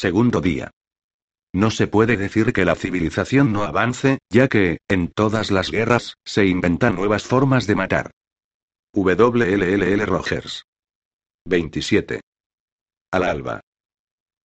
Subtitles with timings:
[0.00, 0.70] Segundo día.
[1.52, 6.14] No se puede decir que la civilización no avance, ya que, en todas las guerras,
[6.24, 8.10] se inventan nuevas formas de matar.
[8.94, 10.64] WLLL Rogers.
[11.44, 12.22] 27.
[13.10, 13.60] Al alba.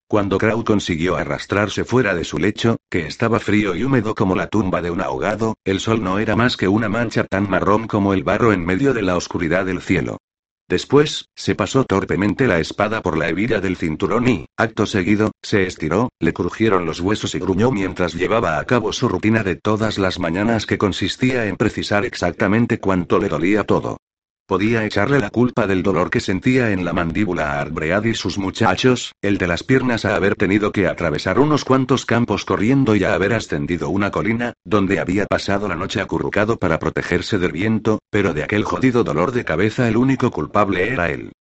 [0.10, 4.48] Cuando Crow consiguió arrastrarse fuera de su lecho, que estaba frío y húmedo como la
[4.48, 8.14] tumba de un ahogado, el sol no era más que una mancha tan marrón como
[8.14, 10.18] el barro en medio de la oscuridad del cielo.
[10.68, 15.68] Después, se pasó torpemente la espada por la hebilla del cinturón y, acto seguido, se
[15.68, 20.00] estiró, le crujieron los huesos y gruñó mientras llevaba a cabo su rutina de todas
[20.00, 23.98] las mañanas que consistía en precisar exactamente cuánto le dolía todo.
[24.48, 28.38] Podía echarle la culpa del dolor que sentía en la mandíbula a Arbread y sus
[28.38, 33.04] muchachos, el de las piernas a haber tenido que atravesar unos cuantos campos corriendo y
[33.04, 37.98] a haber ascendido una colina, donde había pasado la noche acurrucado para protegerse del viento,
[38.12, 41.32] pero de aquel jodido dolor de cabeza el único culpable era él.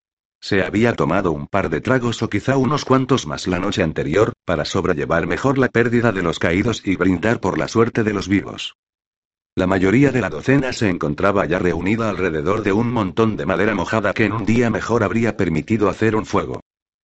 [0.40, 4.32] Se había tomado un par de tragos o quizá unos cuantos más la noche anterior,
[4.46, 8.28] para sobrellevar mejor la pérdida de los caídos y brindar por la suerte de los
[8.28, 8.76] vivos.
[9.56, 13.76] La mayoría de la docena se encontraba ya reunida alrededor de un montón de madera
[13.76, 16.60] mojada que en un día mejor habría permitido hacer un fuego.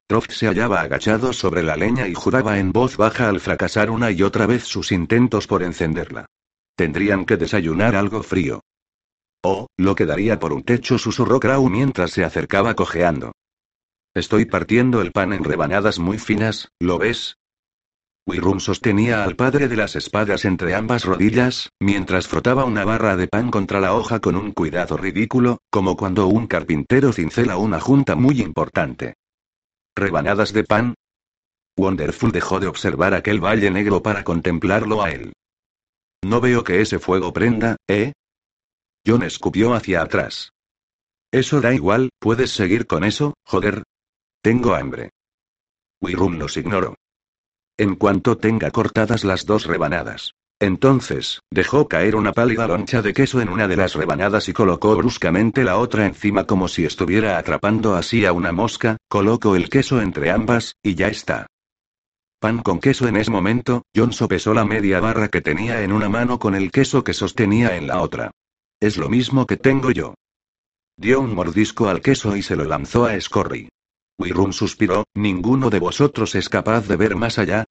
[0.09, 4.11] Troft se hallaba agachado sobre la leña y juraba en voz baja al fracasar una
[4.11, 6.27] y otra vez sus intentos por encenderla.
[6.75, 8.63] Tendrían que desayunar algo frío.
[9.45, 13.31] Oh, lo que daría por un techo, susurró Crow mientras se acercaba cojeando.
[14.13, 17.37] Estoy partiendo el pan en rebanadas muy finas, ¿lo ves?
[18.27, 23.27] Wirum sostenía al padre de las espadas entre ambas rodillas, mientras frotaba una barra de
[23.27, 28.15] pan contra la hoja con un cuidado ridículo, como cuando un carpintero cincela una junta
[28.17, 29.15] muy importante.
[29.97, 30.95] ¿Rebanadas de pan?
[31.77, 35.33] Wonderful dejó de observar aquel valle negro para contemplarlo a él.
[36.23, 38.13] No veo que ese fuego prenda, ¿eh?
[39.07, 40.51] John escupió hacia atrás.
[41.33, 43.83] Eso da igual, puedes seguir con eso, joder.
[44.43, 45.11] Tengo hambre.
[46.03, 46.97] Wirum los ignoró
[47.81, 50.35] en cuanto tenga cortadas las dos rebanadas.
[50.61, 54.95] Entonces, dejó caer una pálida loncha de queso en una de las rebanadas y colocó
[54.95, 60.03] bruscamente la otra encima como si estuviera atrapando así a una mosca, colocó el queso
[60.03, 61.47] entre ambas, y ya está.
[62.39, 66.11] Pan con queso en ese momento, John sopesó la media barra que tenía en una
[66.11, 68.31] mano con el queso que sostenía en la otra.
[68.79, 70.13] Es lo mismo que tengo yo.
[70.99, 73.71] Dio un mordisco al queso y se lo lanzó a Scorry.
[74.21, 77.65] Wirun suspiró, ¿ninguno de vosotros es capaz de ver más allá?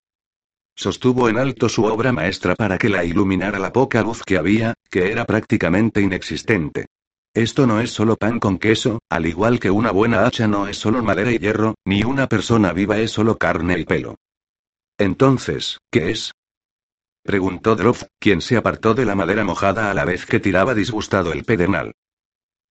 [0.76, 4.74] Sostuvo en alto su obra maestra para que la iluminara la poca luz que había,
[4.90, 6.88] que era prácticamente inexistente.
[7.36, 10.78] Esto no es solo pan con queso, al igual que una buena hacha no es
[10.78, 14.16] solo madera y hierro, ni una persona viva es solo carne y pelo.
[14.98, 16.34] Entonces, ¿qué es?
[17.22, 21.32] Preguntó Droff, quien se apartó de la madera mojada a la vez que tiraba disgustado
[21.32, 21.94] el pedernal.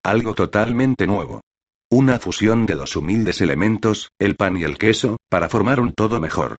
[0.02, 1.42] Algo totalmente nuevo.
[1.90, 6.20] Una fusión de dos humildes elementos, el pan y el queso, para formar un todo
[6.20, 6.56] mejor.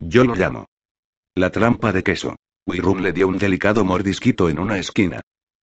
[0.00, 0.66] Yo lo llamo.
[1.36, 2.34] La trampa de queso.
[2.66, 5.20] Wirum le dio un delicado mordisquito en una esquina.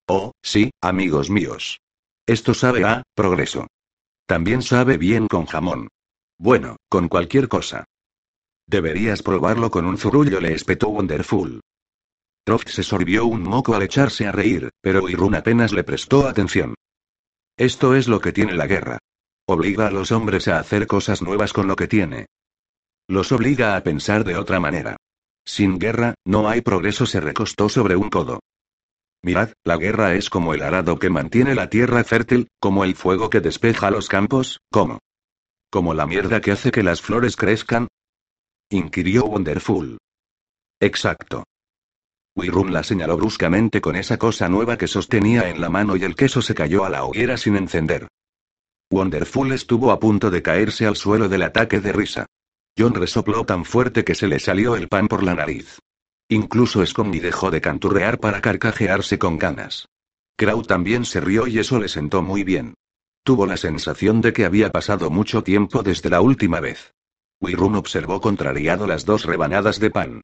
[0.07, 1.80] Oh, sí, amigos míos.
[2.25, 3.68] Esto sabe a progreso.
[4.25, 5.90] También sabe bien con jamón.
[6.38, 7.84] Bueno, con cualquier cosa.
[8.68, 11.59] Deberías probarlo con un zurullo, le espetó Wonderful.
[12.46, 16.75] Troft se sorbió un moco al echarse a reír, pero Wirun apenas le prestó atención.
[17.57, 19.00] Esto es lo que tiene la guerra.
[19.51, 22.27] Obliga a los hombres a hacer cosas nuevas con lo que tiene.
[23.07, 24.97] Los obliga a pensar de otra manera.
[25.43, 28.41] Sin guerra, no hay progreso, se recostó sobre un codo.
[29.23, 33.31] Mirad, la guerra es como el arado que mantiene la tierra fértil, como el fuego
[33.31, 34.99] que despeja los campos, ¿cómo?
[35.71, 37.88] ¿Como la mierda que hace que las flores crezcan?
[38.69, 39.97] inquirió Wonderful.
[40.79, 41.43] Exacto.
[42.35, 46.15] Wirun la señaló bruscamente con esa cosa nueva que sostenía en la mano y el
[46.15, 48.07] queso se cayó a la hoguera sin encender.
[48.91, 52.25] Wonderful estuvo a punto de caerse al suelo del ataque de risa.
[52.77, 55.79] John resopló tan fuerte que se le salió el pan por la nariz.
[56.27, 59.88] Incluso Scooby dejó de canturrear para carcajearse con ganas.
[60.38, 62.73] Crow también se rió y eso le sentó muy bien.
[63.23, 66.94] Tuvo la sensación de que había pasado mucho tiempo desde la última vez.
[67.41, 70.21] Wirun observó contrariado las dos rebanadas de pan.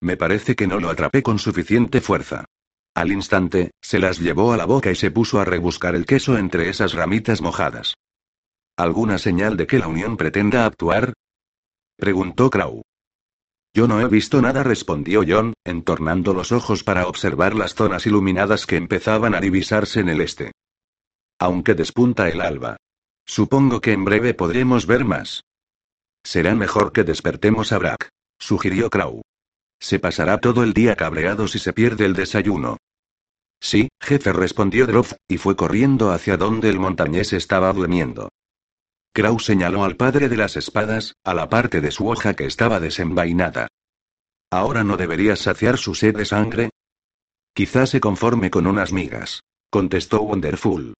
[0.00, 2.46] Me parece que no lo atrapé con suficiente fuerza.
[2.96, 6.38] Al instante, se las llevó a la boca y se puso a rebuscar el queso
[6.38, 7.98] entre esas ramitas mojadas.
[8.74, 11.12] ¿Alguna señal de que la Unión pretenda actuar?
[11.98, 12.80] preguntó Crow.
[13.74, 18.64] Yo no he visto nada, respondió John, entornando los ojos para observar las zonas iluminadas
[18.64, 20.52] que empezaban a divisarse en el este.
[21.38, 22.78] Aunque despunta el alba.
[23.26, 25.42] Supongo que en breve podremos ver más.
[26.24, 28.08] Será mejor que despertemos a Brack,
[28.38, 29.20] sugirió Crow.
[29.78, 32.78] Se pasará todo el día cabreado si se pierde el desayuno.
[33.66, 38.28] Sí, jefe, respondió Droff, y fue corriendo hacia donde el montañés estaba durmiendo.
[39.12, 42.78] Kraus señaló al padre de las espadas, a la parte de su hoja que estaba
[42.78, 43.66] desenvainada.
[44.52, 46.70] ¿Ahora no deberías saciar su sed de sangre?
[47.56, 49.40] Quizás se conforme con unas migas.
[49.68, 50.94] Contestó Wonderful.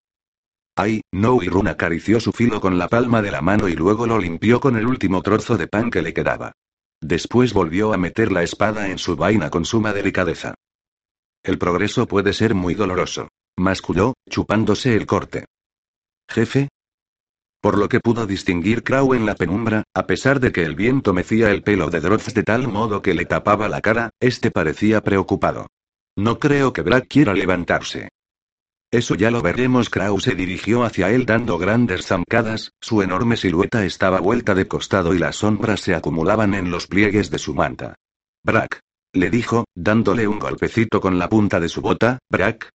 [0.74, 4.08] Ay, no, y Run acarició su filo con la palma de la mano y luego
[4.08, 6.50] lo limpió con el último trozo de pan que le quedaba.
[7.00, 10.56] Después volvió a meter la espada en su vaina con suma delicadeza.
[11.46, 13.28] El progreso puede ser muy doloroso.
[13.56, 15.44] Masculló, chupándose el corte.
[16.28, 16.68] Jefe.
[17.60, 21.14] Por lo que pudo distinguir Crow en la penumbra, a pesar de que el viento
[21.14, 25.02] mecía el pelo de Droz de tal modo que le tapaba la cara, este parecía
[25.02, 25.68] preocupado.
[26.16, 28.08] No creo que Brad quiera levantarse.
[28.90, 29.88] Eso ya lo veremos.
[29.88, 35.14] Kraus se dirigió hacia él dando grandes zancadas, su enorme silueta estaba vuelta de costado
[35.14, 37.94] y las sombras se acumulaban en los pliegues de su manta.
[38.42, 38.80] Brack.
[39.16, 42.68] Le dijo, dándole un golpecito con la punta de su bota, Brack.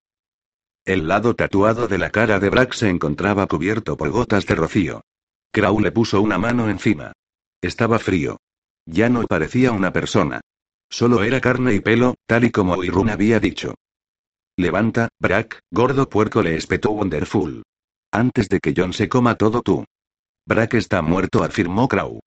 [0.86, 5.02] El lado tatuado de la cara de Brack se encontraba cubierto por gotas de rocío.
[5.52, 7.12] Krau le puso una mano encima.
[7.60, 8.38] Estaba frío.
[8.86, 10.40] Ya no parecía una persona.
[10.88, 13.74] Solo era carne y pelo, tal y como Irun había dicho.
[14.56, 17.64] Levanta, Brack, gordo puerco le espetó Wonderful.
[18.12, 19.84] Antes de que John se coma todo tú.
[20.46, 22.18] Brack está muerto, afirmó Crow.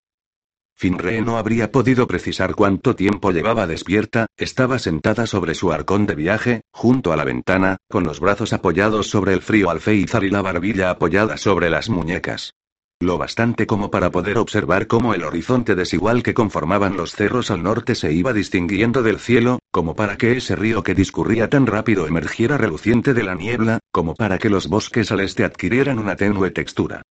[0.83, 6.13] Finree no habría podido precisar cuánto tiempo llevaba despierta, estaba sentada sobre su arcón de
[6.13, 10.41] viaje, junto a la ventana, con los brazos apoyados sobre el frío alféizar y la
[10.41, 12.51] barbilla apoyada sobre las muñecas.
[12.99, 17.63] Lo bastante como para poder observar cómo el horizonte desigual que conformaban los cerros al
[17.63, 22.07] norte se iba distinguiendo del cielo, como para que ese río que discurría tan rápido
[22.07, 26.51] emergiera reluciente de la niebla, como para que los bosques al este adquirieran una tenue
[26.51, 27.03] textura.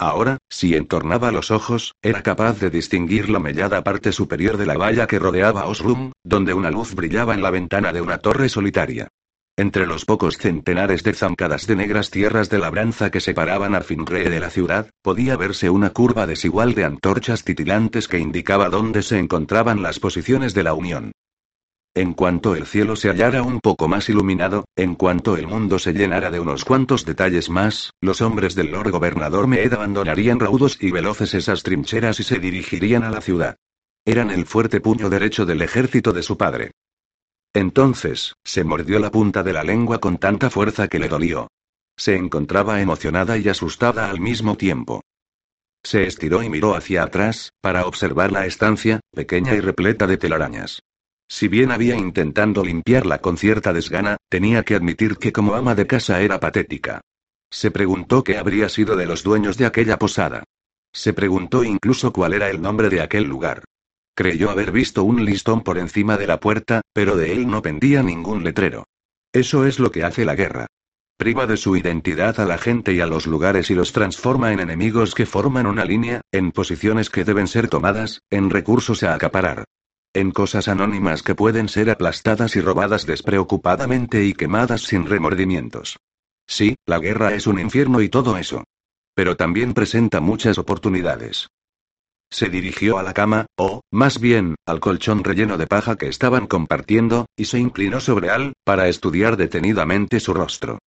[0.00, 4.78] Ahora, si entornaba los ojos, era capaz de distinguir la mellada parte superior de la
[4.78, 9.08] valla que rodeaba Osrum, donde una luz brillaba en la ventana de una torre solitaria.
[9.58, 14.30] Entre los pocos centenares de zancadas de negras tierras de labranza que separaban a Finree
[14.30, 19.18] de la ciudad, podía verse una curva desigual de antorchas titilantes que indicaba dónde se
[19.18, 21.12] encontraban las posiciones de la Unión.
[21.94, 25.92] En cuanto el cielo se hallara un poco más iluminado, en cuanto el mundo se
[25.92, 30.92] llenara de unos cuantos detalles más, los hombres del Lord Gobernador Mead abandonarían raudos y
[30.92, 33.56] veloces esas trincheras y se dirigirían a la ciudad.
[34.04, 36.70] Eran el fuerte puño derecho del ejército de su padre.
[37.52, 41.48] Entonces, se mordió la punta de la lengua con tanta fuerza que le dolió.
[41.96, 45.02] Se encontraba emocionada y asustada al mismo tiempo.
[45.82, 50.80] Se estiró y miró hacia atrás, para observar la estancia, pequeña y repleta de telarañas.
[51.30, 55.86] Si bien había intentando limpiarla con cierta desgana, tenía que admitir que como ama de
[55.86, 57.02] casa era patética.
[57.48, 60.42] Se preguntó qué habría sido de los dueños de aquella posada.
[60.92, 63.62] Se preguntó incluso cuál era el nombre de aquel lugar.
[64.16, 68.02] Creyó haber visto un listón por encima de la puerta, pero de él no pendía
[68.02, 68.88] ningún letrero.
[69.32, 70.66] Eso es lo que hace la guerra.
[71.16, 74.58] Priva de su identidad a la gente y a los lugares y los transforma en
[74.58, 79.64] enemigos que forman una línea, en posiciones que deben ser tomadas, en recursos a acaparar.
[80.12, 86.00] En cosas anónimas que pueden ser aplastadas y robadas despreocupadamente y quemadas sin remordimientos.
[86.48, 88.64] Sí, la guerra es un infierno y todo eso.
[89.14, 91.46] Pero también presenta muchas oportunidades.
[92.28, 96.48] Se dirigió a la cama, o, más bien, al colchón relleno de paja que estaban
[96.48, 100.80] compartiendo, y se inclinó sobre él, para estudiar detenidamente su rostro.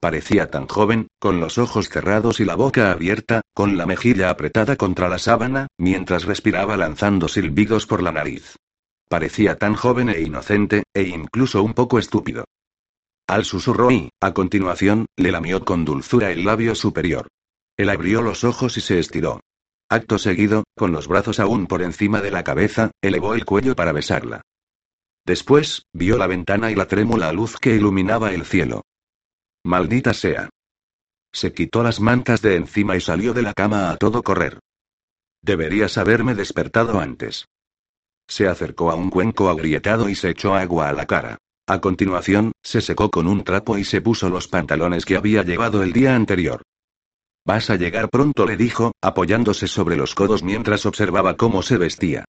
[0.00, 4.76] Parecía tan joven, con los ojos cerrados y la boca abierta, con la mejilla apretada
[4.76, 8.56] contra la sábana, mientras respiraba lanzando silbidos por la nariz.
[9.10, 12.44] Parecía tan joven e inocente, e incluso un poco estúpido.
[13.26, 17.26] Al susurró y, a continuación, le lamió con dulzura el labio superior.
[17.76, 19.40] Él abrió los ojos y se estiró.
[19.90, 23.90] Acto seguido, con los brazos aún por encima de la cabeza, elevó el cuello para
[23.90, 24.42] besarla.
[25.26, 28.82] Después, vio la ventana y la trémula luz que iluminaba el cielo.
[29.64, 30.50] Maldita sea.
[31.32, 34.60] Se quitó las mantas de encima y salió de la cama a todo correr.
[35.42, 37.46] Deberías haberme despertado antes.
[38.30, 41.38] Se acercó a un cuenco agrietado y se echó agua a la cara.
[41.66, 45.82] A continuación, se secó con un trapo y se puso los pantalones que había llevado
[45.82, 46.62] el día anterior.
[47.44, 52.24] Vas a llegar pronto, le dijo, apoyándose sobre los codos mientras observaba cómo se vestía.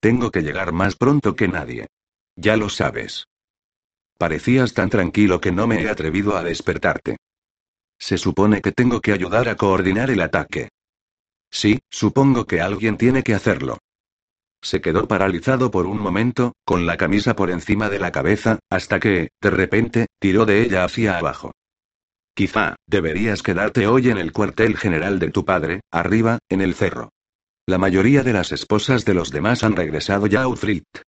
[0.00, 1.86] Tengo que llegar más pronto que nadie.
[2.34, 3.28] Ya lo sabes.
[4.18, 7.18] Parecías tan tranquilo que no me he atrevido a despertarte.
[7.96, 10.70] Se supone que tengo que ayudar a coordinar el ataque.
[11.48, 13.78] Sí, supongo que alguien tiene que hacerlo.
[14.62, 19.00] Se quedó paralizado por un momento, con la camisa por encima de la cabeza, hasta
[19.00, 21.50] que, de repente, tiró de ella hacia abajo.
[22.34, 27.10] Quizá, deberías quedarte hoy en el cuartel general de tu padre, arriba, en el cerro.
[27.66, 31.02] La mayoría de las esposas de los demás han regresado ya a Utrecht.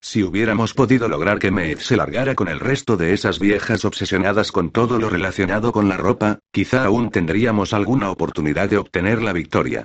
[0.00, 4.52] Si hubiéramos podido lograr que Maeve se largara con el resto de esas viejas obsesionadas
[4.52, 9.32] con todo lo relacionado con la ropa, quizá aún tendríamos alguna oportunidad de obtener la
[9.32, 9.84] victoria.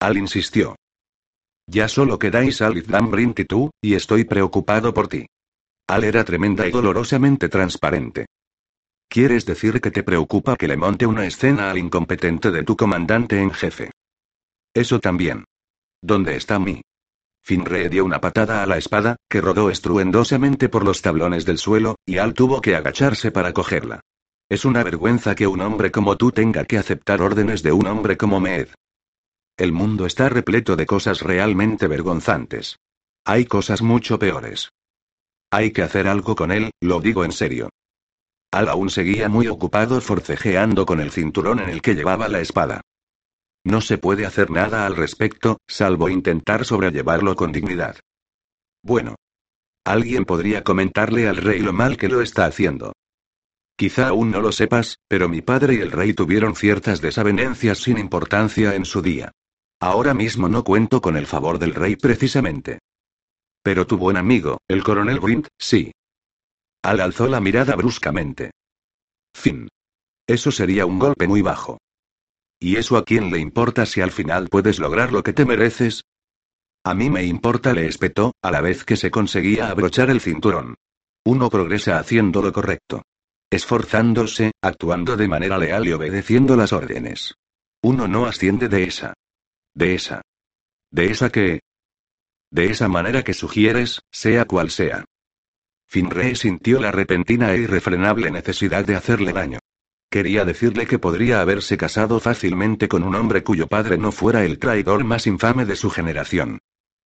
[0.00, 0.76] Al insistió.
[1.70, 5.26] Ya solo quedáis Alice Dambrint y tú, y estoy preocupado por ti.
[5.86, 8.26] Al era tremenda y dolorosamente transparente.
[9.08, 13.40] ¿Quieres decir que te preocupa que le monte una escena al incompetente de tu comandante
[13.40, 13.92] en jefe?
[14.74, 15.44] Eso también.
[16.02, 16.82] ¿Dónde está mi?
[17.40, 21.94] Finree dio una patada a la espada, que rodó estruendosamente por los tablones del suelo,
[22.04, 24.00] y Al tuvo que agacharse para cogerla.
[24.48, 28.16] Es una vergüenza que un hombre como tú tenga que aceptar órdenes de un hombre
[28.16, 28.70] como Mead.
[29.60, 32.78] El mundo está repleto de cosas realmente vergonzantes.
[33.26, 34.70] Hay cosas mucho peores.
[35.50, 37.68] Hay que hacer algo con él, lo digo en serio.
[38.50, 42.80] Al aún seguía muy ocupado forcejeando con el cinturón en el que llevaba la espada.
[43.62, 48.00] No se puede hacer nada al respecto, salvo intentar sobrellevarlo con dignidad.
[48.82, 49.16] Bueno.
[49.84, 52.94] Alguien podría comentarle al rey lo mal que lo está haciendo.
[53.76, 57.98] Quizá aún no lo sepas, pero mi padre y el rey tuvieron ciertas desavenencias sin
[57.98, 59.32] importancia en su día.
[59.80, 62.80] Ahora mismo no cuento con el favor del rey precisamente.
[63.62, 65.92] Pero tu buen amigo, el coronel Grint, sí.
[66.82, 68.50] Al alzó la mirada bruscamente.
[69.34, 69.68] Fin.
[70.26, 71.78] Eso sería un golpe muy bajo.
[72.58, 76.02] ¿Y eso a quién le importa si al final puedes lograr lo que te mereces?
[76.84, 80.76] A mí me importa, le espetó, a la vez que se conseguía abrochar el cinturón.
[81.24, 83.02] Uno progresa haciendo lo correcto.
[83.50, 87.34] Esforzándose, actuando de manera leal y obedeciendo las órdenes.
[87.82, 89.14] Uno no asciende de esa.
[89.74, 90.22] De esa.
[90.90, 91.60] De esa que.
[92.50, 95.04] De esa manera que sugieres, sea cual sea.
[95.86, 99.58] Finree sintió la repentina e irrefrenable necesidad de hacerle daño.
[100.10, 104.58] Quería decirle que podría haberse casado fácilmente con un hombre cuyo padre no fuera el
[104.58, 106.58] traidor más infame de su generación.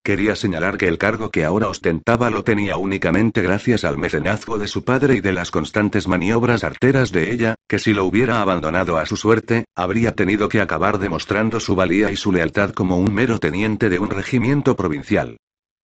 [0.04, 4.68] Quería señalar que el cargo que ahora ostentaba lo tenía únicamente gracias al mecenazgo de
[4.68, 8.98] su padre y de las constantes maniobras arteras de ella, que si lo hubiera abandonado
[8.98, 13.14] a su suerte, habría tenido que acabar demostrando su valía y su lealtad como un
[13.14, 15.38] mero teniente de un regimiento provincial.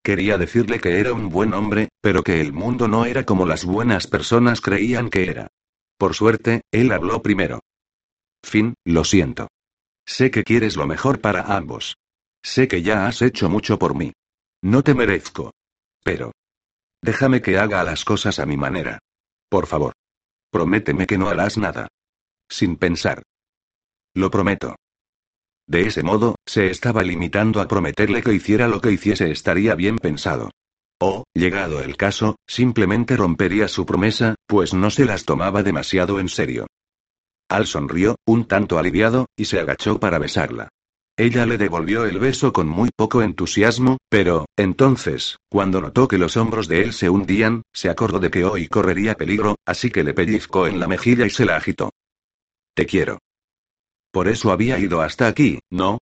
[0.03, 3.63] Quería decirle que era un buen hombre, pero que el mundo no era como las
[3.63, 5.47] buenas personas creían que era.
[5.97, 7.61] Por suerte, él habló primero.
[8.43, 9.47] Fin, lo siento.
[10.05, 11.95] Sé que quieres lo mejor para ambos.
[12.43, 14.13] Sé que ya has hecho mucho por mí.
[14.61, 15.51] No te merezco.
[16.03, 16.31] Pero...
[17.01, 18.99] Déjame que haga las cosas a mi manera.
[19.49, 19.93] Por favor.
[20.51, 21.87] Prométeme que no harás nada.
[22.49, 23.23] Sin pensar.
[24.13, 24.75] Lo prometo.
[25.67, 29.97] De ese modo, se estaba limitando a prometerle que hiciera lo que hiciese estaría bien
[29.97, 30.49] pensado.
[30.99, 36.27] O, llegado el caso, simplemente rompería su promesa, pues no se las tomaba demasiado en
[36.27, 36.67] serio.
[37.47, 40.69] Al sonrió, un tanto aliviado, y se agachó para besarla.
[41.19, 46.37] Ella le devolvió el beso con muy poco entusiasmo, pero, entonces, cuando notó que los
[46.37, 50.13] hombros de él se hundían, se acordó de que hoy correría peligro, así que le
[50.13, 51.91] pellizcó en la mejilla y se la agitó.
[52.73, 53.17] Te quiero.
[54.11, 55.97] Por eso había ido hasta aquí, ¿no?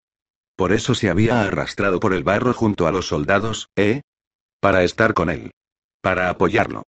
[0.55, 4.01] Por eso se había arrastrado por el barro junto a los soldados, ¿eh?
[4.59, 5.49] Para estar con él.
[5.99, 6.83] Para apoyarlo.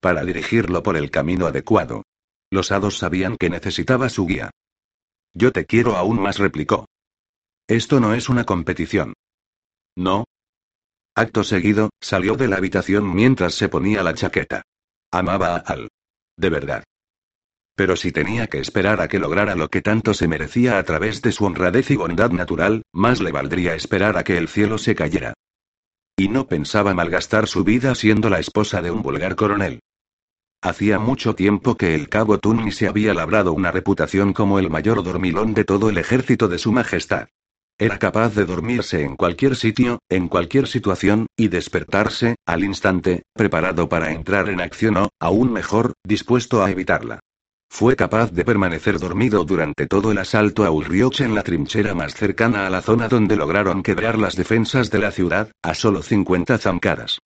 [0.00, 2.04] Para dirigirlo por el camino adecuado.
[2.50, 4.52] Los hados sabían que necesitaba su guía.
[5.34, 6.86] Yo te quiero aún más, replicó.
[7.66, 9.14] Esto no es una competición.
[9.96, 10.24] No.
[11.16, 14.62] Acto seguido, salió de la habitación mientras se ponía la chaqueta.
[15.10, 15.88] Amaba a Al.
[16.36, 16.84] De verdad.
[17.74, 21.22] Pero si tenía que esperar a que lograra lo que tanto se merecía a través
[21.22, 24.94] de su honradez y bondad natural, más le valdría esperar a que el cielo se
[24.94, 25.32] cayera.
[26.16, 29.80] Y no pensaba malgastar su vida siendo la esposa de un vulgar coronel.
[30.60, 35.02] Hacía mucho tiempo que el cabo Tunni se había labrado una reputación como el mayor
[35.02, 37.28] dormilón de todo el ejército de su majestad.
[37.76, 43.88] Era capaz de dormirse en cualquier sitio, en cualquier situación, y despertarse, al instante, preparado
[43.88, 47.18] para entrar en acción o, aún mejor, dispuesto a evitarla.
[47.68, 52.14] Fue capaz de permanecer dormido durante todo el asalto a Ulrioch en la trinchera más
[52.14, 56.58] cercana a la zona donde lograron quebrar las defensas de la ciudad, a solo 50
[56.58, 57.18] zancadas.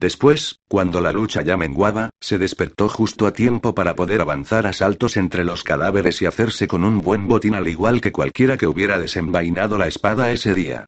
[0.00, 4.72] Después, cuando la lucha ya menguaba, se despertó justo a tiempo para poder avanzar a
[4.72, 8.66] saltos entre los cadáveres y hacerse con un buen botín al igual que cualquiera que
[8.66, 10.86] hubiera desenvainado la espada ese día.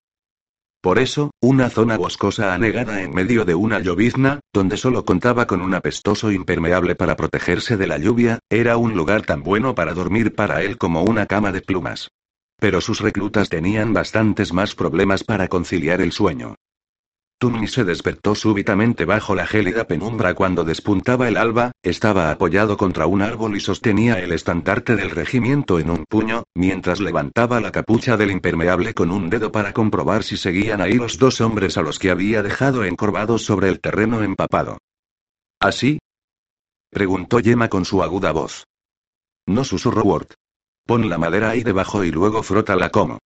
[0.81, 5.61] Por eso, una zona boscosa anegada en medio de una llovizna, donde solo contaba con
[5.61, 10.35] un apestoso impermeable para protegerse de la lluvia, era un lugar tan bueno para dormir
[10.35, 12.09] para él como una cama de plumas.
[12.59, 16.55] Pero sus reclutas tenían bastantes más problemas para conciliar el sueño.
[17.43, 23.09] Tunmi se despertó súbitamente bajo la gélida penumbra cuando despuntaba el alba, estaba apoyado contra
[23.09, 28.17] un árbol y sostenía el estandarte del regimiento en un puño, mientras levantaba la capucha
[28.17, 31.99] del impermeable con un dedo para comprobar si seguían ahí los dos hombres a los
[31.99, 34.79] que había dejado encorvados sobre el terreno empapado.
[35.59, 35.99] ¿Así?
[36.91, 38.69] preguntó Yema con su aguda voz.
[39.49, 40.29] No susurró Ward.
[40.87, 43.19] Pon la madera ahí debajo y luego frótala como.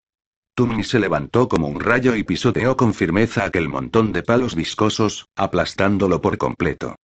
[0.57, 5.27] Tumni se levantó como un rayo y pisoteó con firmeza aquel montón de palos viscosos,
[5.37, 6.97] aplastándolo por completo.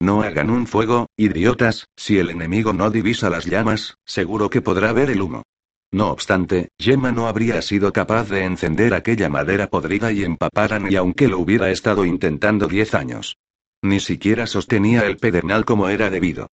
[0.00, 4.92] No hagan un fuego, idiotas, si el enemigo no divisa las llamas, seguro que podrá
[4.92, 5.42] ver el humo.
[5.90, 10.94] No obstante, Gemma no habría sido capaz de encender aquella madera podrida y empapar ni
[10.94, 13.38] aunque lo hubiera estado intentando diez años.
[13.82, 16.46] Ni siquiera sostenía el pedernal como era debido.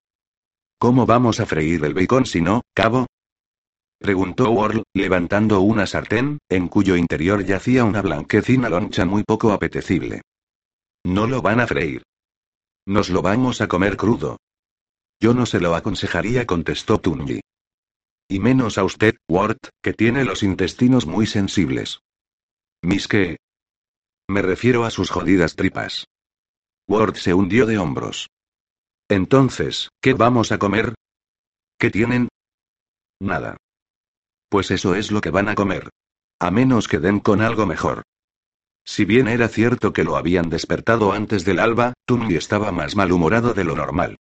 [0.80, 3.06] ¿Cómo vamos a freír el bacon si no, cabo?
[4.00, 10.22] Preguntó Ward, levantando una sartén, en cuyo interior yacía una blanquecina loncha muy poco apetecible.
[11.06, 12.04] No lo van a freír.
[12.86, 14.38] Nos lo vamos a comer crudo.
[15.20, 17.42] Yo no se lo aconsejaría, contestó Tunji.
[18.28, 22.00] Y menos a usted, Ward, que tiene los intestinos muy sensibles.
[22.82, 23.38] ¿Mis qué?
[24.28, 26.06] Me refiero a sus jodidas tripas.
[26.88, 28.28] Ward se hundió de hombros.
[29.10, 30.96] Entonces, ¿qué vamos a comer?
[31.80, 32.28] ¿Qué tienen?
[33.20, 33.58] Nada.
[34.56, 35.90] Pues eso es lo que van a comer.
[36.40, 38.04] A menos que den con algo mejor.
[38.86, 43.54] Si bien era cierto que lo habían despertado antes del alba, Tungi estaba más malhumorado
[43.54, 44.16] de lo normal.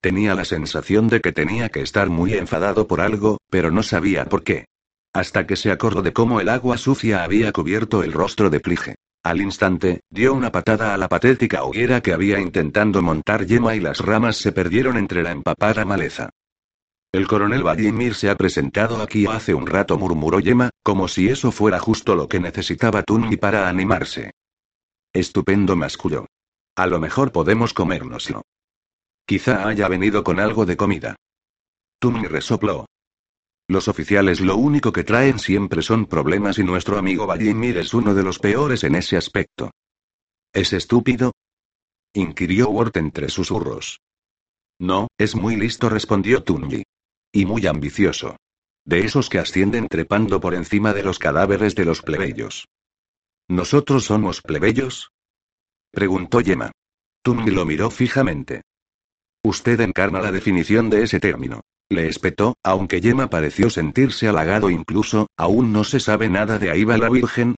[0.00, 4.26] Tenía la sensación de que tenía que estar muy enfadado por algo, pero no sabía
[4.26, 4.66] por qué.
[5.12, 8.94] Hasta que se acordó de cómo el agua sucia había cubierto el rostro de Plige.
[9.24, 13.80] Al instante, dio una patada a la patética hoguera que había intentando montar yema y
[13.80, 16.30] las ramas se perdieron entre la empapada maleza.
[17.12, 21.50] El coronel Vladimir se ha presentado aquí hace un rato, murmuró Yema, como si eso
[21.50, 24.30] fuera justo lo que necesitaba Tunmi para animarse.
[25.12, 26.26] Estupendo, masculló.
[26.76, 28.42] A lo mejor podemos comérnoslo.
[29.26, 31.16] Quizá haya venido con algo de comida.
[31.98, 32.86] Tunmi resopló.
[33.66, 38.14] Los oficiales lo único que traen siempre son problemas y nuestro amigo Vladimir es uno
[38.14, 39.72] de los peores en ese aspecto.
[40.52, 41.32] ¿Es estúpido?
[42.14, 44.00] inquirió Ward entre susurros.
[44.78, 46.84] No, es muy listo, respondió Tunji.
[47.32, 48.36] Y muy ambicioso.
[48.84, 52.66] De esos que ascienden trepando por encima de los cadáveres de los plebeyos.
[53.48, 55.10] ¿Nosotros somos plebeyos?
[55.90, 56.72] Preguntó Yema.
[57.22, 58.62] Tungi lo miró fijamente.
[59.42, 61.60] Usted encarna la definición de ese término.
[61.88, 66.96] Le espetó, aunque Yema pareció sentirse halagado incluso, aún no se sabe nada de Aiba
[66.96, 67.56] la Virgen.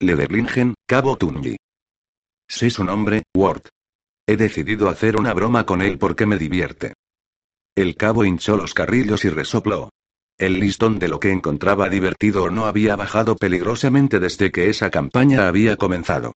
[0.00, 1.56] Le de Cabo Tungi.
[2.48, 3.62] Sé su nombre, Ward.
[4.26, 6.94] He decidido hacer una broma con él porque me divierte.
[7.74, 9.88] El cabo hinchó los carrillos y resopló.
[10.36, 15.48] El listón de lo que encontraba divertido no había bajado peligrosamente desde que esa campaña
[15.48, 16.34] había comenzado.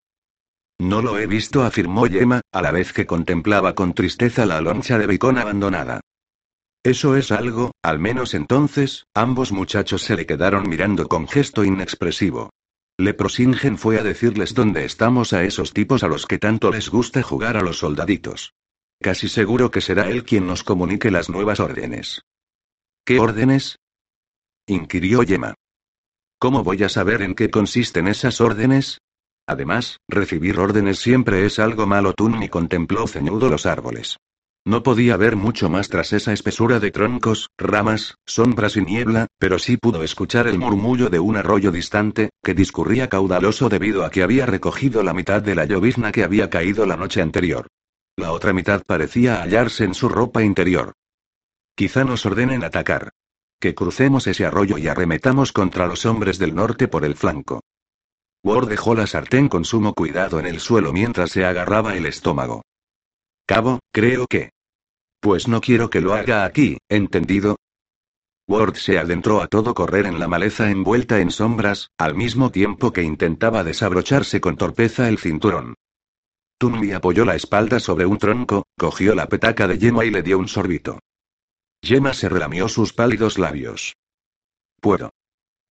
[0.79, 4.99] No lo he visto, afirmó Yema, a la vez que contemplaba con tristeza la loncha
[4.99, 6.01] de bacon abandonada.
[6.83, 12.51] Eso es algo, al menos entonces, ambos muchachos se le quedaron mirando con gesto inexpresivo.
[12.97, 17.23] Leprosingen fue a decirles dónde estamos a esos tipos a los que tanto les gusta
[17.23, 18.55] jugar a los soldaditos.
[19.01, 22.23] Casi seguro que será él quien nos comunique las nuevas órdenes.
[23.05, 23.79] ¿Qué órdenes?
[24.67, 25.55] inquirió Yema.
[26.39, 28.99] ¿Cómo voy a saber en qué consisten esas órdenes?
[29.47, 32.13] Además, recibir órdenes siempre es algo malo.
[32.15, 34.17] Tunmi contempló ceñudo los árboles.
[34.67, 39.61] No podía ver mucho más tras esa espesura de troncos, ramas, sombras y niebla, pero
[39.61, 44.25] sí pudo escuchar el murmullo de un arroyo distante, que discurría caudaloso debido a que
[44.25, 47.69] había recogido la mitad de la llovizna que había caído la noche anterior.
[48.17, 50.95] La otra mitad parecía hallarse en su ropa interior.
[51.75, 53.11] Quizá nos ordenen atacar.
[53.61, 57.61] Que crucemos ese arroyo y arremetamos contra los hombres del norte por el flanco.
[58.43, 62.63] Ward dejó la sartén con sumo cuidado en el suelo mientras se agarraba el estómago.
[63.47, 64.51] Cabo, creo que.
[65.21, 67.57] Pues no quiero que lo haga aquí, ¿entendido?
[68.49, 72.93] Ward se adentró a todo correr en la maleza envuelta en sombras, al mismo tiempo
[72.93, 75.75] que intentaba desabrocharse con torpeza el cinturón.
[76.59, 80.39] Tunmi apoyó la espalda sobre un tronco, cogió la petaca de Yema y le dio
[80.39, 80.99] un sorbito.
[81.83, 83.95] Yema se relamió sus pálidos labios.
[84.81, 85.11] Puedo.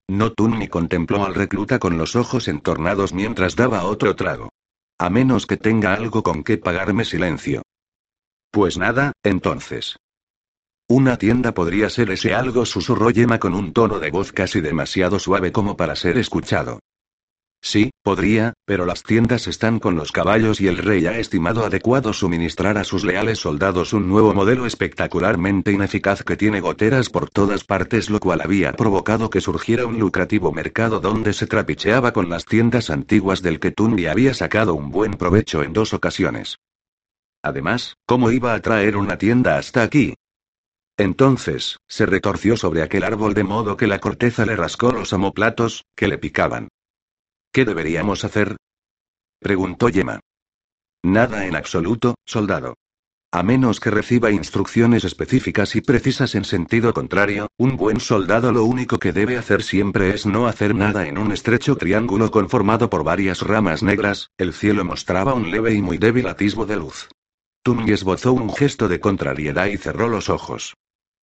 [0.08, 4.50] No Tunmi contempló al recluta con los ojos entornados mientras daba otro trago.
[5.00, 7.64] A menos que tenga algo con que pagarme silencio.
[8.52, 9.98] Pues nada, entonces.
[10.88, 15.18] Una tienda podría ser ese algo, susurró Yema con un tono de voz casi demasiado
[15.18, 16.80] suave como para ser escuchado.
[17.66, 22.14] Sí, podría, pero las tiendas están con los caballos y el rey ha estimado adecuado
[22.14, 27.64] suministrar a sus leales soldados un nuevo modelo espectacularmente ineficaz que tiene goteras por todas
[27.64, 32.46] partes, lo cual había provocado que surgiera un lucrativo mercado donde se trapicheaba con las
[32.46, 36.60] tiendas antiguas del que Tundi había sacado un buen provecho en dos ocasiones.
[37.42, 40.14] Además, ¿cómo iba a traer una tienda hasta aquí?
[40.98, 45.84] Entonces, se retorció sobre aquel árbol de modo que la corteza le rascó los omoplatos,
[45.96, 46.68] que le picaban.
[47.56, 48.58] ¿Qué deberíamos hacer?
[49.40, 50.20] preguntó Yema.
[51.06, 52.76] Nada en absoluto, soldado.
[53.32, 58.66] A menos que reciba instrucciones específicas y precisas en sentido contrario, un buen soldado lo
[58.66, 63.06] único que debe hacer siempre es no hacer nada en un estrecho triángulo conformado por
[63.06, 67.08] varias ramas negras, el cielo mostraba un leve y muy débil atisbo de luz.
[67.64, 70.74] Tung esbozó un gesto de contrariedad y cerró los ojos.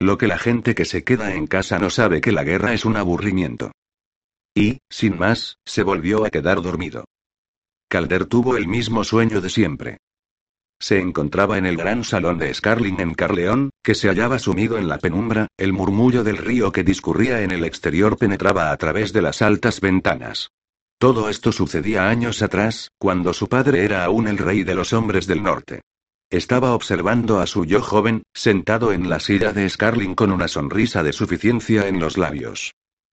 [0.00, 2.86] Lo que la gente que se queda en casa no sabe que la guerra es
[2.86, 3.70] un aburrimiento.
[4.54, 7.04] Y, sin más, se volvió a quedar dormido.
[7.88, 9.98] Calder tuvo el mismo sueño de siempre.
[10.80, 14.88] Se encontraba en el gran salón de Scarling en Carleón, que se hallaba sumido en
[14.88, 19.22] la penumbra, el murmullo del río que discurría en el exterior penetraba a través de
[19.22, 20.50] las altas ventanas.
[20.98, 25.26] Todo esto sucedía años atrás, cuando su padre era aún el rey de los hombres
[25.26, 25.82] del norte.
[26.30, 31.02] Estaba observando a su yo joven, sentado en la silla de Scarling con una sonrisa
[31.02, 32.72] de suficiencia en los labios.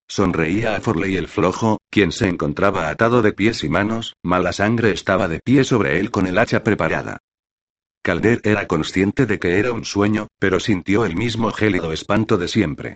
[0.09, 4.91] Sonreía a Forley el flojo, quien se encontraba atado de pies y manos, mala sangre
[4.91, 7.19] estaba de pie sobre él con el hacha preparada.
[8.01, 12.47] Calder era consciente de que era un sueño, pero sintió el mismo gélido espanto de
[12.47, 12.95] siempre.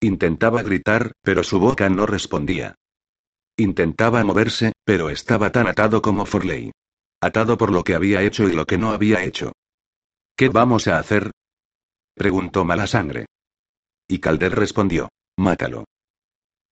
[0.00, 2.76] Intentaba gritar, pero su boca no respondía.
[3.58, 6.72] Intentaba moverse, pero estaba tan atado como Forley.
[7.20, 9.52] Atado por lo que había hecho y lo que no había hecho.
[10.34, 11.30] ¿Qué vamos a hacer?
[12.14, 13.26] preguntó Mala Sangre.
[14.08, 15.84] Y Calder respondió: Mátalo.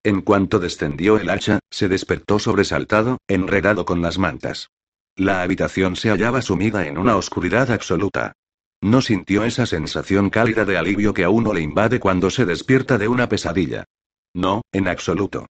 [0.02, 4.70] En cuanto descendió el hacha, se despertó sobresaltado, enredado con las mantas.
[5.14, 8.32] La habitación se hallaba sumida en una oscuridad absoluta.
[8.80, 12.96] No sintió esa sensación cálida de alivio que a uno le invade cuando se despierta
[12.96, 13.84] de una pesadilla.
[14.32, 15.46] No, en absoluto.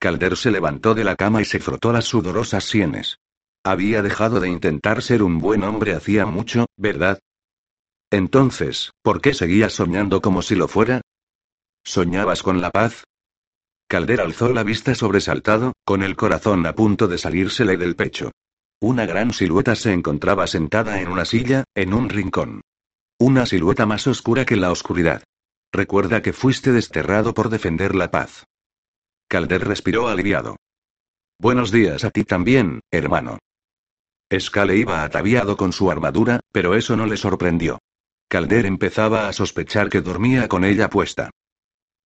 [0.00, 3.18] Calder se levantó de la cama y se frotó las sudorosas sienes.
[3.62, 7.20] Había dejado de intentar ser un buen hombre hacía mucho, ¿verdad?
[8.10, 11.02] Entonces, ¿por qué seguías soñando como si lo fuera?
[11.84, 13.04] ¿Soñabas con la paz?
[13.92, 18.30] Calder alzó la vista sobresaltado, con el corazón a punto de salírsele del pecho.
[18.80, 22.62] Una gran silueta se encontraba sentada en una silla, en un rincón.
[23.18, 25.22] Una silueta más oscura que la oscuridad.
[25.74, 28.46] Recuerda que fuiste desterrado por defender la paz.
[29.28, 30.56] Calder respiró aliviado.
[31.38, 33.40] Buenos días a ti también, hermano.
[34.34, 37.78] Scale iba ataviado con su armadura, pero eso no le sorprendió.
[38.30, 41.30] Calder empezaba a sospechar que dormía con ella puesta.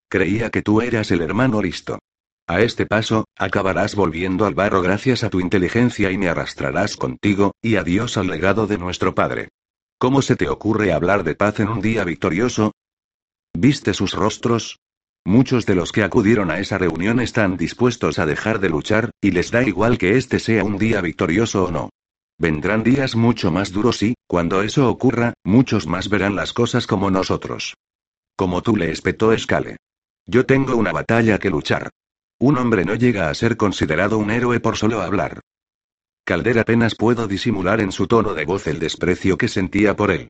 [0.09, 1.99] Creía que tú eras el hermano listo.
[2.47, 7.51] A este paso, acabarás volviendo al barro gracias a tu inteligencia y me arrastrarás contigo,
[7.61, 9.49] y adiós al legado de nuestro padre.
[9.97, 12.71] ¿Cómo se te ocurre hablar de paz en un día victorioso?
[13.53, 14.79] ¿Viste sus rostros?
[15.25, 19.31] Muchos de los que acudieron a esa reunión están dispuestos a dejar de luchar, y
[19.31, 21.89] les da igual que este sea un día victorioso o no.
[22.39, 27.11] Vendrán días mucho más duros y, cuando eso ocurra, muchos más verán las cosas como
[27.11, 27.75] nosotros.
[28.37, 29.75] Como tú le espetó Scale.
[30.27, 31.89] Yo tengo una batalla que luchar.
[32.39, 35.39] Un hombre no llega a ser considerado un héroe por solo hablar.
[36.25, 40.29] Calder apenas puedo disimular en su tono de voz el desprecio que sentía por él.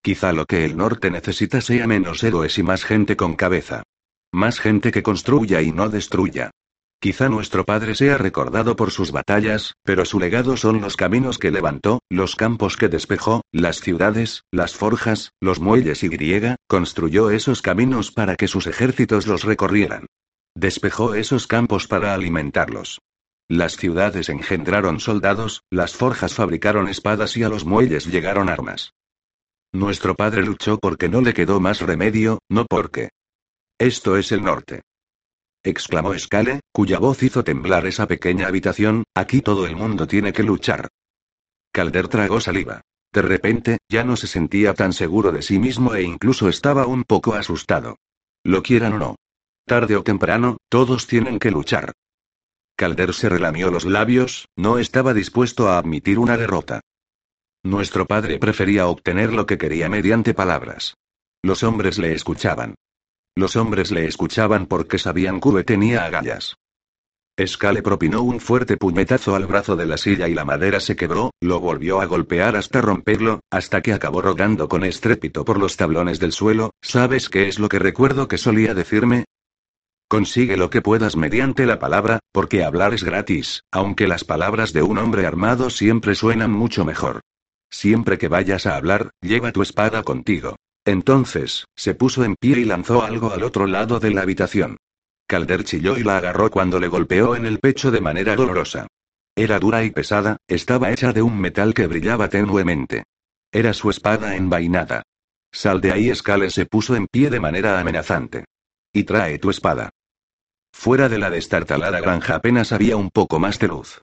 [0.00, 3.82] Quizá lo que el norte necesita sea menos héroes y más gente con cabeza.
[4.32, 6.52] Más gente que construya y no destruya.
[7.00, 11.52] Quizá nuestro padre sea recordado por sus batallas, pero su legado son los caminos que
[11.52, 17.62] levantó, los campos que despejó, las ciudades, las forjas, los muelles y griega, construyó esos
[17.62, 20.06] caminos para que sus ejércitos los recorrieran.
[20.56, 23.00] Despejó esos campos para alimentarlos.
[23.48, 28.94] Las ciudades engendraron soldados, las forjas fabricaron espadas y a los muelles llegaron armas.
[29.72, 33.10] Nuestro padre luchó porque no le quedó más remedio, no porque.
[33.78, 34.82] Esto es el norte
[35.62, 40.42] exclamó Scale, cuya voz hizo temblar esa pequeña habitación, aquí todo el mundo tiene que
[40.42, 40.88] luchar.
[41.72, 42.82] Calder tragó saliva.
[43.12, 47.04] De repente, ya no se sentía tan seguro de sí mismo e incluso estaba un
[47.04, 47.96] poco asustado.
[48.44, 49.16] Lo quieran o no.
[49.66, 51.92] Tarde o temprano, todos tienen que luchar.
[52.76, 56.80] Calder se relamió los labios, no estaba dispuesto a admitir una derrota.
[57.64, 60.94] Nuestro padre prefería obtener lo que quería mediante palabras.
[61.42, 62.76] Los hombres le escuchaban.
[63.38, 66.56] Los hombres le escuchaban porque sabían que tenía agallas.
[67.40, 71.30] Scale propinó un fuerte puñetazo al brazo de la silla y la madera se quebró,
[71.40, 76.18] lo volvió a golpear hasta romperlo, hasta que acabó rodando con estrépito por los tablones
[76.18, 76.72] del suelo.
[76.82, 79.24] ¿Sabes qué es lo que recuerdo que solía decirme?
[80.08, 84.82] Consigue lo que puedas mediante la palabra, porque hablar es gratis, aunque las palabras de
[84.82, 87.20] un hombre armado siempre suenan mucho mejor.
[87.70, 90.56] Siempre que vayas a hablar, lleva tu espada contigo.
[90.88, 94.78] Entonces, se puso en pie y lanzó algo al otro lado de la habitación.
[95.26, 98.86] Calder chilló y la agarró cuando le golpeó en el pecho de manera dolorosa.
[99.36, 103.04] Era dura y pesada, estaba hecha de un metal que brillaba tenuemente.
[103.52, 105.02] Era su espada envainada.
[105.52, 108.46] Sal de ahí, Scale se puso en pie de manera amenazante.
[108.90, 109.90] Y trae tu espada.
[110.72, 114.00] Fuera de la destartalada granja apenas había un poco más de luz.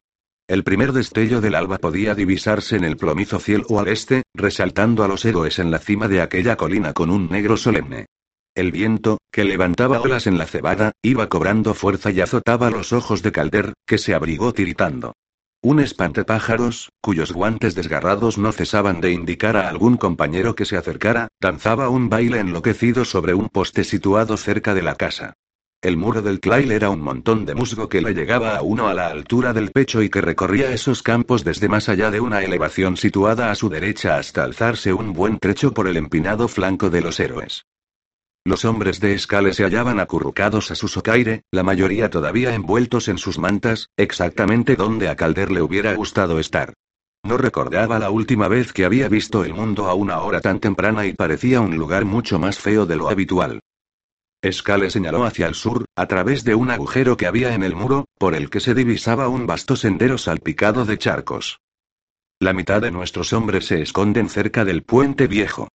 [0.47, 5.08] El primer destello del alba podía divisarse en el plomizo cielo al este, resaltando a
[5.08, 8.05] los héroes en la cima de aquella colina con un negro solemne.
[8.53, 13.23] El viento, que levantaba olas en la cebada, iba cobrando fuerza y azotaba los ojos
[13.23, 15.13] de Calder, que se abrigó tiritando.
[15.63, 21.27] Un espantepájaros, cuyos guantes desgarrados no cesaban de indicar a algún compañero que se acercara,
[21.41, 25.34] danzaba un baile enloquecido sobre un poste situado cerca de la casa.
[25.85, 28.95] El muro del Clail era un montón de musgo que le llegaba a uno a
[28.95, 32.97] la altura del pecho y que recorría esos campos desde más allá de una elevación
[32.97, 37.19] situada a su derecha hasta alzarse un buen trecho por el empinado flanco de los
[37.19, 37.67] héroes.
[38.43, 43.19] Los hombres de Escale se hallaban acurrucados a su socaire, la mayoría todavía envueltos en
[43.19, 46.73] sus mantas, exactamente donde a Calder le hubiera gustado estar.
[47.23, 51.05] No recordaba la última vez que había visto el mundo a una hora tan temprana
[51.05, 53.59] y parecía un lugar mucho más feo de lo habitual.
[54.51, 58.05] Scale señaló hacia el sur, a través de un agujero que había en el muro,
[58.17, 61.60] por el que se divisaba un vasto sendero salpicado de charcos.
[62.39, 65.69] La mitad de nuestros hombres se esconden cerca del puente viejo.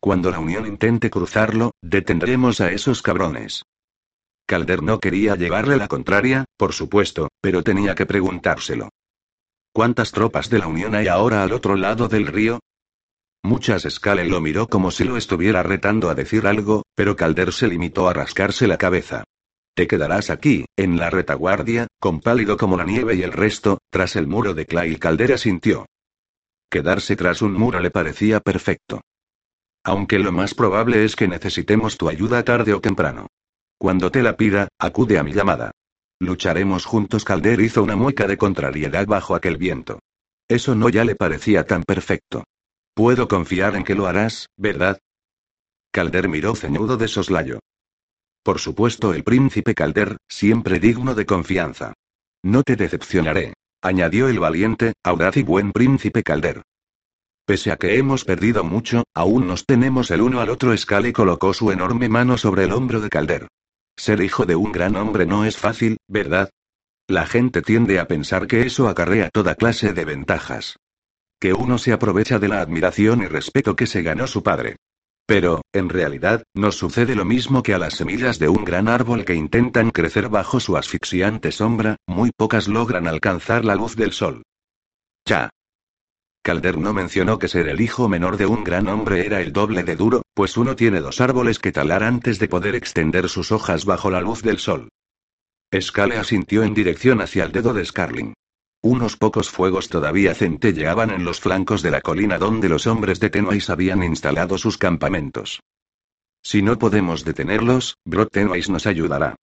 [0.00, 3.64] Cuando la Unión intente cruzarlo, detendremos a esos cabrones.
[4.46, 8.90] Calder no quería llevarle la contraria, por supuesto, pero tenía que preguntárselo.
[9.72, 12.60] ¿Cuántas tropas de la Unión hay ahora al otro lado del río?
[13.42, 17.68] Muchas Scale lo miró como si lo estuviera retando a decir algo, pero Calder se
[17.68, 19.24] limitó a rascarse la cabeza.
[19.74, 24.16] Te quedarás aquí, en la retaguardia, con pálido como la nieve y el resto, tras
[24.16, 24.96] el muro de Clay.
[24.96, 25.86] Caldera sintió.
[26.70, 29.02] Quedarse tras un muro le parecía perfecto.
[29.84, 33.28] Aunque lo más probable es que necesitemos tu ayuda tarde o temprano.
[33.78, 35.70] Cuando te la pida, acude a mi llamada.
[36.18, 37.24] Lucharemos juntos.
[37.24, 40.00] Calder hizo una mueca de contrariedad bajo aquel viento.
[40.48, 42.44] Eso no ya le parecía tan perfecto.
[42.96, 44.98] Puedo confiar en que lo harás, ¿verdad?
[45.92, 47.58] Calder miró ceñudo de soslayo.
[48.42, 51.92] Por supuesto, el príncipe Calder, siempre digno de confianza.
[52.42, 56.62] No te decepcionaré, añadió el valiente, audaz y buen príncipe Calder.
[57.44, 60.74] Pese a que hemos perdido mucho, aún nos tenemos el uno al otro.
[60.74, 63.46] Scale colocó su enorme mano sobre el hombro de Calder.
[63.98, 66.48] Ser hijo de un gran hombre no es fácil, ¿verdad?
[67.08, 70.76] La gente tiende a pensar que eso acarrea toda clase de ventajas
[71.40, 74.76] que uno se aprovecha de la admiración y respeto que se ganó su padre.
[75.26, 79.24] Pero, en realidad, nos sucede lo mismo que a las semillas de un gran árbol
[79.24, 84.42] que intentan crecer bajo su asfixiante sombra, muy pocas logran alcanzar la luz del sol.
[85.26, 85.50] Ya.
[86.42, 89.82] Calder no mencionó que ser el hijo menor de un gran hombre era el doble
[89.82, 93.84] de duro, pues uno tiene dos árboles que talar antes de poder extender sus hojas
[93.84, 94.88] bajo la luz del sol.
[95.76, 98.34] Scale asintió en dirección hacia el dedo de Scarling.
[98.86, 103.30] Unos pocos fuegos todavía centelleaban en los flancos de la colina donde los hombres de
[103.30, 105.58] Tenois habían instalado sus campamentos.
[106.40, 109.34] Si no podemos detenerlos, Brot Tenois nos ayudará.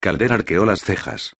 [0.00, 1.32] Calder arqueó las cejas.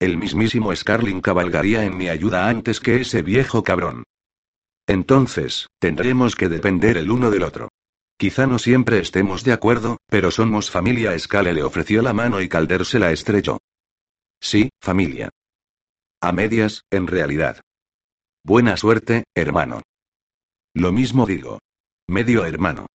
[0.00, 4.02] El mismísimo Scarling cabalgaría en mi ayuda antes que ese viejo cabrón.
[4.88, 7.68] Entonces, tendremos que depender el uno del otro.
[8.18, 11.16] Quizá no siempre estemos de acuerdo, pero somos familia.
[11.16, 13.60] Scale le ofreció la mano y Calder se la estrechó.
[14.40, 15.30] Sí, familia.
[16.22, 17.62] A medias, en realidad.
[18.44, 19.80] Buena suerte, hermano.
[20.74, 21.60] Lo mismo digo.
[22.06, 22.86] Medio hermano.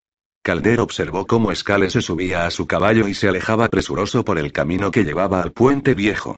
[0.43, 4.51] Calder observó cómo Scale se subía a su caballo y se alejaba presuroso por el
[4.51, 6.35] camino que llevaba al puente viejo.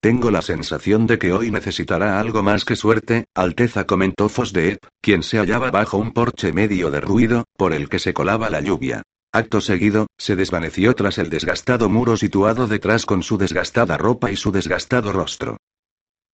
[0.00, 5.24] Tengo la sensación de que hoy necesitará algo más que suerte, Alteza comentó Fosdeep, quien
[5.24, 9.02] se hallaba bajo un porche medio derruido, por el que se colaba la lluvia.
[9.32, 14.36] Acto seguido, se desvaneció tras el desgastado muro situado detrás con su desgastada ropa y
[14.36, 15.56] su desgastado rostro.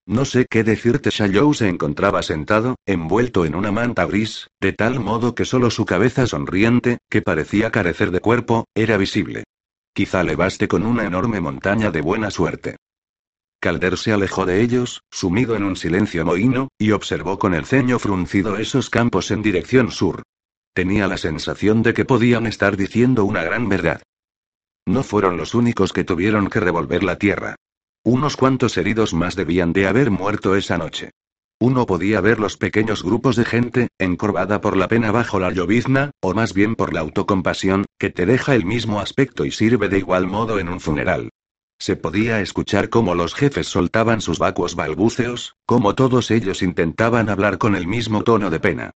[0.06, 1.10] No sé qué decirte.
[1.10, 5.84] Shayou se encontraba sentado, envuelto en una manta gris, de tal modo que solo su
[5.84, 9.44] cabeza sonriente, que parecía carecer de cuerpo, era visible.
[9.94, 12.76] Quizá le baste con una enorme montaña de buena suerte.
[13.60, 18.00] Calder se alejó de ellos, sumido en un silencio mohino, y observó con el ceño
[18.00, 20.24] fruncido esos campos en dirección sur.
[20.74, 24.02] Tenía la sensación de que podían estar diciendo una gran verdad.
[24.84, 27.54] No fueron los únicos que tuvieron que revolver la tierra.
[28.04, 31.12] Unos cuantos heridos más debían de haber muerto esa noche.
[31.60, 36.10] Uno podía ver los pequeños grupos de gente, encorvada por la pena bajo la llovizna,
[36.20, 39.98] o más bien por la autocompasión, que te deja el mismo aspecto y sirve de
[39.98, 41.30] igual modo en un funeral.
[41.78, 47.58] Se podía escuchar cómo los jefes soltaban sus vacuos balbuceos, cómo todos ellos intentaban hablar
[47.58, 48.90] con el mismo tono de pena.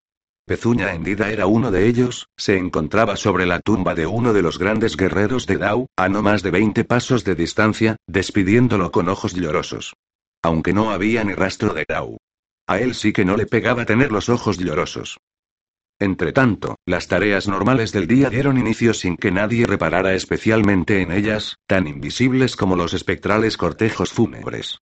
[0.47, 4.61] Pezuña hendida era uno de ellos, se encontraba sobre la tumba de uno de los
[4.61, 9.35] grandes guerreros de Dao, a no más de 20 pasos de distancia, despidiéndolo con ojos
[9.35, 9.95] llorosos.
[10.43, 12.19] Aunque no había ni rastro de Dao.
[12.69, 15.19] A él sí que no le pegaba tener los ojos llorosos.
[15.99, 21.57] Entretanto, las tareas normales del día dieron inicio sin que nadie reparara especialmente en ellas,
[21.67, 24.79] tan invisibles como los espectrales cortejos fúnebres.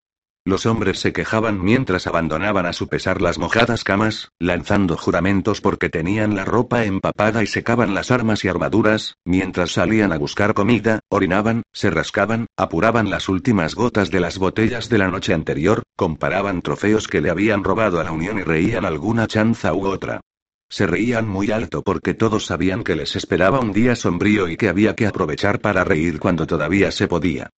[0.46, 5.88] Los hombres se quejaban mientras abandonaban a su pesar las mojadas camas, lanzando juramentos porque
[5.88, 11.00] tenían la ropa empapada y secaban las armas y armaduras, mientras salían a buscar comida,
[11.08, 16.60] orinaban, se rascaban, apuraban las últimas gotas de las botellas de la noche anterior, comparaban
[16.60, 20.20] trofeos que le habían robado a la Unión y reían alguna chanza u otra.
[20.68, 24.68] Se reían muy alto porque todos sabían que les esperaba un día sombrío y que
[24.68, 27.48] había que aprovechar para reír cuando todavía se podía.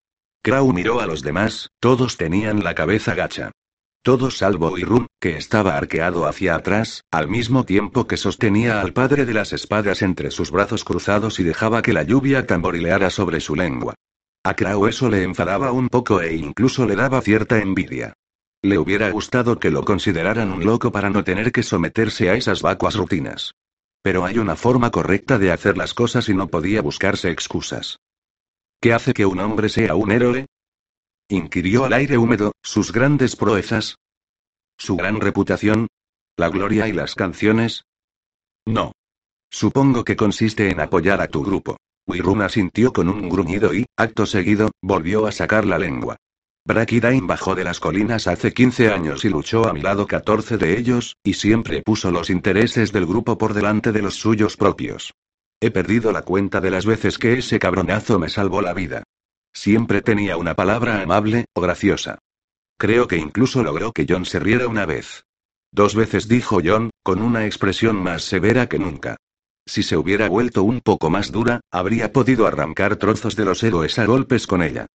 [0.43, 3.53] Crow miró a los demás, todos tenían la cabeza gacha.
[4.03, 9.27] Todos salvo Irun, que estaba arqueado hacia atrás, al mismo tiempo que sostenía al padre
[9.27, 13.57] de las espadas entre sus brazos cruzados y dejaba que la lluvia tamborileara sobre su
[13.57, 13.95] lengua.
[14.45, 18.13] A Crow eso le enfadaba un poco e incluso le daba cierta envidia.
[18.63, 22.63] Le hubiera gustado que lo consideraran un loco para no tener que someterse a esas
[22.63, 23.55] vacuas rutinas.
[24.03, 27.99] Pero hay una forma correcta de hacer las cosas y no podía buscarse excusas.
[28.81, 30.47] ¿Qué hace que un hombre sea un héroe?
[31.29, 33.97] Inquirió al aire húmedo, sus grandes proezas.
[34.79, 35.89] ¿Su gran reputación?
[36.37, 37.85] ¿La gloria y las canciones?
[38.67, 38.93] No.
[39.51, 41.79] Supongo que consiste en apoyar a tu grupo.
[42.07, 46.17] Wiruma sintió con un gruñido y, acto seguido, volvió a sacar la lengua.
[46.67, 50.79] Brakidain bajó de las colinas hace 15 años y luchó a mi lado 14 de
[50.79, 55.15] ellos, y siempre puso los intereses del grupo por delante de los suyos propios.
[55.61, 59.05] He perdido la cuenta de las veces que ese cabronazo me salvó la vida.
[59.53, 62.19] Siempre tenía una palabra amable, o graciosa.
[62.79, 65.25] Creo que incluso logró que John se riera una vez.
[65.73, 69.17] Dos veces dijo John, con una expresión más severa que nunca.
[69.67, 73.99] Si se hubiera vuelto un poco más dura, habría podido arrancar trozos de los héroes
[73.99, 74.87] a golpes con ella.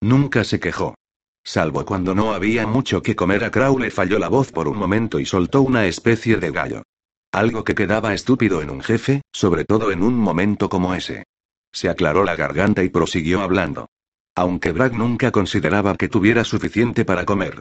[0.00, 0.94] Nunca se quejó.
[1.42, 4.76] Salvo cuando no había mucho que comer a Crow le falló la voz por un
[4.76, 6.82] momento y soltó una especie de gallo.
[7.32, 11.24] Algo que quedaba estúpido en un jefe, sobre todo en un momento como ese.
[11.72, 13.88] Se aclaró la garganta y prosiguió hablando.
[14.34, 17.60] Aunque Bragg nunca consideraba que tuviera suficiente para comer.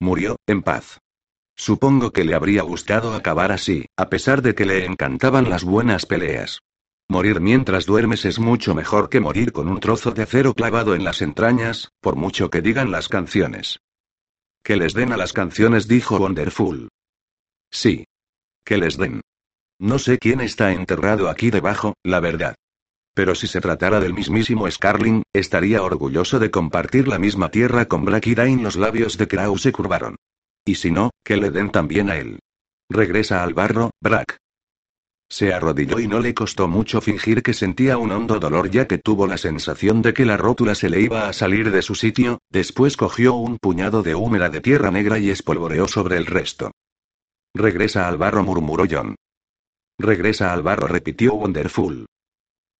[0.00, 0.98] Murió, en paz.
[1.56, 6.04] Supongo que le habría gustado acabar así, a pesar de que le encantaban las buenas
[6.04, 6.60] peleas.
[7.08, 11.04] Morir mientras duermes es mucho mejor que morir con un trozo de acero clavado en
[11.04, 13.78] las entrañas, por mucho que digan las canciones.
[14.62, 16.88] Que les den a las canciones, dijo Wonderful.
[17.70, 18.04] Sí,
[18.64, 19.20] que les den.
[19.78, 22.54] No sé quién está enterrado aquí debajo, la verdad.
[23.14, 28.04] Pero si se tratara del mismísimo Scarling, estaría orgulloso de compartir la misma tierra con
[28.04, 28.62] Dain.
[28.62, 30.16] Los labios de Kraus se curvaron.
[30.64, 32.40] Y si no, que le den también a él.
[32.90, 34.38] Regresa al barro, Brack.
[35.28, 38.98] Se arrodilló y no le costó mucho fingir que sentía un hondo dolor ya que
[38.98, 42.38] tuvo la sensación de que la rótula se le iba a salir de su sitio,
[42.50, 46.72] después cogió un puñado de húmeda de tierra negra y espolvoreó sobre el resto.
[47.54, 49.14] Regresa al barro, murmuró John.
[49.98, 52.06] Regresa al barro, repitió Wonderful.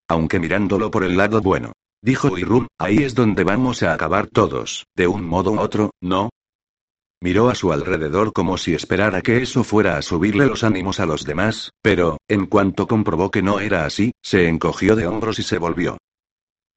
[0.08, 1.72] Aunque mirándolo por el lado bueno.
[2.02, 6.28] Dijo Irun, ahí es donde vamos a acabar todos, de un modo u otro, ¿no?
[7.22, 11.06] Miró a su alrededor como si esperara que eso fuera a subirle los ánimos a
[11.06, 15.42] los demás, pero, en cuanto comprobó que no era así, se encogió de hombros y
[15.42, 15.96] se volvió.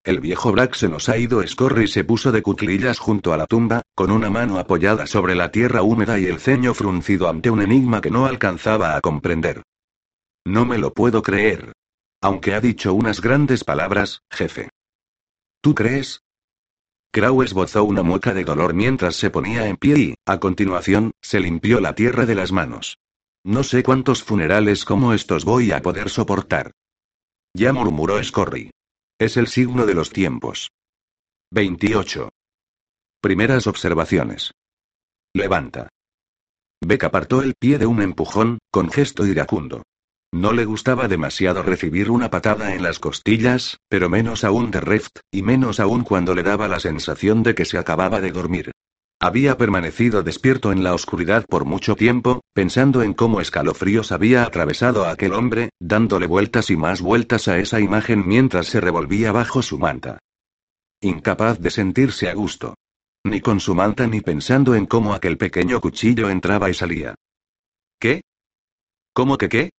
[0.07, 1.45] El viejo Brack se nos ha ido.
[1.45, 5.51] Scorry se puso de cuclillas junto a la tumba, con una mano apoyada sobre la
[5.51, 9.63] tierra húmeda y el ceño fruncido ante un enigma que no alcanzaba a comprender.
[10.45, 11.73] No me lo puedo creer.
[12.21, 14.69] Aunque ha dicho unas grandes palabras, jefe.
[15.59, 16.21] ¿Tú crees?
[17.11, 21.41] Crow esbozó una mueca de dolor mientras se ponía en pie y, a continuación, se
[21.41, 22.97] limpió la tierra de las manos.
[23.43, 26.71] No sé cuántos funerales como estos voy a poder soportar.
[27.53, 28.71] Ya murmuró Scorry.
[29.19, 30.69] Es el signo de los tiempos.
[31.51, 32.29] 28.
[33.19, 34.51] Primeras observaciones.
[35.33, 35.89] Levanta.
[36.85, 39.81] Beck apartó el pie de un empujón, con gesto iracundo.
[40.31, 45.21] No le gustaba demasiado recibir una patada en las costillas, pero menos aún de Reft,
[45.31, 48.71] y menos aún cuando le daba la sensación de que se acababa de dormir.
[49.19, 55.05] Había permanecido despierto en la oscuridad por mucho tiempo, pensando en cómo escalofríos había atravesado
[55.05, 59.63] a aquel hombre, dándole vueltas y más vueltas a esa imagen mientras se revolvía bajo
[59.63, 60.19] su manta.
[61.01, 62.75] Incapaz de sentirse a gusto.
[63.23, 67.15] Ni con su manta ni pensando en cómo aquel pequeño cuchillo entraba y salía.
[67.99, 68.21] ¿Qué?
[69.13, 69.69] ¿Cómo que qué?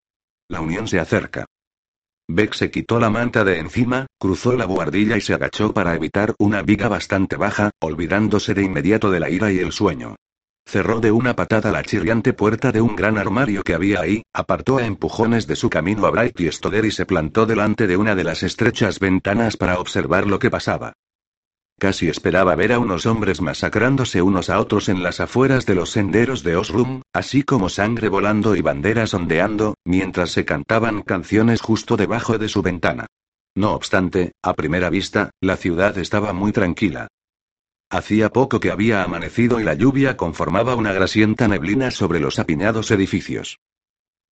[0.48, 1.46] La unión se acerca.
[2.30, 6.34] Beck se quitó la manta de encima, cruzó la buhardilla y se agachó para evitar
[6.38, 10.14] una viga bastante baja, olvidándose de inmediato de la ira y el sueño.
[10.66, 14.76] Cerró de una patada la chirriante puerta de un gran armario que había ahí, apartó
[14.76, 18.14] a empujones de su camino a Bright y Stoder y se plantó delante de una
[18.14, 20.92] de las estrechas ventanas para observar lo que pasaba.
[21.78, 25.90] Casi esperaba ver a unos hombres masacrándose unos a otros en las afueras de los
[25.90, 31.96] senderos de Osrum, así como sangre volando y banderas ondeando, mientras se cantaban canciones justo
[31.96, 33.06] debajo de su ventana.
[33.54, 37.06] No obstante, a primera vista, la ciudad estaba muy tranquila.
[37.90, 42.90] Hacía poco que había amanecido y la lluvia conformaba una grasienta neblina sobre los apiñados
[42.90, 43.58] edificios.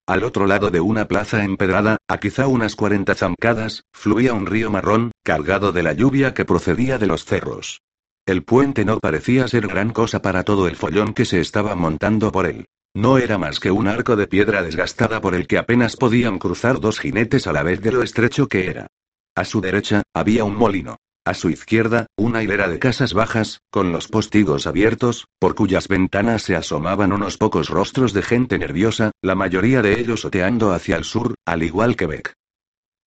[0.06, 4.70] Al otro lado de una plaza empedrada, a quizá unas cuarenta zancadas, fluía un río
[4.70, 7.80] marrón, cargado de la lluvia que procedía de los cerros.
[8.24, 12.30] El puente no parecía ser gran cosa para todo el follón que se estaba montando
[12.30, 12.66] por él.
[12.94, 16.78] No era más que un arco de piedra desgastada por el que apenas podían cruzar
[16.78, 18.86] dos jinetes a la vez de lo estrecho que era.
[19.34, 20.96] A su derecha, había un molino.
[21.26, 26.42] A su izquierda, una hilera de casas bajas, con los postigos abiertos, por cuyas ventanas
[26.42, 31.02] se asomaban unos pocos rostros de gente nerviosa, la mayoría de ellos oteando hacia el
[31.02, 32.34] sur, al igual que Beck.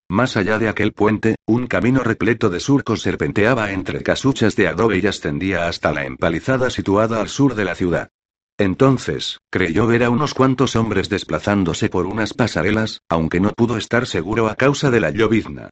[0.09, 4.99] Más allá de aquel puente, un camino repleto de surcos serpenteaba entre casuchas de adobe
[5.01, 8.09] y ascendía hasta la empalizada situada al sur de la ciudad.
[8.57, 14.05] Entonces, creyó ver a unos cuantos hombres desplazándose por unas pasarelas, aunque no pudo estar
[14.07, 15.69] seguro a causa de la llovizna.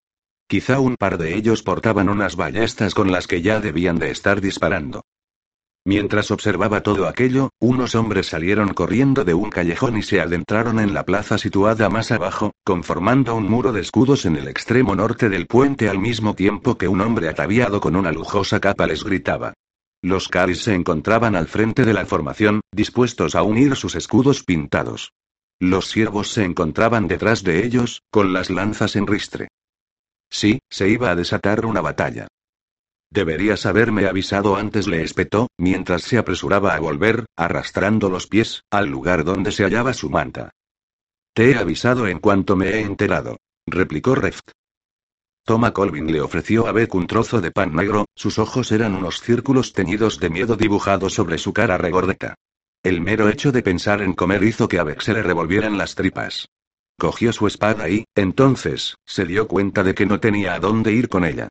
[0.50, 4.40] Quizá un par de ellos portaban unas ballestas con las que ya debían de estar
[4.40, 5.04] disparando.
[5.86, 10.94] Mientras observaba todo aquello, unos hombres salieron corriendo de un callejón y se adentraron en
[10.94, 15.48] la plaza situada más abajo, conformando un muro de escudos en el extremo norte del
[15.48, 19.54] puente al mismo tiempo que un hombre ataviado con una lujosa capa les gritaba.
[20.02, 25.12] Los caris se encontraban al frente de la formación, dispuestos a unir sus escudos pintados.
[25.60, 29.50] Los siervos se encontraban detrás de ellos, con las lanzas en ristre.
[30.30, 32.28] Sí, se iba a desatar una batalla.
[33.10, 38.88] Deberías haberme avisado antes, le espetó, mientras se apresuraba a volver, arrastrando los pies, al
[38.88, 40.52] lugar donde se hallaba su manta.
[41.34, 44.52] Te he avisado en cuanto me he enterado, replicó Reft.
[45.46, 49.22] Toma Colvin le ofreció a Beck un trozo de pan negro, sus ojos eran unos
[49.22, 52.36] círculos teñidos de miedo dibujados sobre su cara regordeta.
[52.84, 55.96] El mero hecho de pensar en comer hizo que a Beck se le revolvieran las
[55.96, 56.50] tripas.
[57.00, 61.10] Cogió su espada y, entonces, se dio cuenta de que no tenía a dónde ir
[61.10, 61.48] con ella.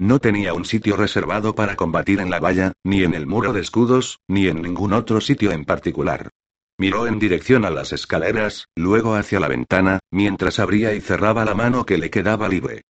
[0.00, 3.60] No tenía un sitio reservado para combatir en la valla, ni en el muro de
[3.60, 6.30] escudos, ni en ningún otro sitio en particular.
[6.78, 11.54] Miró en dirección a las escaleras, luego hacia la ventana, mientras abría y cerraba la
[11.54, 12.82] mano que le quedaba libre.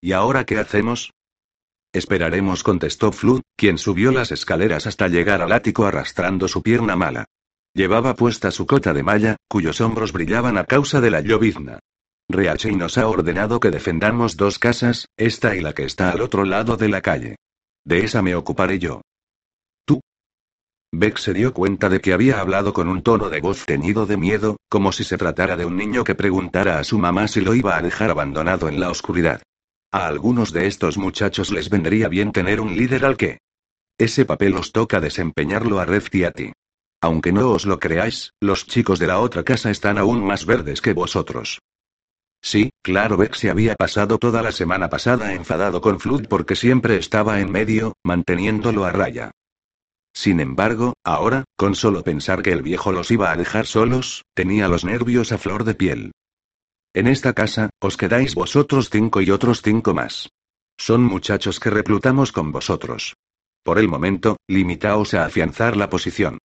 [0.00, 1.12] ¿Y ahora qué hacemos?
[1.92, 7.24] Esperaremos, contestó Flood, quien subió las escaleras hasta llegar al ático arrastrando su pierna mala.
[7.76, 11.78] Llevaba puesta su cota de malla, cuyos hombros brillaban a causa de la llovizna.
[12.26, 16.46] Reache nos ha ordenado que defendamos dos casas, esta y la que está al otro
[16.46, 17.36] lado de la calle.
[17.84, 19.02] De esa me ocuparé yo.
[19.84, 20.00] ¿Tú?
[20.90, 24.16] Beck se dio cuenta de que había hablado con un tono de voz teñido de
[24.16, 27.54] miedo, como si se tratara de un niño que preguntara a su mamá si lo
[27.54, 29.42] iba a dejar abandonado en la oscuridad.
[29.92, 33.40] A algunos de estos muchachos les vendría bien tener un líder al que.
[33.98, 36.52] Ese papel os toca desempeñarlo a Red y a ti.
[37.00, 40.80] Aunque no os lo creáis, los chicos de la otra casa están aún más verdes
[40.80, 41.60] que vosotros.
[42.42, 46.96] Sí, claro, Beck se había pasado toda la semana pasada enfadado con Flood porque siempre
[46.96, 49.32] estaba en medio, manteniéndolo a raya.
[50.14, 54.68] Sin embargo, ahora, con solo pensar que el viejo los iba a dejar solos, tenía
[54.68, 56.12] los nervios a flor de piel.
[56.94, 60.30] En esta casa, os quedáis vosotros cinco y otros cinco más.
[60.78, 63.14] Son muchachos que reclutamos con vosotros.
[63.62, 66.38] Por el momento, limitaos a afianzar la posición.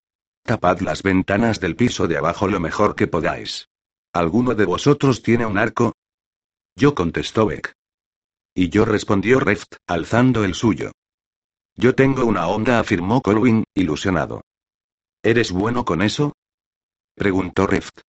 [0.44, 3.68] Tapad las ventanas del piso de abajo lo mejor que podáis.
[4.14, 5.94] ¿Alguno de vosotros tiene un arco?
[6.76, 7.74] Yo contestó Beck.
[8.54, 10.92] Y yo respondió Reft, alzando el suyo.
[11.76, 14.42] Yo tengo una onda, afirmó Colwyn, ilusionado.
[15.24, 16.34] ¿Eres bueno con eso?
[17.16, 18.02] preguntó Reft.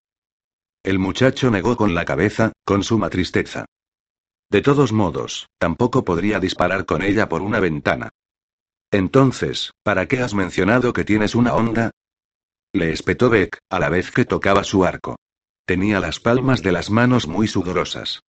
[0.82, 3.66] El muchacho negó con la cabeza, con suma tristeza.
[4.50, 8.10] De todos modos, tampoco podría disparar con ella por una ventana.
[8.90, 11.92] Entonces, ¿para qué has mencionado que tienes una onda?
[12.74, 15.16] Le espetó Beck, a la vez que tocaba su arco.
[15.66, 18.20] Tenía las palmas de las manos muy sudorosas.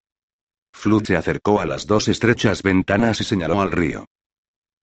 [0.74, 4.06] Flood se acercó a las dos estrechas ventanas y señaló al río.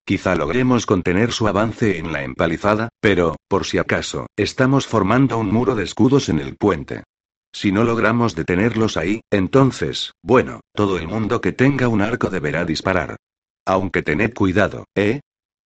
[0.05, 5.51] Quizá logremos contener su avance en la empalizada, pero, por si acaso, estamos formando un
[5.51, 7.03] muro de escudos en el puente.
[7.51, 12.63] Si no logramos detenerlos ahí, entonces, bueno, todo el mundo que tenga un arco deberá
[12.63, 13.17] disparar.
[13.65, 15.19] Aunque tened cuidado, ¿eh?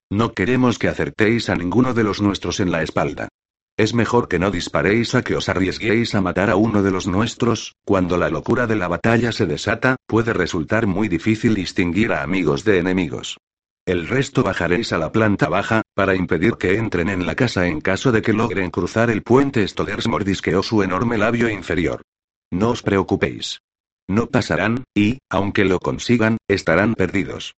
[0.09, 3.29] No queremos que acertéis a ninguno de los nuestros en la espalda.
[3.77, 7.07] Es mejor que no disparéis a que os arriesguéis a matar a uno de los
[7.07, 12.21] nuestros, cuando la locura de la batalla se desata, puede resultar muy difícil distinguir a
[12.21, 13.37] amigos de enemigos.
[13.85, 17.81] El resto bajaréis a la planta baja, para impedir que entren en la casa en
[17.81, 19.67] caso de que logren cruzar el puente.
[19.67, 22.03] Stoders mordisqueó su enorme labio inferior.
[22.51, 23.61] No os preocupéis.
[24.07, 27.55] No pasarán, y, aunque lo consigan, estarán perdidos.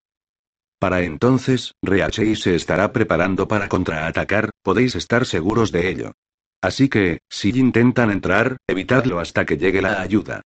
[0.83, 6.11] Para entonces, Reachei se estará preparando para contraatacar, podéis estar seguros de ello.
[6.61, 10.41] Así que, si intentan entrar, evitadlo hasta que llegue la ayuda.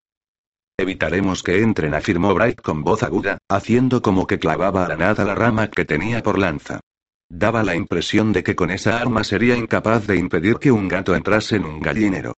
[0.77, 5.25] Evitaremos que entren, afirmó Bright con voz aguda, haciendo como que clavaba a la nada
[5.25, 6.81] la rama que tenía por lanza.
[7.27, 11.15] Daba la impresión de que con esa arma sería incapaz de impedir que un gato
[11.15, 12.35] entrase en un gallinero.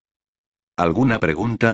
[0.77, 1.73] ¿Alguna pregunta?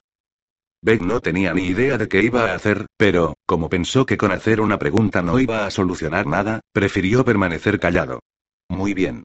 [0.85, 4.33] Beck no tenía ni idea de qué iba a hacer, pero, como pensó que con
[4.33, 8.21] hacer una pregunta no iba a solucionar nada, prefirió permanecer callado.
[8.69, 9.25] Muy bien.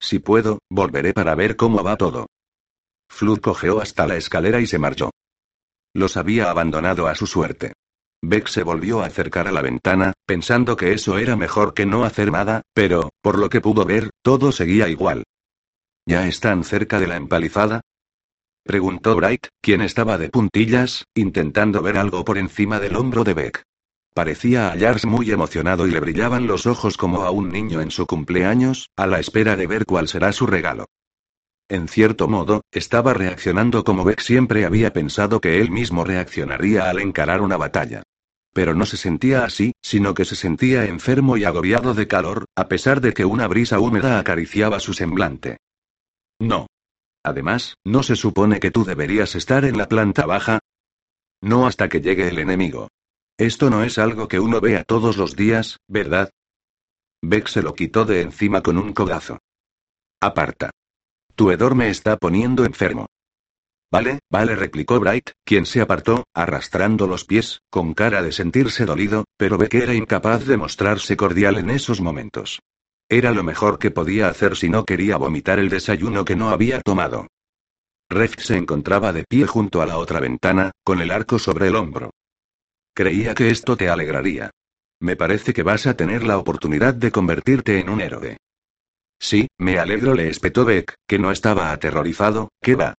[0.00, 2.26] Si puedo, volveré para ver cómo va todo.
[3.10, 5.10] Flood cojeó hasta la escalera y se marchó.
[5.92, 7.72] Los había abandonado a su suerte.
[8.22, 12.04] Beck se volvió a acercar a la ventana, pensando que eso era mejor que no
[12.04, 15.24] hacer nada, pero, por lo que pudo ver, todo seguía igual.
[16.06, 17.80] ¿Ya están cerca de la empalizada?
[18.64, 23.62] Preguntó Bright, quien estaba de puntillas, intentando ver algo por encima del hombro de Beck.
[24.14, 28.06] Parecía hallarse muy emocionado y le brillaban los ojos como a un niño en su
[28.06, 30.86] cumpleaños, a la espera de ver cuál será su regalo.
[31.68, 37.00] En cierto modo, estaba reaccionando como Beck siempre había pensado que él mismo reaccionaría al
[37.00, 38.02] encarar una batalla.
[38.52, 42.68] Pero no se sentía así, sino que se sentía enfermo y agobiado de calor, a
[42.68, 45.56] pesar de que una brisa húmeda acariciaba su semblante.
[46.38, 46.66] No.
[47.24, 50.58] Además, ¿no se supone que tú deberías estar en la planta baja?
[51.40, 52.88] No hasta que llegue el enemigo.
[53.38, 56.30] Esto no es algo que uno vea todos los días, ¿verdad?
[57.22, 59.38] Beck se lo quitó de encima con un codazo.
[60.20, 60.70] Aparta.
[61.34, 63.06] Tu hedor me está poniendo enfermo.
[63.90, 69.24] Vale, vale, replicó Bright, quien se apartó, arrastrando los pies, con cara de sentirse dolido,
[69.36, 72.60] pero que era incapaz de mostrarse cordial en esos momentos.
[73.12, 76.80] Era lo mejor que podía hacer si no quería vomitar el desayuno que no había
[76.80, 77.26] tomado.
[78.08, 81.76] Rex se encontraba de pie junto a la otra ventana, con el arco sobre el
[81.76, 82.12] hombro.
[82.94, 84.50] Creía que esto te alegraría.
[84.98, 88.38] Me parece que vas a tener la oportunidad de convertirte en un héroe.
[89.20, 92.94] Sí, me alegro, le espetó Beck, que no estaba aterrorizado, ¿qué va?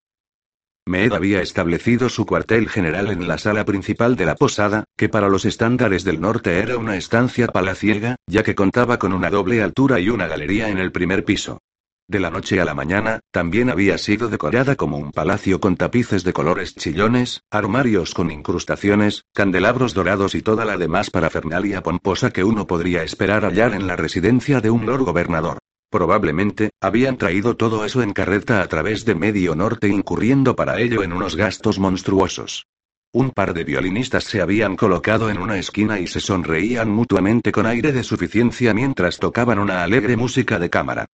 [0.86, 5.30] Mead había establecido su cuartel general en la sala principal de la posada, que para
[5.30, 10.02] los estándares del norte era una estancia palaciega, ya que contaba con una doble altura
[10.02, 11.60] y una galería en el primer piso.
[12.06, 16.26] De la noche a la mañana, también había sido decorada como un palacio con tapices
[16.26, 22.44] de colores chillones, armarios con incrustaciones, candelabros dorados y toda la demás parafernalia pomposa que
[22.44, 25.60] uno podría esperar hallar en la residencia de un lord gobernador.
[25.94, 31.04] Probablemente, habían traído todo eso en carreta a través de Medio Norte incurriendo para ello
[31.04, 32.66] en unos gastos monstruosos.
[33.14, 37.68] Un par de violinistas se habían colocado en una esquina y se sonreían mutuamente con
[37.68, 41.06] aire de suficiencia mientras tocaban una alegre música de cámara.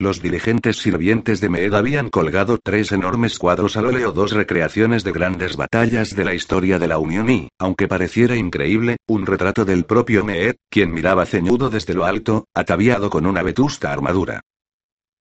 [0.00, 5.10] Los diligentes sirvientes de Mead habían colgado tres enormes cuadros al óleo, dos recreaciones de
[5.10, 9.86] grandes batallas de la historia de la Unión y, aunque pareciera increíble, un retrato del
[9.86, 14.40] propio Mead, quien miraba ceñudo desde lo alto, ataviado con una vetusta armadura.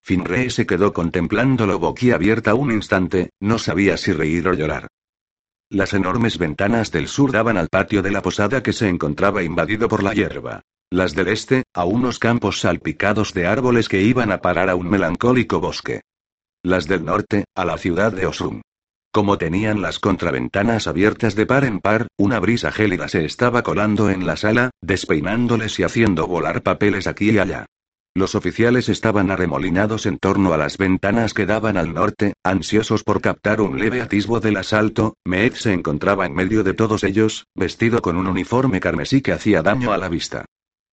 [0.03, 4.89] Finree se quedó contemplándolo boquiabierta un instante, no sabía si reír o llorar.
[5.71, 9.88] Las enormes ventanas del sur daban al patio de la posada que se encontraba invadido
[9.88, 10.61] por la hierba.
[10.90, 14.90] Las del este, a unos campos salpicados de árboles que iban a parar a un
[14.90, 16.00] melancólico bosque.
[16.64, 18.62] Las del norte, a la ciudad de Osum.
[19.12, 24.10] Como tenían las contraventanas abiertas de par en par, una brisa gélida se estaba colando
[24.10, 27.66] en la sala, despeinándoles y haciendo volar papeles aquí y allá.
[28.16, 33.20] Los oficiales estaban arremolinados en torno a las ventanas que daban al norte, ansiosos por
[33.20, 35.16] captar un leve atisbo del asalto.
[35.26, 39.62] Mead se encontraba en medio de todos ellos, vestido con un uniforme carmesí que hacía
[39.62, 40.46] daño a la vista.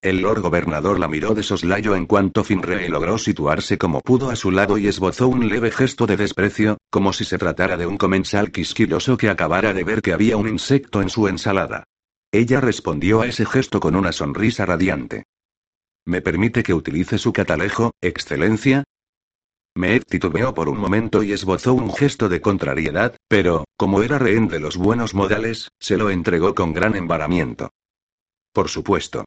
[0.04, 4.36] El Lord Gobernador la miró de soslayo en cuanto Finree logró situarse como pudo a
[4.36, 7.96] su lado y esbozó un leve gesto de desprecio, como si se tratara de un
[7.96, 11.84] comensal quisquilloso que acabara de ver que había un insecto en su ensalada.
[12.30, 15.24] Ella respondió a ese gesto con una sonrisa radiante.
[16.04, 18.84] ¿Me permite que utilice su catalejo, Excelencia?
[19.74, 24.48] Me titubeó por un momento y esbozó un gesto de contrariedad, pero, como era rehén
[24.48, 27.70] de los buenos modales, se lo entregó con gran embaramiento.
[28.52, 29.24] Por supuesto.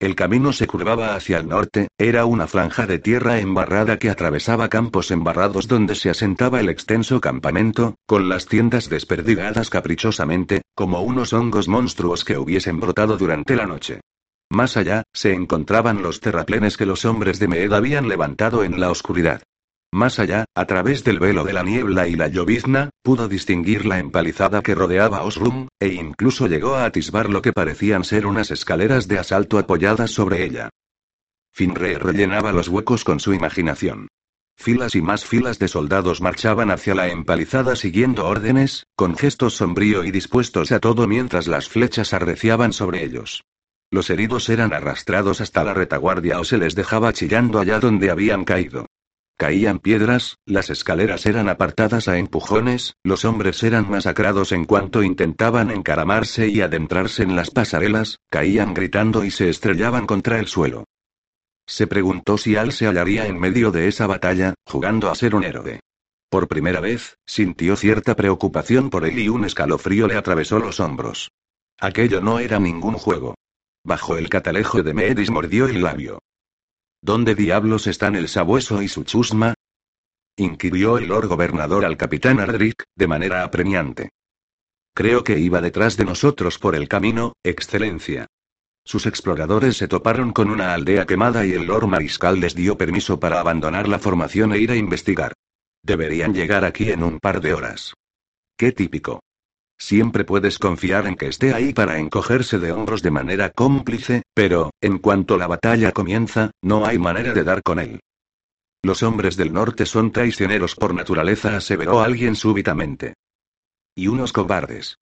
[0.00, 4.68] El camino se curvaba hacia el norte, era una franja de tierra embarrada que atravesaba
[4.68, 11.32] campos embarrados donde se asentaba el extenso campamento, con las tiendas desperdigadas caprichosamente, como unos
[11.32, 14.00] hongos monstruos que hubiesen brotado durante la noche.
[14.50, 18.92] Más allá, se encontraban los terraplenes que los hombres de Meed habían levantado en la
[18.92, 19.42] oscuridad.
[19.92, 23.98] Más allá, a través del velo de la niebla y la llovizna, pudo distinguir la
[23.98, 29.08] empalizada que rodeaba Osrum, e incluso llegó a atisbar lo que parecían ser unas escaleras
[29.08, 30.68] de asalto apoyadas sobre ella.
[31.52, 34.08] Finre rellenaba los huecos con su imaginación.
[34.56, 40.04] Filas y más filas de soldados marchaban hacia la empalizada siguiendo órdenes, con gestos sombrío
[40.04, 43.44] y dispuestos a todo mientras las flechas arreciaban sobre ellos.
[43.90, 48.44] Los heridos eran arrastrados hasta la retaguardia o se les dejaba chillando allá donde habían
[48.44, 48.86] caído.
[49.38, 55.70] Caían piedras, las escaleras eran apartadas a empujones, los hombres eran masacrados en cuanto intentaban
[55.70, 60.86] encaramarse y adentrarse en las pasarelas, caían gritando y se estrellaban contra el suelo.
[61.68, 65.44] Se preguntó si Al se hallaría en medio de esa batalla, jugando a ser un
[65.44, 65.78] héroe.
[66.28, 71.30] Por primera vez, sintió cierta preocupación por él y un escalofrío le atravesó los hombros.
[71.78, 73.36] Aquello no era ningún juego.
[73.84, 76.18] Bajo el catalejo de Meedis mordió el labio.
[77.00, 79.54] ¿Dónde diablos están el sabueso y su chusma?
[80.36, 84.10] inquirió el Lord Gobernador al capitán Ardrick, de manera apremiante.
[84.94, 88.26] Creo que iba detrás de nosotros por el camino, Excelencia.
[88.84, 93.20] Sus exploradores se toparon con una aldea quemada y el Lord Mariscal les dio permiso
[93.20, 95.34] para abandonar la formación e ir a investigar.
[95.82, 97.94] Deberían llegar aquí en un par de horas.
[98.56, 99.20] Qué típico.
[99.78, 104.70] Siempre puedes confiar en que esté ahí para encogerse de hombros de manera cómplice, pero,
[104.80, 108.00] en cuanto la batalla comienza, no hay manera de dar con él.
[108.82, 113.14] Los hombres del norte son traicioneros por naturaleza, aseveró alguien súbitamente.
[113.94, 114.98] Y unos cobardes.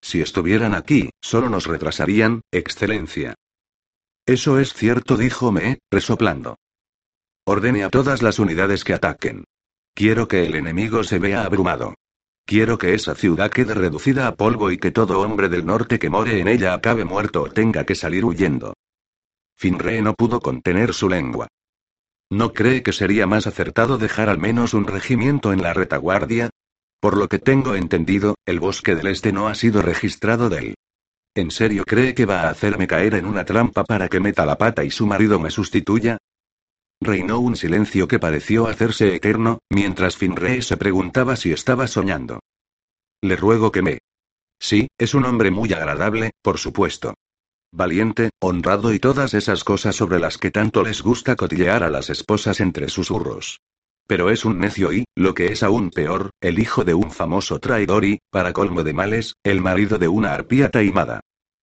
[0.00, 3.34] Si estuvieran aquí, solo nos retrasarían, Excelencia.
[4.26, 6.56] Eso es cierto, dijo Me, resoplando.
[7.44, 9.44] Ordene a todas las unidades que ataquen.
[9.94, 11.94] Quiero que el enemigo se vea abrumado.
[12.44, 16.10] Quiero que esa ciudad quede reducida a polvo y que todo hombre del norte que
[16.10, 18.74] more en ella acabe muerto o tenga que salir huyendo.
[19.56, 21.48] Finree no pudo contener su lengua.
[22.30, 26.50] ¿No cree que sería más acertado dejar al menos un regimiento en la retaguardia?
[27.00, 30.74] Por lo que tengo entendido, el bosque del este no ha sido registrado de él.
[31.34, 34.56] ¿En serio cree que va a hacerme caer en una trampa para que meta la
[34.56, 36.18] pata y su marido me sustituya?
[37.04, 42.38] Reinó un silencio que pareció hacerse eterno, mientras Finree se preguntaba si estaba soñando.
[43.20, 43.98] Le ruego que me.
[44.60, 47.14] Sí, es un hombre muy agradable, por supuesto.
[47.72, 52.08] Valiente, honrado y todas esas cosas sobre las que tanto les gusta cotillear a las
[52.08, 53.58] esposas entre susurros.
[54.06, 57.58] Pero es un necio y, lo que es aún peor, el hijo de un famoso
[57.58, 61.20] traidor y, para colmo de males, el marido de una arpía taimada.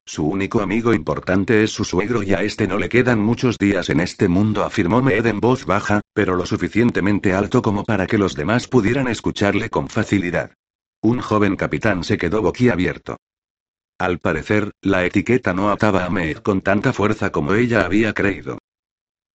[0.10, 3.92] Su único amigo importante es su suegro y a este no le quedan muchos días
[3.92, 8.18] en este mundo, afirmó Mead en voz baja, pero lo suficientemente alto como para que
[8.18, 10.52] los demás pudieran escucharle con facilidad.
[11.04, 13.18] Un joven capitán se quedó boquiabierto.
[14.00, 18.58] Al parecer, la etiqueta no ataba a Mead con tanta fuerza como ella había creído.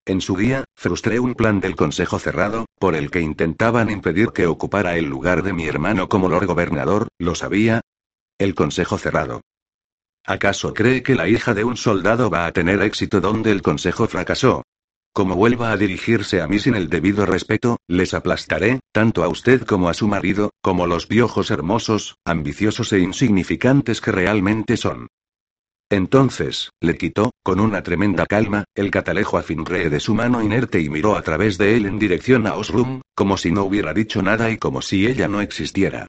[0.05, 4.49] En su guía, frustré un plan del Consejo Cerrado, por el que intentaban impedir que
[4.49, 7.81] ocupara el lugar de mi hermano como Lord Gobernador, ¿lo sabía?
[8.39, 9.41] El Consejo Cerrado.
[10.27, 14.09] ¿Acaso cree que la hija de un soldado va a tener éxito donde el consejo
[14.09, 14.62] fracasó?
[15.12, 19.62] Como vuelva a dirigirse a mí sin el debido respeto, les aplastaré, tanto a usted
[19.62, 25.09] como a su marido, como los piojos hermosos, ambiciosos e insignificantes que realmente son.
[25.91, 30.81] Entonces, le quitó, con una tremenda calma, el catalejo a Finree de su mano inerte
[30.81, 34.22] y miró a través de él en dirección a Osrum, como si no hubiera dicho
[34.22, 36.07] nada y como si ella no existiera.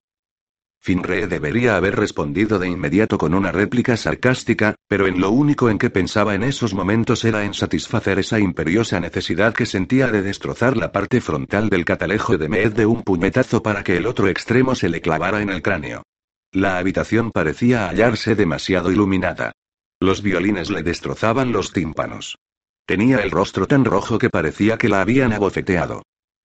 [0.85, 5.79] Finree debería haber respondido de inmediato con una réplica sarcástica, pero en lo único en
[5.79, 10.77] que pensaba en esos momentos era en satisfacer esa imperiosa necesidad que sentía de destrozar
[10.77, 14.75] la parte frontal del catalejo de Mead de un puñetazo para que el otro extremo
[14.75, 16.03] se le clavara en el cráneo.
[16.51, 19.53] La habitación parecía hallarse demasiado iluminada.
[19.99, 22.37] Los violines le destrozaban los tímpanos.
[22.85, 26.03] Tenía el rostro tan rojo que parecía que la habían abofeteado.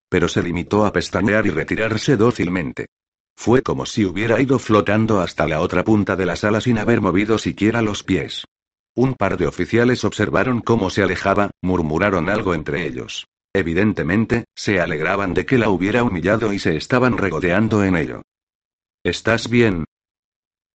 [0.08, 2.86] Pero se limitó a pestañear y retirarse dócilmente.
[3.40, 7.00] Fue como si hubiera ido flotando hasta la otra punta de la sala sin haber
[7.00, 8.44] movido siquiera los pies.
[8.94, 13.28] Un par de oficiales observaron cómo se alejaba, murmuraron algo entre ellos.
[13.54, 18.22] Evidentemente, se alegraban de que la hubiera humillado y se estaban regodeando en ello.
[19.02, 19.86] ¿Estás bien?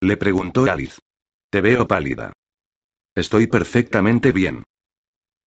[0.02, 0.98] Le preguntó Alice.
[1.52, 2.34] Te veo pálida.
[3.14, 4.64] Estoy perfectamente bien.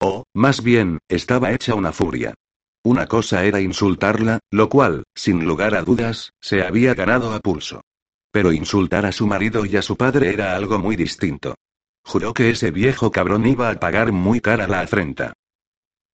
[0.00, 2.34] Oh, más bien, estaba hecha una furia.
[2.85, 7.83] Una cosa era insultarla, lo cual, sin lugar a dudas, se había ganado a pulso.
[8.31, 11.55] Pero insultar a su marido y a su padre era algo muy distinto.
[12.05, 15.33] Juró que ese viejo cabrón iba a pagar muy cara la afrenta.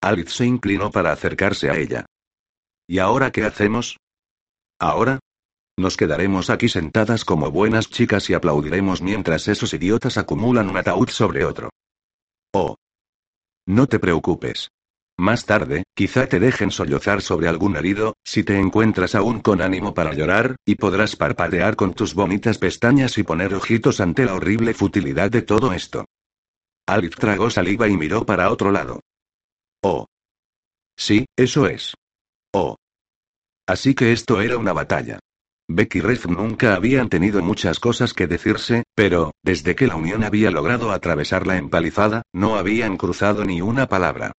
[0.00, 2.06] Alice se inclinó para acercarse a ella.
[2.86, 3.96] ¿Y ahora qué hacemos?
[4.78, 5.20] ¿Ahora?
[5.76, 11.08] Nos quedaremos aquí sentadas como buenas chicas y aplaudiremos mientras esos idiotas acumulan un ataúd
[11.08, 11.70] sobre otro.
[12.52, 12.76] Oh.
[13.66, 14.68] No te preocupes.
[15.16, 19.94] Más tarde, quizá te dejen sollozar sobre algún herido, si te encuentras aún con ánimo
[19.94, 24.74] para llorar, y podrás parpadear con tus bonitas pestañas y poner ojitos ante la horrible
[24.74, 26.04] futilidad de todo esto.
[26.86, 29.00] Alif tragó saliva y miró para otro lado.
[29.82, 30.06] Oh.
[30.96, 31.94] Sí, eso es.
[32.52, 32.76] Oh.
[33.66, 35.20] Así que esto era una batalla.
[35.68, 40.22] Beck y Ref nunca habían tenido muchas cosas que decirse, pero, desde que la Unión
[40.22, 44.32] había logrado atravesar la empalizada, no habían cruzado ni una palabra.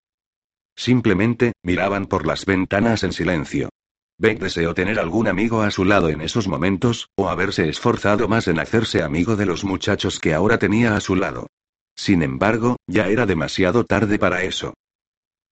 [0.75, 3.69] Simplemente, miraban por las ventanas en silencio.
[4.17, 8.47] Beck deseó tener algún amigo a su lado en esos momentos, o haberse esforzado más
[8.47, 11.47] en hacerse amigo de los muchachos que ahora tenía a su lado.
[11.95, 14.73] Sin embargo, ya era demasiado tarde para eso.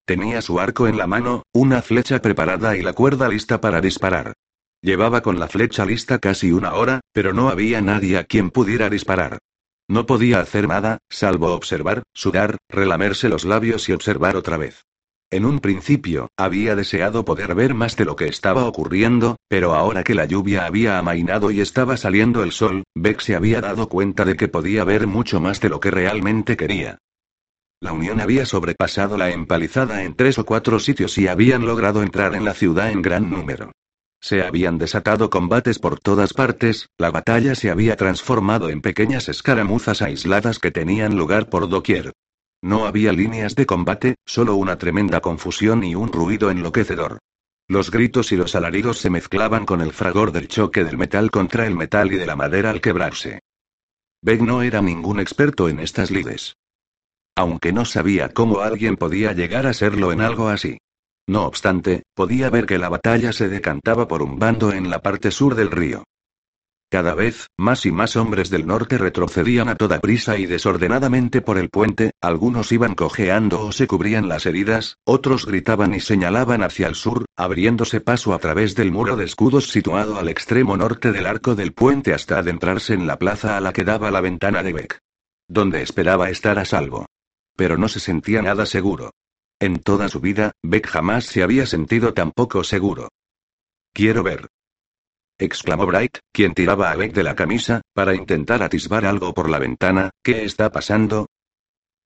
[0.05, 4.33] Tenía su arco en la mano, una flecha preparada y la cuerda lista para disparar.
[4.81, 8.89] Llevaba con la flecha lista casi una hora, pero no había nadie a quien pudiera
[8.89, 9.39] disparar.
[9.87, 14.83] No podía hacer nada, salvo observar, sudar, relamerse los labios y observar otra vez.
[15.29, 20.03] En un principio, había deseado poder ver más de lo que estaba ocurriendo, pero ahora
[20.03, 24.25] que la lluvia había amainado y estaba saliendo el sol, Beck se había dado cuenta
[24.25, 26.99] de que podía ver mucho más de lo que realmente quería.
[27.79, 32.33] La Unión había sobrepasado la empalizada en tres o cuatro sitios y habían logrado entrar
[32.35, 33.71] en la ciudad en gran número.
[34.21, 40.01] Se habían desatado combates por todas partes, la batalla se había transformado en pequeñas escaramuzas
[40.01, 42.13] aisladas que tenían lugar por doquier.
[42.63, 47.19] No había líneas de combate, solo una tremenda confusión y un ruido enloquecedor.
[47.67, 51.67] Los gritos y los alaridos se mezclaban con el fragor del choque del metal contra
[51.67, 53.41] el metal y de la madera al quebrarse.
[54.21, 56.55] Beck no era ningún experto en estas lides.
[57.35, 60.77] Aunque no sabía cómo alguien podía llegar a serlo en algo así.
[61.27, 65.31] No obstante, podía ver que la batalla se decantaba por un bando en la parte
[65.31, 66.05] sur del río.
[66.93, 71.57] Cada vez, más y más hombres del norte retrocedían a toda prisa y desordenadamente por
[71.57, 76.85] el puente, algunos iban cojeando o se cubrían las heridas, otros gritaban y señalaban hacia
[76.85, 81.25] el sur, abriéndose paso a través del muro de escudos situado al extremo norte del
[81.25, 84.73] arco del puente hasta adentrarse en la plaza a la que daba la ventana de
[84.73, 84.99] Beck.
[85.47, 87.07] Donde esperaba estar a salvo.
[87.57, 89.09] Pero no se sentía nada seguro.
[89.59, 93.09] En toda su vida, Beck jamás se había sentido tan poco seguro.
[93.93, 94.47] Quiero ver
[95.37, 99.59] exclamó Bright, quien tiraba a Beck de la camisa, para intentar atisbar algo por la
[99.59, 100.11] ventana.
[100.23, 101.27] ¿Qué está pasando?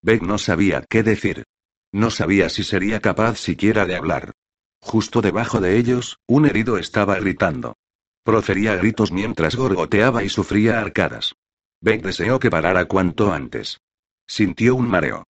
[0.02, 1.44] Beck no sabía qué decir.
[1.92, 4.34] No sabía si sería capaz siquiera de hablar.
[4.80, 7.76] Justo debajo de ellos, un herido estaba gritando.
[8.24, 11.34] Profería gritos mientras gorgoteaba y sufría arcadas.
[11.82, 13.80] Beck deseó que parara cuanto antes.
[14.28, 15.26] Sintió un mareo.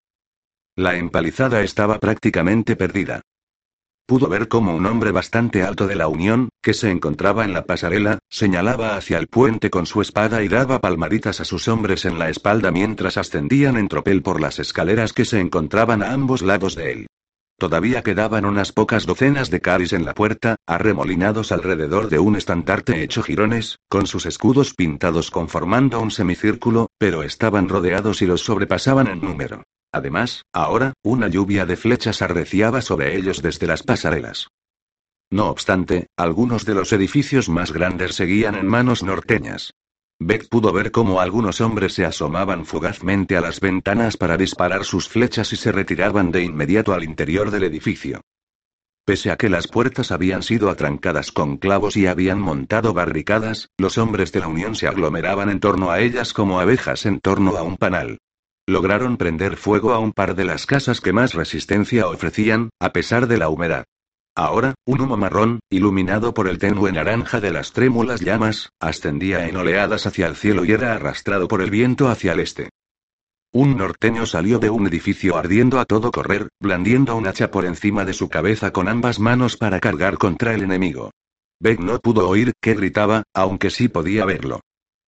[0.75, 3.21] La empalizada estaba prácticamente perdida.
[4.07, 7.65] Pudo ver cómo un hombre bastante alto de la Unión, que se encontraba en la
[7.65, 12.17] pasarela, señalaba hacia el puente con su espada y daba palmaditas a sus hombres en
[12.17, 16.73] la espalda mientras ascendían en tropel por las escaleras que se encontraban a ambos lados
[16.75, 17.07] de él.
[17.59, 23.03] Todavía quedaban unas pocas docenas de caris en la puerta, arremolinados alrededor de un estandarte
[23.03, 29.07] hecho jirones, con sus escudos pintados conformando un semicírculo, pero estaban rodeados y los sobrepasaban
[29.07, 29.63] en número.
[29.91, 34.47] Además, ahora, una lluvia de flechas arreciaba sobre ellos desde las pasarelas.
[35.29, 39.73] No obstante, algunos de los edificios más grandes seguían en manos norteñas.
[40.19, 45.07] Beck pudo ver cómo algunos hombres se asomaban fugazmente a las ventanas para disparar sus
[45.07, 48.21] flechas y se retiraban de inmediato al interior del edificio.
[49.05, 53.97] Pese a que las puertas habían sido atrancadas con clavos y habían montado barricadas, los
[53.97, 57.63] hombres de la Unión se aglomeraban en torno a ellas como abejas en torno a
[57.63, 58.17] un panal.
[58.69, 63.27] Lograron prender fuego a un par de las casas que más resistencia ofrecían, a pesar
[63.27, 63.85] de la humedad.
[64.35, 69.55] Ahora, un humo marrón, iluminado por el tenue naranja de las trémulas llamas, ascendía en
[69.55, 72.69] oleadas hacia el cielo y era arrastrado por el viento hacia el este.
[73.53, 78.03] Un norteño salió de un edificio ardiendo a todo correr, blandiendo un hacha por encima
[78.03, 81.11] de su cabeza con ambas manos para cargar contra el enemigo.
[81.61, 84.59] Beck no pudo oír que gritaba, aunque sí podía verlo.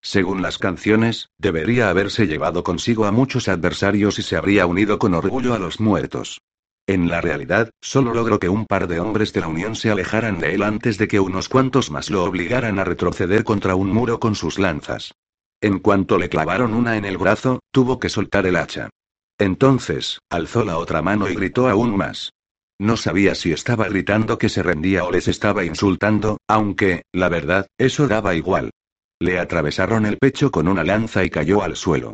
[0.01, 5.13] Según las canciones, debería haberse llevado consigo a muchos adversarios y se habría unido con
[5.13, 6.39] orgullo a los muertos.
[6.87, 10.39] En la realidad, solo logró que un par de hombres de la Unión se alejaran
[10.39, 14.19] de él antes de que unos cuantos más lo obligaran a retroceder contra un muro
[14.19, 15.13] con sus lanzas.
[15.61, 18.89] En cuanto le clavaron una en el brazo, tuvo que soltar el hacha.
[19.37, 22.31] Entonces, alzó la otra mano y gritó aún más.
[22.79, 27.67] No sabía si estaba gritando que se rendía o les estaba insultando, aunque, la verdad,
[27.77, 28.71] eso daba igual.
[29.19, 32.13] Le atravesaron el pecho con una lanza y cayó al suelo.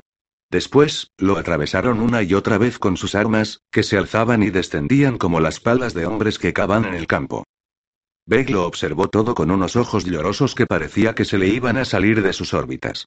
[0.49, 5.17] Después, lo atravesaron una y otra vez con sus armas, que se alzaban y descendían
[5.17, 7.43] como las palas de hombres que cavan en el campo.
[8.25, 11.85] Beck lo observó todo con unos ojos llorosos que parecía que se le iban a
[11.85, 13.05] salir de sus órbitas.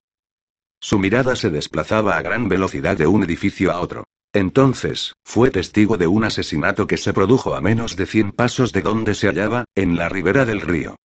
[0.80, 4.04] Su mirada se desplazaba a gran velocidad de un edificio a otro.
[4.32, 8.82] Entonces, fue testigo de un asesinato que se produjo a menos de 100 pasos de
[8.82, 10.96] donde se hallaba, en la ribera del río.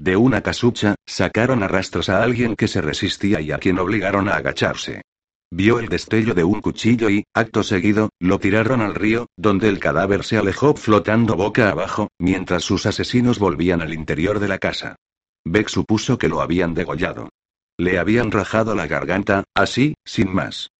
[0.00, 4.30] De una casucha, sacaron a rastros a alguien que se resistía y a quien obligaron
[4.30, 5.02] a agacharse.
[5.50, 9.78] Vio el destello de un cuchillo y, acto seguido, lo tiraron al río, donde el
[9.78, 14.96] cadáver se alejó flotando boca abajo, mientras sus asesinos volvían al interior de la casa.
[15.44, 17.28] Beck supuso que lo habían degollado.
[17.76, 20.70] Le habían rajado la garganta, así, sin más.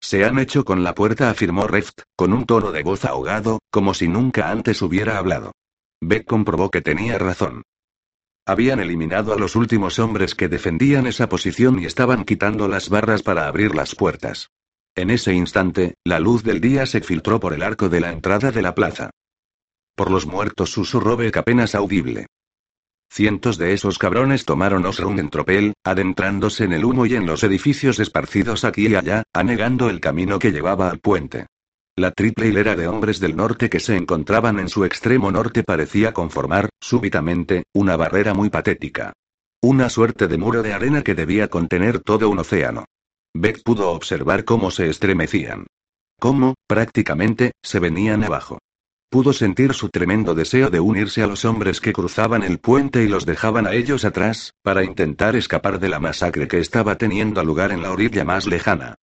[0.00, 3.94] Se han hecho con la puerta, afirmó Reft, con un tono de voz ahogado, como
[3.94, 5.52] si nunca antes hubiera hablado.
[6.00, 7.62] Beck comprobó que tenía razón.
[8.44, 13.22] Habían eliminado a los últimos hombres que defendían esa posición y estaban quitando las barras
[13.22, 14.50] para abrir las puertas.
[14.96, 18.50] En ese instante, la luz del día se filtró por el arco de la entrada
[18.50, 19.10] de la plaza.
[19.94, 22.26] Por los muertos susurró Beck apenas audible.
[23.10, 27.44] Cientos de esos cabrones tomaron Osrun en tropel, adentrándose en el humo y en los
[27.44, 31.46] edificios esparcidos aquí y allá, anegando el camino que llevaba al puente.
[31.94, 36.14] La triple hilera de hombres del norte que se encontraban en su extremo norte parecía
[36.14, 39.12] conformar, súbitamente, una barrera muy patética.
[39.60, 42.86] Una suerte de muro de arena que debía contener todo un océano.
[43.34, 45.66] Beck pudo observar cómo se estremecían.
[46.18, 48.58] Cómo, prácticamente, se venían abajo.
[49.10, 53.08] Pudo sentir su tremendo deseo de unirse a los hombres que cruzaban el puente y
[53.08, 57.70] los dejaban a ellos atrás, para intentar escapar de la masacre que estaba teniendo lugar
[57.70, 58.94] en la orilla más lejana.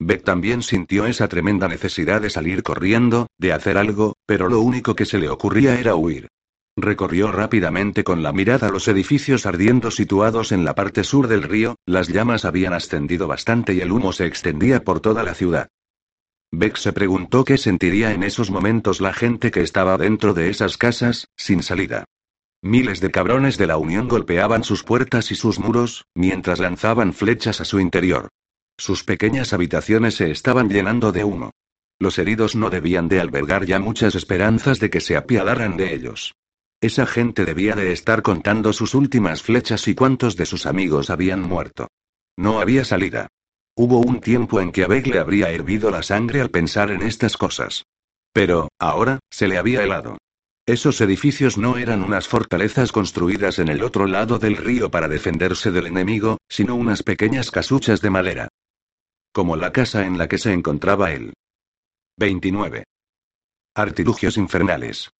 [0.00, 4.94] Beck también sintió esa tremenda necesidad de salir corriendo, de hacer algo, pero lo único
[4.94, 6.28] que se le ocurría era huir.
[6.76, 11.74] Recorrió rápidamente con la mirada los edificios ardiendo situados en la parte sur del río,
[11.86, 15.68] las llamas habían ascendido bastante y el humo se extendía por toda la ciudad.
[16.52, 20.78] Beck se preguntó qué sentiría en esos momentos la gente que estaba dentro de esas
[20.78, 22.04] casas, sin salida.
[22.62, 27.60] Miles de cabrones de la Unión golpeaban sus puertas y sus muros, mientras lanzaban flechas
[27.60, 28.28] a su interior.
[28.78, 31.50] Sus pequeñas habitaciones se estaban llenando de humo.
[31.98, 36.36] Los heridos no debían de albergar ya muchas esperanzas de que se apiadaran de ellos.
[36.80, 41.42] Esa gente debía de estar contando sus últimas flechas y cuántos de sus amigos habían
[41.42, 41.88] muerto.
[42.36, 43.26] No había salida.
[43.74, 47.02] Hubo un tiempo en que a Beck le habría hervido la sangre al pensar en
[47.02, 47.84] estas cosas.
[48.32, 50.18] Pero, ahora, se le había helado.
[50.66, 55.72] Esos edificios no eran unas fortalezas construidas en el otro lado del río para defenderse
[55.72, 58.48] del enemigo, sino unas pequeñas casuchas de madera.
[59.32, 61.34] Como la casa en la que se encontraba él.
[62.18, 62.84] 29.
[63.74, 65.10] Artilugios infernales.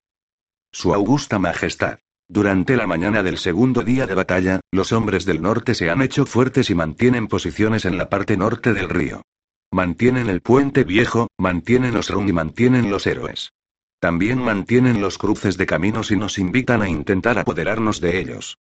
[0.73, 1.99] Su augusta majestad.
[2.27, 6.27] Durante la mañana del segundo día de batalla, los hombres del norte se han hecho
[6.27, 9.23] fuertes y mantienen posiciones en la parte norte del río.
[9.71, 13.53] Mantienen el puente viejo, mantienen los run y mantienen los héroes.
[14.01, 18.59] También mantienen los cruces de caminos y nos invitan a intentar apoderarnos de ellos.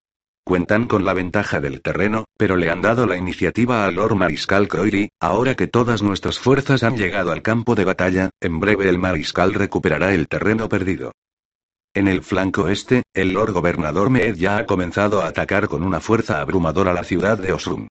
[0.48, 4.66] Cuentan con la ventaja del terreno, pero le han dado la iniciativa al Lord Mariscal
[4.66, 8.96] Croiri, ahora que todas nuestras fuerzas han llegado al campo de batalla, en breve el
[8.96, 11.12] Mariscal recuperará el terreno perdido.
[11.92, 16.00] En el flanco este, el Lord Gobernador Mead ya ha comenzado a atacar con una
[16.00, 17.88] fuerza abrumadora la ciudad de Osrum.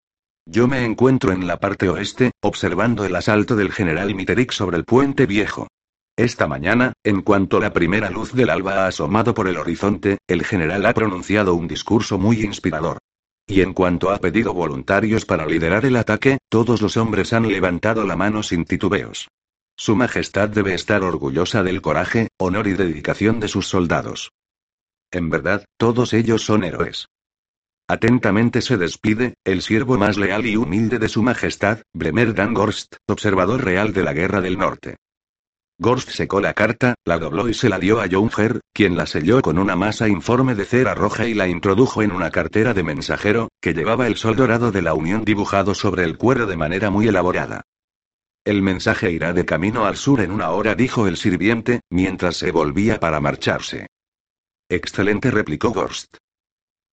[0.47, 4.84] Yo me encuentro en la parte oeste, observando el asalto del general Miterik sobre el
[4.84, 5.68] puente viejo.
[6.18, 10.43] Esta mañana, en cuanto la primera luz del alba ha asomado por el horizonte, el
[10.43, 12.97] general ha pronunciado un discurso muy inspirador.
[13.45, 18.03] Y en cuanto ha pedido voluntarios para liderar el ataque, todos los hombres han levantado
[18.03, 19.28] la mano sin titubeos.
[19.76, 24.32] Su Majestad debe estar orgullosa del coraje, honor y dedicación de sus soldados.
[25.11, 27.09] En verdad, todos ellos son héroes.
[27.88, 32.95] Atentamente se despide, el siervo más leal y humilde de su Majestad, Bremer Dan Gorst,
[33.07, 34.97] observador real de la Guerra del Norte.
[35.80, 39.43] Gorst secó la carta, la dobló y se la dio a Jounfer, quien la selló
[39.43, 43.49] con una masa informe de cera roja y la introdujo en una cartera de mensajero,
[43.61, 47.07] que llevaba el sol dorado de la Unión dibujado sobre el cuero de manera muy
[47.07, 47.61] elaborada.
[48.43, 52.51] El mensaje irá de camino al sur en una hora, dijo el sirviente, mientras se
[52.51, 53.86] volvía para marcharse.
[54.69, 56.17] Excelente, replicó Gorst.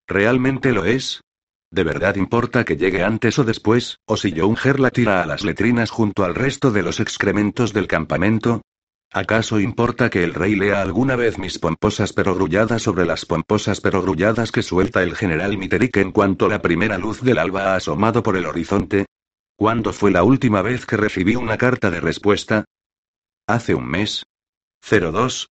[0.07, 1.23] ¿Realmente lo es?
[1.71, 5.43] ¿De verdad importa que llegue antes o después, o si Younger la tira a las
[5.43, 8.61] letrinas junto al resto de los excrementos del campamento?
[9.17, 14.51] ¿Acaso importa que el rey lea alguna vez mis pomposas perogrulladas sobre las pomposas perogrulladas
[14.51, 18.37] que suelta el general Miterik en cuanto la primera luz del alba ha asomado por
[18.37, 19.07] el horizonte?
[19.55, 22.65] ¿Cuándo fue la última vez que recibí una carta de respuesta?
[23.47, 24.27] ¿Hace un mes?
[24.85, 25.47] ¿02?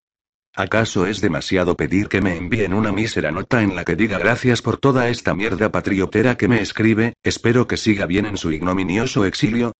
[0.53, 4.61] ¿Acaso es demasiado pedir que me envíen una mísera nota en la que diga gracias
[4.61, 9.24] por toda esta mierda patriotera que me escribe, espero que siga bien en su ignominioso
[9.24, 9.72] exilio?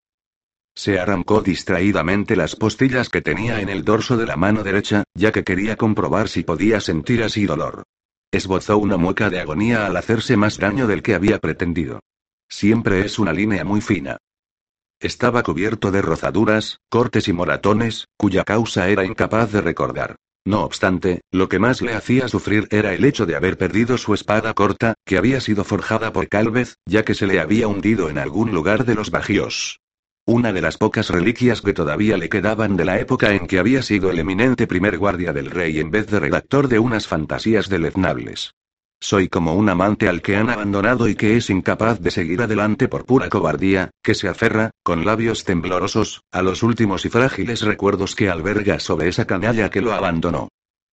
[0.76, 5.32] Se arrancó distraídamente las postillas que tenía en el dorso de la mano derecha, ya
[5.32, 7.84] que quería comprobar si podía sentir así dolor.
[8.32, 12.00] Esbozó una mueca de agonía al hacerse más daño del que había pretendido.
[12.50, 14.18] Siempre es una línea muy fina.
[15.00, 20.16] estaba cubierto de rozaduras, cortes y moratones, cuya causa era incapaz de recordar.
[20.46, 24.14] No obstante, lo que más le hacía sufrir era el hecho de haber perdido su
[24.14, 28.18] espada corta, que había sido forjada por Calvez, ya que se le había hundido en
[28.18, 29.83] algún lugar de los Bajíos.
[30.26, 33.82] Una de las pocas reliquias que todavía le quedaban de la época en que había
[33.82, 38.54] sido el eminente primer guardia del rey en vez de redactor de unas fantasías deleznables.
[39.02, 42.88] Soy como un amante al que han abandonado y que es incapaz de seguir adelante
[42.88, 48.16] por pura cobardía, que se aferra, con labios temblorosos, a los últimos y frágiles recuerdos
[48.16, 50.48] que alberga sobre esa canalla que lo abandonó.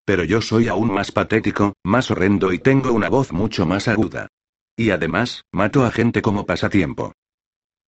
[0.04, 4.26] Pero yo soy aún más patético, más horrendo y tengo una voz mucho más aguda.
[4.76, 7.12] Y además, mato a gente como pasatiempo.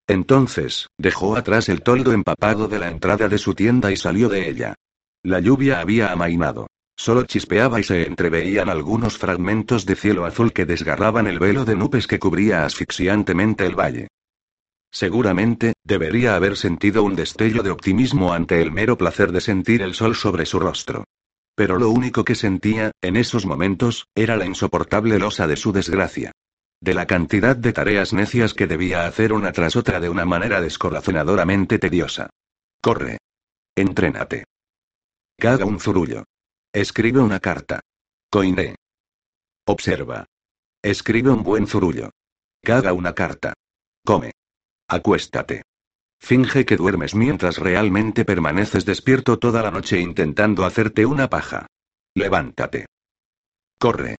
[0.06, 4.48] Entonces, dejó atrás el toldo empapado de la entrada de su tienda y salió de
[4.48, 4.74] ella.
[5.22, 6.66] La lluvia había amainado.
[6.96, 11.76] Solo chispeaba y se entreveían algunos fragmentos de cielo azul que desgarraban el velo de
[11.76, 14.08] nubes que cubría asfixiantemente el valle.
[14.90, 19.94] Seguramente, debería haber sentido un destello de optimismo ante el mero placer de sentir el
[19.94, 21.04] sol sobre su rostro.
[21.54, 26.32] Pero lo único que sentía, en esos momentos, era la insoportable losa de su desgracia.
[26.82, 30.60] De la cantidad de tareas necias que debía hacer una tras otra de una manera
[30.60, 32.30] descorazonadoramente tediosa.
[32.80, 33.18] Corre.
[33.76, 34.46] Entrénate.
[35.38, 36.24] Caga un zurullo.
[36.72, 37.78] Escribe una carta.
[38.28, 38.74] Coiné.
[39.64, 40.26] Observa.
[40.82, 42.10] Escribe un buen zurullo.
[42.60, 43.54] Caga una carta.
[44.04, 44.32] Come.
[44.88, 45.62] Acuéstate.
[46.18, 51.68] Finge que duermes mientras realmente permaneces despierto toda la noche intentando hacerte una paja.
[52.16, 52.86] Levántate.
[53.78, 54.16] Corre.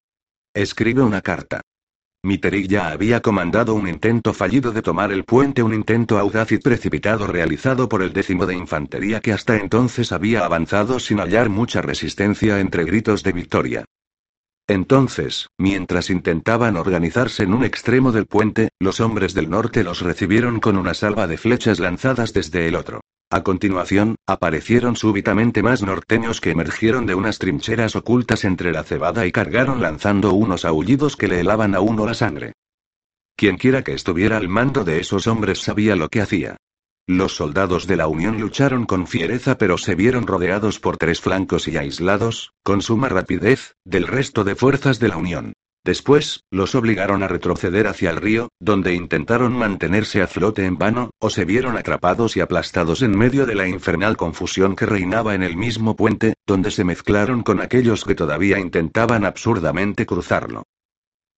[0.53, 1.59] Escribe una carta.
[2.25, 6.57] Miterik ya había comandado un intento fallido de tomar el puente, un intento audaz y
[6.57, 11.81] precipitado realizado por el décimo de infantería que hasta entonces había avanzado sin hallar mucha
[11.81, 13.85] resistencia entre gritos de victoria.
[14.67, 20.61] Entonces, mientras intentaban organizarse en un extremo del puente, los hombres del norte los recibieron
[20.61, 23.01] con una salva de flechas lanzadas desde el otro.
[23.33, 29.25] A continuación, aparecieron súbitamente más norteños que emergieron de unas trincheras ocultas entre la cebada
[29.25, 32.53] y cargaron lanzando unos aullidos que le helaban a uno la sangre.
[33.35, 36.57] Quienquiera que estuviera al mando de esos hombres sabía lo que hacía.
[37.07, 41.67] Los soldados de la Unión lucharon con fiereza pero se vieron rodeados por tres flancos
[41.67, 45.53] y aislados, con suma rapidez, del resto de fuerzas de la Unión.
[45.85, 51.09] Después, los obligaron a retroceder hacia el río, donde intentaron mantenerse a flote en vano,
[51.19, 55.43] o se vieron atrapados y aplastados en medio de la infernal confusión que reinaba en
[55.43, 60.63] el mismo puente, donde se mezclaron con aquellos que todavía intentaban absurdamente cruzarlo.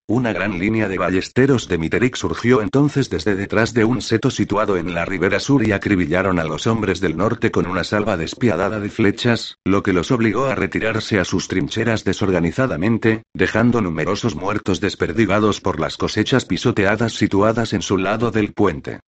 [0.08, 4.78] Una gran línea de ballesteros de Miterik surgió entonces desde detrás de un seto situado
[4.78, 8.80] en la ribera sur y acribillaron a los hombres del norte con una salva despiadada
[8.80, 14.80] de flechas, lo que los obligó a retirarse a sus trincheras desorganizadamente, dejando numerosos muertos
[14.80, 19.00] desperdigados por las cosechas pisoteadas situadas en su lado del puente.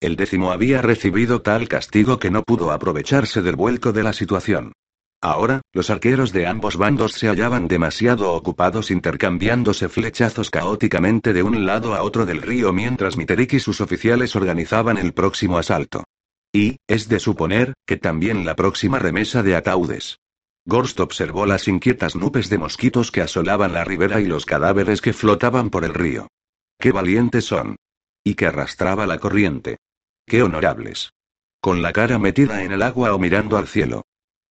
[0.00, 4.72] El décimo había recibido tal castigo que no pudo aprovecharse del vuelco de la situación.
[5.20, 11.66] Ahora, los arqueros de ambos bandos se hallaban demasiado ocupados intercambiándose flechazos caóticamente de un
[11.66, 16.04] lado a otro del río mientras Miterik y sus oficiales organizaban el próximo asalto.
[16.52, 20.18] Y, es de suponer, que también la próxima remesa de ataúdes.
[20.64, 25.12] Gorst observó las inquietas nubes de mosquitos que asolaban la ribera y los cadáveres que
[25.12, 26.28] flotaban por el río.
[26.78, 27.76] ¡Qué valientes son!
[28.24, 29.76] Y que arrastraba la corriente.
[30.26, 31.12] ¡Qué honorables!
[31.60, 34.02] Con la cara metida en el agua o mirando al cielo.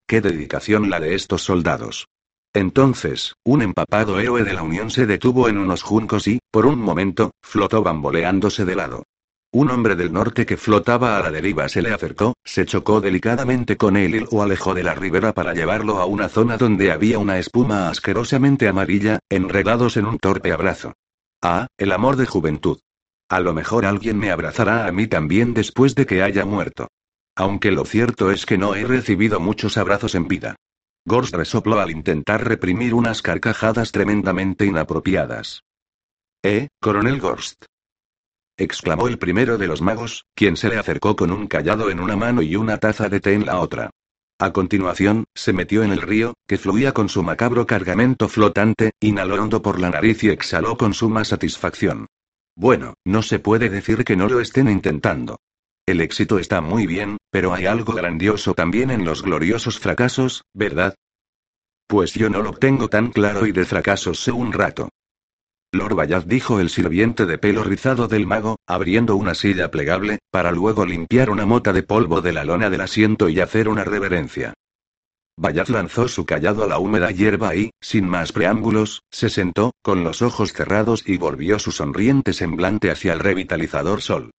[0.07, 2.07] Qué dedicación la de estos soldados.
[2.53, 6.79] Entonces, un empapado héroe de la Unión se detuvo en unos juncos y, por un
[6.79, 9.03] momento, flotó bamboleándose de lado.
[9.51, 13.77] Un hombre del norte que flotaba a la deriva se le acercó, se chocó delicadamente
[13.77, 17.17] con él y lo alejó de la ribera para llevarlo a una zona donde había
[17.17, 20.93] una espuma asquerosamente amarilla, enredados en un torpe abrazo.
[21.41, 22.79] Ah, el amor de juventud.
[23.27, 26.89] A lo mejor alguien me abrazará a mí también después de que haya muerto.
[27.35, 30.55] Aunque lo cierto es que no he recibido muchos abrazos en vida.
[31.05, 35.61] Gorst resopló al intentar reprimir unas carcajadas tremendamente inapropiadas.
[36.43, 37.65] ¿Eh, coronel Gorst?
[38.57, 42.15] exclamó el primero de los magos, quien se le acercó con un callado en una
[42.15, 43.89] mano y una taza de té en la otra.
[44.39, 49.41] A continuación, se metió en el río, que fluía con su macabro cargamento flotante, inhaló
[49.41, 52.07] hondo por la nariz y exhaló con suma satisfacción.
[52.55, 55.37] Bueno, no se puede decir que no lo estén intentando.
[55.87, 60.95] El éxito está muy bien, pero hay algo grandioso también en los gloriosos fracasos, ¿verdad?
[61.87, 64.89] Pues yo no lo tengo tan claro y de fracasos sé un rato.
[65.71, 70.51] Lord Bayard dijo el sirviente de pelo rizado del mago, abriendo una silla plegable, para
[70.51, 74.55] luego limpiar una mota de polvo de la lona del asiento y hacer una reverencia.
[75.37, 80.03] Bayard lanzó su callado a la húmeda hierba y, sin más preámbulos, se sentó, con
[80.03, 84.31] los ojos cerrados y volvió su sonriente semblante hacia el revitalizador sol.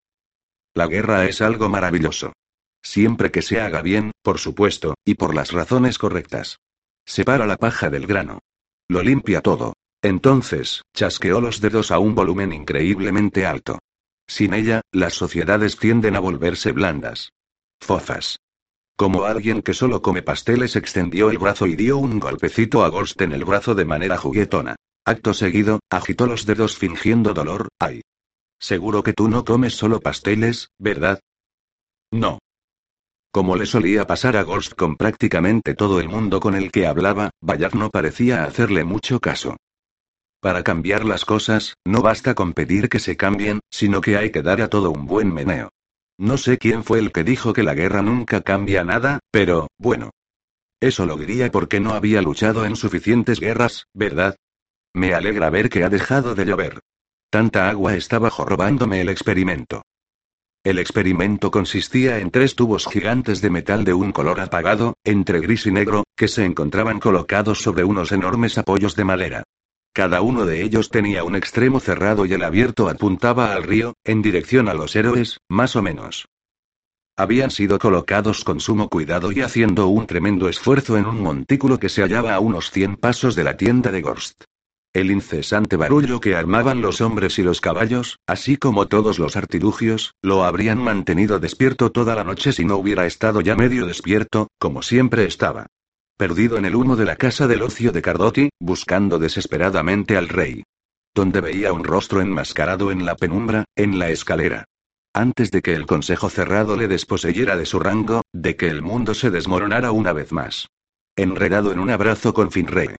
[0.77, 2.35] La guerra es algo maravilloso.
[2.83, 6.59] Siempre que se haga bien, por supuesto, y por las razones correctas.
[7.07, 8.41] Separa la paja del grano.
[8.87, 9.73] Lo limpia todo.
[10.03, 13.79] Entonces, chasqueó los dedos a un volumen increíblemente alto.
[14.27, 17.31] Sin ella, las sociedades tienden a volverse blandas.
[17.81, 18.39] Fofas.
[18.97, 23.19] Como alguien que solo come pasteles extendió el brazo y dio un golpecito a Ghost
[23.23, 24.77] en el brazo de manera juguetona.
[25.07, 27.69] Acto seguido, agitó los dedos fingiendo dolor.
[27.79, 28.03] ¡Ay!
[28.59, 31.21] Seguro que tú no comes solo pasteles, ¿verdad?
[32.11, 32.39] No.
[33.31, 37.31] Como le solía pasar a Ghost con prácticamente todo el mundo con el que hablaba,
[37.43, 39.57] Bayard no parecía hacerle mucho caso.
[40.41, 44.43] Para cambiar las cosas, no basta con pedir que se cambien, sino que hay que
[44.43, 45.71] dar a todo un buen meneo.
[46.19, 50.11] No sé quién fue el que dijo que la guerra nunca cambia nada, pero, bueno.
[50.81, 54.37] Eso lo diría porque no había luchado en suficientes guerras, ¿verdad?
[54.95, 56.81] Me alegra ver que ha dejado de llover.
[57.31, 59.83] Tanta agua estaba jorobándome el experimento.
[60.65, 65.67] El experimento consistía en tres tubos gigantes de metal de un color apagado, entre gris
[65.67, 69.43] y negro, que se encontraban colocados sobre unos enormes apoyos de madera.
[69.93, 74.23] Cada uno de ellos tenía un extremo cerrado y el abierto apuntaba al río, en
[74.23, 76.27] dirección a los héroes, más o menos.
[77.17, 81.89] Habían sido colocados con sumo cuidado y haciendo un tremendo esfuerzo en un montículo que
[81.89, 84.45] se hallaba a unos 100 pasos de la tienda de Gorst.
[84.97, 90.15] El incesante barullo que armaban los hombres y los caballos, así como todos los artilugios,
[90.23, 94.81] lo habrían mantenido despierto toda la noche si no hubiera estado ya medio despierto, como
[94.81, 95.67] siempre estaba
[96.17, 100.63] perdido en el humo de la casa del ocio de Cardotti, buscando desesperadamente al rey.
[101.15, 104.65] Donde veía un rostro enmascarado en la penumbra, en la escalera.
[105.13, 109.13] Antes de que el consejo cerrado le desposeyera de su rango, de que el mundo
[109.13, 110.69] se desmoronara una vez más.
[111.17, 112.97] Enredado en un abrazo con Finrey.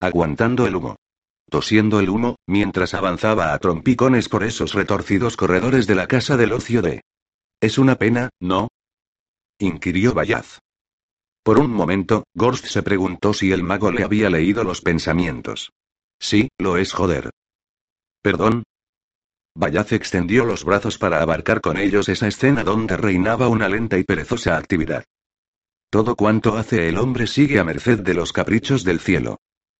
[0.00, 0.94] Aguantando el humo.
[1.50, 6.52] Tosiendo el humo, mientras avanzaba a trompicones por esos retorcidos corredores de la casa del
[6.52, 7.02] ocio de.
[7.60, 8.68] Es una pena, ¿no?
[9.58, 10.60] inquirió Bayaz.
[11.42, 15.72] Por un momento, Gorst se preguntó si el mago le había leído los pensamientos.
[16.20, 17.30] Sí, lo es joder.
[18.22, 18.64] ¿Perdón?
[19.54, 24.04] Bayaz extendió los brazos para abarcar con ellos esa escena donde reinaba una lenta y
[24.04, 25.04] perezosa actividad.
[25.90, 29.38] Todo cuanto hace el hombre sigue a merced de los caprichos del cielo.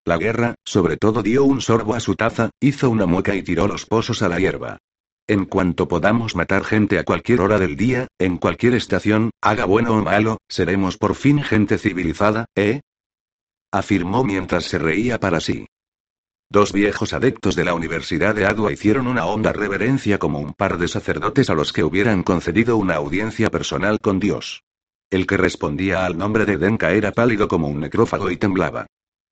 [0.08, 3.68] La guerra, sobre todo, dio un sorbo a su taza, hizo una mueca y tiró
[3.68, 4.78] los pozos a la hierba.
[5.26, 9.92] En cuanto podamos matar gente a cualquier hora del día, en cualquier estación, haga bueno
[9.92, 12.80] o malo, seremos por fin gente civilizada, ¿eh?
[13.70, 15.66] afirmó mientras se reía para sí.
[16.48, 20.78] Dos viejos adeptos de la Universidad de Adua hicieron una honda reverencia como un par
[20.78, 24.62] de sacerdotes a los que hubieran concedido una audiencia personal con Dios.
[25.10, 28.86] El que respondía al nombre de Denka era pálido como un necrófago y temblaba.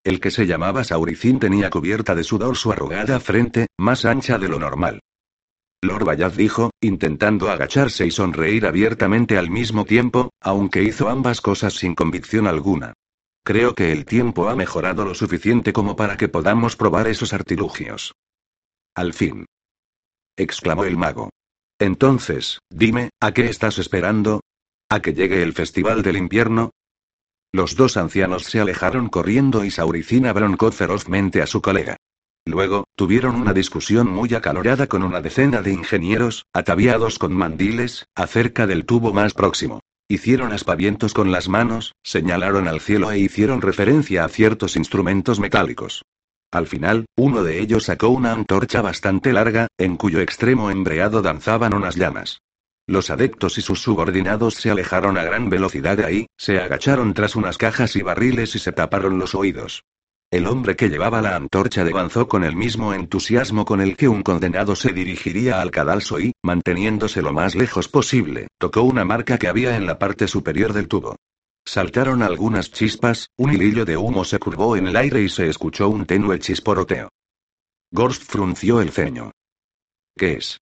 [0.07, 4.47] El que se llamaba Sauricín tenía cubierta de sudor su arrugada frente, más ancha de
[4.47, 5.01] lo normal.
[5.83, 11.75] Lord Bayaz dijo, intentando agacharse y sonreír abiertamente al mismo tiempo, aunque hizo ambas cosas
[11.75, 12.93] sin convicción alguna.
[13.43, 18.15] Creo que el tiempo ha mejorado lo suficiente como para que podamos probar esos artilugios.
[18.95, 19.45] Al fin.
[20.37, 21.31] exclamó el mago.
[21.81, 24.41] Entonces, dime, ¿a qué estás esperando?
[24.89, 26.71] ¿A que llegue el Festival del Invierno?
[27.53, 31.97] Los dos ancianos se alejaron corriendo y Sauricina broncó ferozmente a su colega.
[32.47, 38.67] Luego, tuvieron una discusión muy acalorada con una decena de ingenieros, ataviados con mandiles, acerca
[38.67, 39.81] del tubo más próximo.
[40.09, 46.05] Hicieron aspavientos con las manos, señalaron al cielo e hicieron referencia a ciertos instrumentos metálicos.
[46.53, 51.75] Al final, uno de ellos sacó una antorcha bastante larga, en cuyo extremo embreado danzaban
[51.75, 52.39] unas llamas.
[52.89, 57.35] Los adeptos y sus subordinados se alejaron a gran velocidad de ahí, se agacharon tras
[57.35, 59.83] unas cajas y barriles y se taparon los oídos.
[60.31, 64.23] El hombre que llevaba la antorcha avanzó con el mismo entusiasmo con el que un
[64.23, 69.49] condenado se dirigiría al cadalso y, manteniéndose lo más lejos posible, tocó una marca que
[69.49, 71.17] había en la parte superior del tubo.
[71.65, 75.89] Saltaron algunas chispas, un hilillo de humo se curvó en el aire y se escuchó
[75.89, 77.09] un tenue chisporoteo.
[77.91, 79.33] Gorst frunció el ceño.
[80.17, 80.59] ¿Qué es?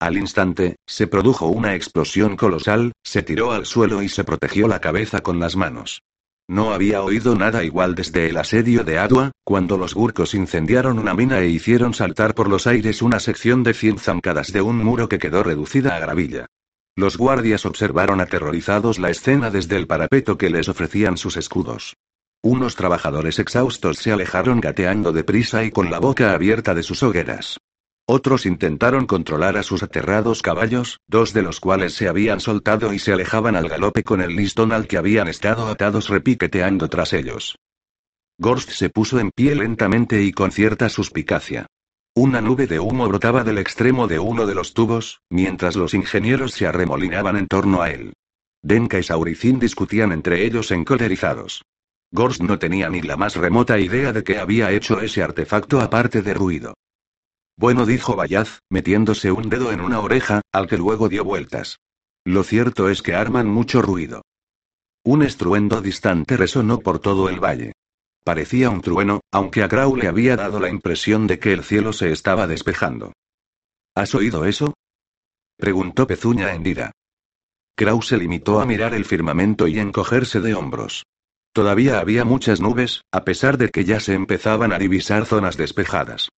[0.00, 4.80] Al instante, se produjo una explosión colosal, se tiró al suelo y se protegió la
[4.80, 6.02] cabeza con las manos.
[6.50, 11.14] No había oído nada igual desde el asedio de Adua, cuando los gurkos incendiaron una
[11.14, 15.08] mina e hicieron saltar por los aires una sección de cien zancadas de un muro
[15.08, 16.46] que quedó reducida a gravilla.
[16.96, 21.96] Los guardias observaron aterrorizados la escena desde el parapeto que les ofrecían sus escudos.
[22.42, 27.58] Unos trabajadores exhaustos se alejaron gateando deprisa y con la boca abierta de sus hogueras.
[28.10, 32.98] Otros intentaron controlar a sus aterrados caballos, dos de los cuales se habían soltado y
[32.98, 37.58] se alejaban al galope con el listón al que habían estado atados repiqueteando tras ellos.
[38.38, 41.66] Gorst se puso en pie lentamente y con cierta suspicacia.
[42.14, 46.52] Una nube de humo brotaba del extremo de uno de los tubos, mientras los ingenieros
[46.52, 48.14] se arremolinaban en torno a él.
[48.62, 51.62] Denka y Sauricin discutían entre ellos encolerizados.
[52.10, 56.22] Gors no tenía ni la más remota idea de qué había hecho ese artefacto aparte
[56.22, 56.72] de ruido.
[57.58, 61.80] Bueno, dijo Bayaz, metiéndose un dedo en una oreja, al que luego dio vueltas.
[62.24, 64.22] Lo cierto es que arman mucho ruido.
[65.04, 67.72] Un estruendo distante resonó por todo el valle.
[68.22, 71.92] Parecía un trueno, aunque a Crow le había dado la impresión de que el cielo
[71.92, 73.12] se estaba despejando.
[73.96, 74.74] ¿Has oído eso?
[75.56, 76.92] preguntó Pezuña hendida.
[77.74, 81.06] Crow se limitó a mirar el firmamento y encogerse de hombros.
[81.52, 86.28] Todavía había muchas nubes, a pesar de que ya se empezaban a divisar zonas despejadas.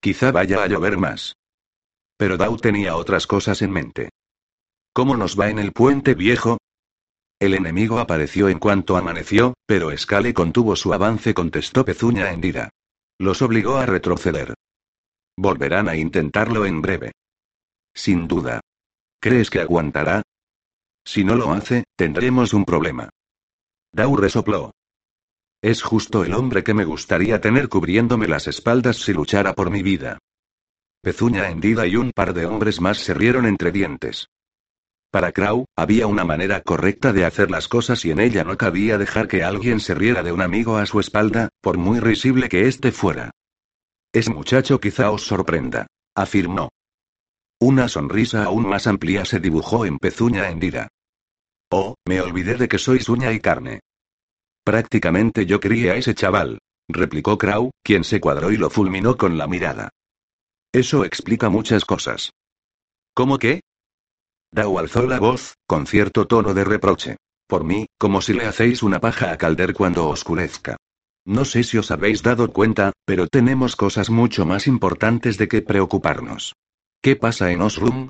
[0.00, 1.34] Quizá vaya a llover más.
[2.16, 4.10] Pero Dau tenía otras cosas en mente.
[4.92, 6.58] ¿Cómo nos va en el puente viejo?
[7.38, 12.70] El enemigo apareció en cuanto amaneció, pero Scale contuvo su avance, contestó Pezuña hendida.
[13.18, 14.54] Los obligó a retroceder.
[15.36, 17.12] Volverán a intentarlo en breve.
[17.94, 18.60] Sin duda.
[19.20, 20.22] ¿Crees que aguantará?
[21.04, 23.10] Si no lo hace, tendremos un problema.
[23.92, 24.72] Dau resopló.
[25.62, 29.82] Es justo el hombre que me gustaría tener cubriéndome las espaldas si luchara por mi
[29.82, 30.18] vida.
[31.02, 34.28] Pezuña hendida y un par de hombres más se rieron entre dientes.
[35.10, 38.98] Para Crow, había una manera correcta de hacer las cosas y en ella no cabía
[38.98, 42.66] dejar que alguien se riera de un amigo a su espalda, por muy risible que
[42.68, 43.30] éste fuera.
[44.12, 46.70] Ese muchacho quizá os sorprenda, afirmó.
[47.60, 50.88] Una sonrisa aún más amplia se dibujó en pezuña hendida.
[51.70, 53.80] Oh, me olvidé de que sois uña y carne.
[54.66, 59.38] Prácticamente yo quería a ese chaval, replicó Crow, quien se cuadró y lo fulminó con
[59.38, 59.90] la mirada.
[60.72, 62.32] Eso explica muchas cosas.
[63.14, 63.60] ¿Cómo qué?
[64.50, 67.16] Dao alzó la voz, con cierto tono de reproche.
[67.46, 70.76] Por mí, como si le hacéis una paja a Calder cuando oscurezca.
[71.24, 75.62] No sé si os habéis dado cuenta, pero tenemos cosas mucho más importantes de que
[75.62, 76.54] preocuparnos.
[77.00, 78.08] ¿Qué pasa en Osrum?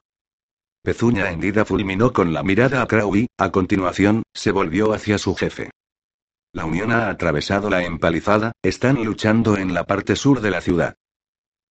[0.82, 5.70] Pezuña hendida fulminó con la mirada a Crow a continuación, se volvió hacia su jefe.
[6.56, 10.94] La Unión ha atravesado la empalizada, están luchando en la parte sur de la ciudad.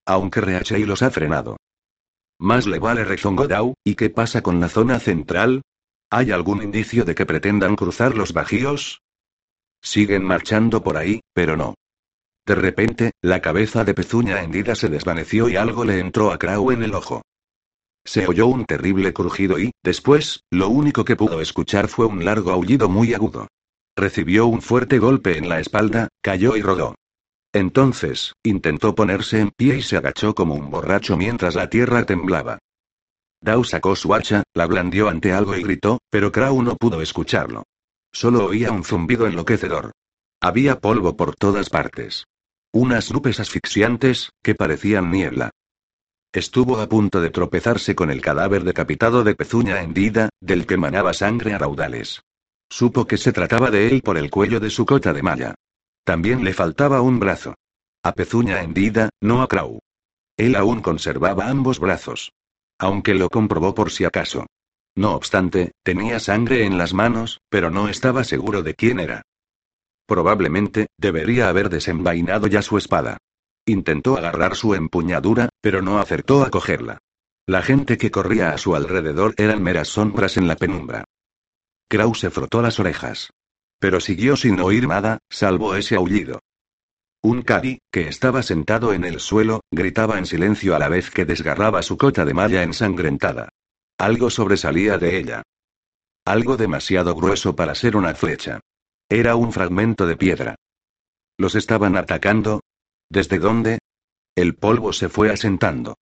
[0.05, 1.57] Aunque Reachey los ha frenado.
[2.37, 5.63] Más le vale rezongó Dao, ¿y qué pasa con la zona central?
[6.11, 9.01] ¿Hay algún indicio de que pretendan cruzar los bajíos?
[9.81, 11.73] Siguen marchando por ahí, pero no.
[12.45, 16.69] De repente, la cabeza de pezuña hendida se desvaneció y algo le entró a Crow
[16.69, 17.23] en el ojo.
[18.03, 22.51] Se oyó un terrible crujido y, después, lo único que pudo escuchar fue un largo
[22.51, 23.47] aullido muy agudo.
[23.97, 26.95] Recibió un fuerte golpe en la espalda, cayó y rodó.
[27.53, 32.59] Entonces, intentó ponerse en pie y se agachó como un borracho mientras la tierra temblaba.
[33.39, 37.63] Dao sacó su hacha, la blandió ante algo y gritó, pero Crow no pudo escucharlo.
[38.11, 39.91] Solo oía un zumbido enloquecedor.
[40.41, 42.26] Había polvo por todas partes.
[42.73, 45.51] Unas nubes asfixiantes, que parecían niebla.
[46.34, 51.13] Estuvo a punto de tropezarse con el cadáver decapitado de pezuña hendida, del que manaba
[51.13, 52.22] sangre a raudales.
[52.69, 55.55] Supo que se trataba de él por el cuello de su cota de malla.
[56.03, 57.55] También le faltaba un brazo.
[58.03, 59.79] A Pezuña hendida, no a Crow.
[60.37, 62.31] Él aún conservaba ambos brazos.
[62.77, 64.45] Aunque lo comprobó por si acaso.
[64.95, 69.23] No obstante, tenía sangre en las manos, pero no estaba seguro de quién era.
[70.05, 73.17] Probablemente, debería haber desenvainado ya su espada.
[73.65, 76.99] Intentó agarrar su empuñadura, pero no acertó a cogerla.
[77.47, 81.03] La gente que corría a su alrededor eran meras sombras en la penumbra.
[81.87, 83.31] Crow se frotó las orejas.
[83.79, 86.39] Pero siguió sin oír nada, salvo ese aullido.
[87.21, 91.25] Un Kari, que estaba sentado en el suelo, gritaba en silencio a la vez que
[91.25, 93.49] desgarraba su cota de malla ensangrentada.
[93.97, 95.43] Algo sobresalía de ella.
[96.25, 98.59] Algo demasiado grueso para ser una flecha.
[99.09, 100.55] Era un fragmento de piedra.
[101.37, 102.61] ¿Los estaban atacando?
[103.09, 103.79] ¿Desde dónde?
[104.35, 105.95] El polvo se fue asentando.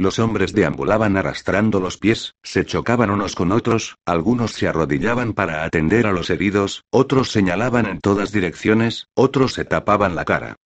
[0.00, 5.62] Los hombres deambulaban arrastrando los pies, se chocaban unos con otros, algunos se arrodillaban para
[5.62, 10.56] atender a los heridos, otros señalaban en todas direcciones, otros se tapaban la cara.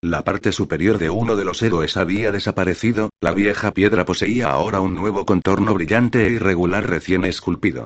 [0.00, 4.80] La parte superior de uno de los héroes había desaparecido, la vieja piedra poseía ahora
[4.80, 7.84] un nuevo contorno brillante e irregular recién esculpido.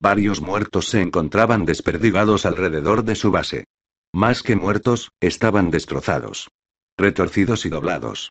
[0.00, 3.64] Varios muertos se encontraban desperdigados alrededor de su base.
[4.12, 6.50] Más que muertos, estaban destrozados.
[6.96, 8.30] Retorcidos y doblados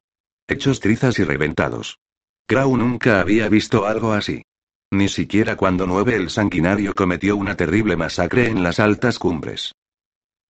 [0.49, 1.99] hechos trizas y reventados.
[2.47, 4.43] Crow nunca había visto algo así.
[4.91, 9.73] Ni siquiera cuando Nueve el Sanguinario cometió una terrible masacre en las altas cumbres.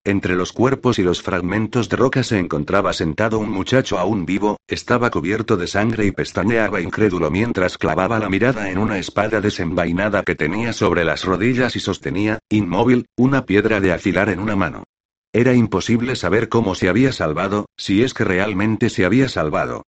[0.05, 4.55] Entre los cuerpos y los fragmentos de roca se encontraba sentado un muchacho aún vivo,
[4.65, 10.23] estaba cubierto de sangre y pestañeaba incrédulo mientras clavaba la mirada en una espada desenvainada
[10.23, 14.85] que tenía sobre las rodillas y sostenía, inmóvil, una piedra de afilar en una mano.
[15.33, 19.83] Era imposible saber cómo se había salvado, si es que realmente se había salvado.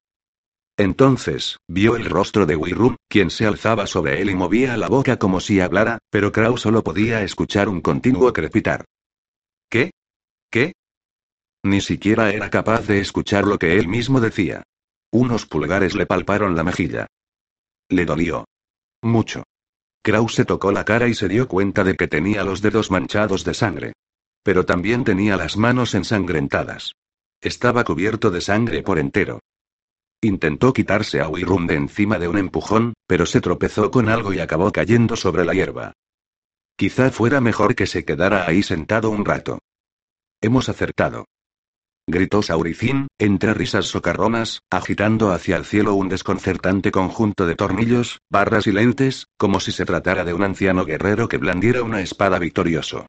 [0.80, 5.18] Entonces, vio el rostro de Wirrum, quien se alzaba sobre él y movía la boca
[5.18, 8.86] como si hablara, pero Krau solo podía escuchar un continuo crepitar.
[9.68, 9.90] ¿Qué?
[10.50, 10.72] ¿Qué?
[11.62, 14.62] Ni siquiera era capaz de escuchar lo que él mismo decía.
[15.12, 17.08] Unos pulgares le palparon la mejilla.
[17.90, 18.46] Le dolió.
[19.02, 19.42] Mucho.
[20.02, 23.44] Kraus se tocó la cara y se dio cuenta de que tenía los dedos manchados
[23.44, 23.92] de sangre.
[24.42, 26.94] Pero también tenía las manos ensangrentadas.
[27.42, 29.40] Estaba cubierto de sangre por entero.
[30.22, 34.40] Intentó quitarse a Wirum de encima de un empujón, pero se tropezó con algo y
[34.40, 35.92] acabó cayendo sobre la hierba.
[36.76, 39.58] Quizá fuera mejor que se quedara ahí sentado un rato.
[40.42, 41.24] Hemos acertado
[42.10, 48.66] gritó Sauricín, entre risas socarronas, agitando hacia el cielo un desconcertante conjunto de tornillos, barras
[48.66, 53.06] y lentes, como si se tratara de un anciano guerrero que blandiera una espada victorioso.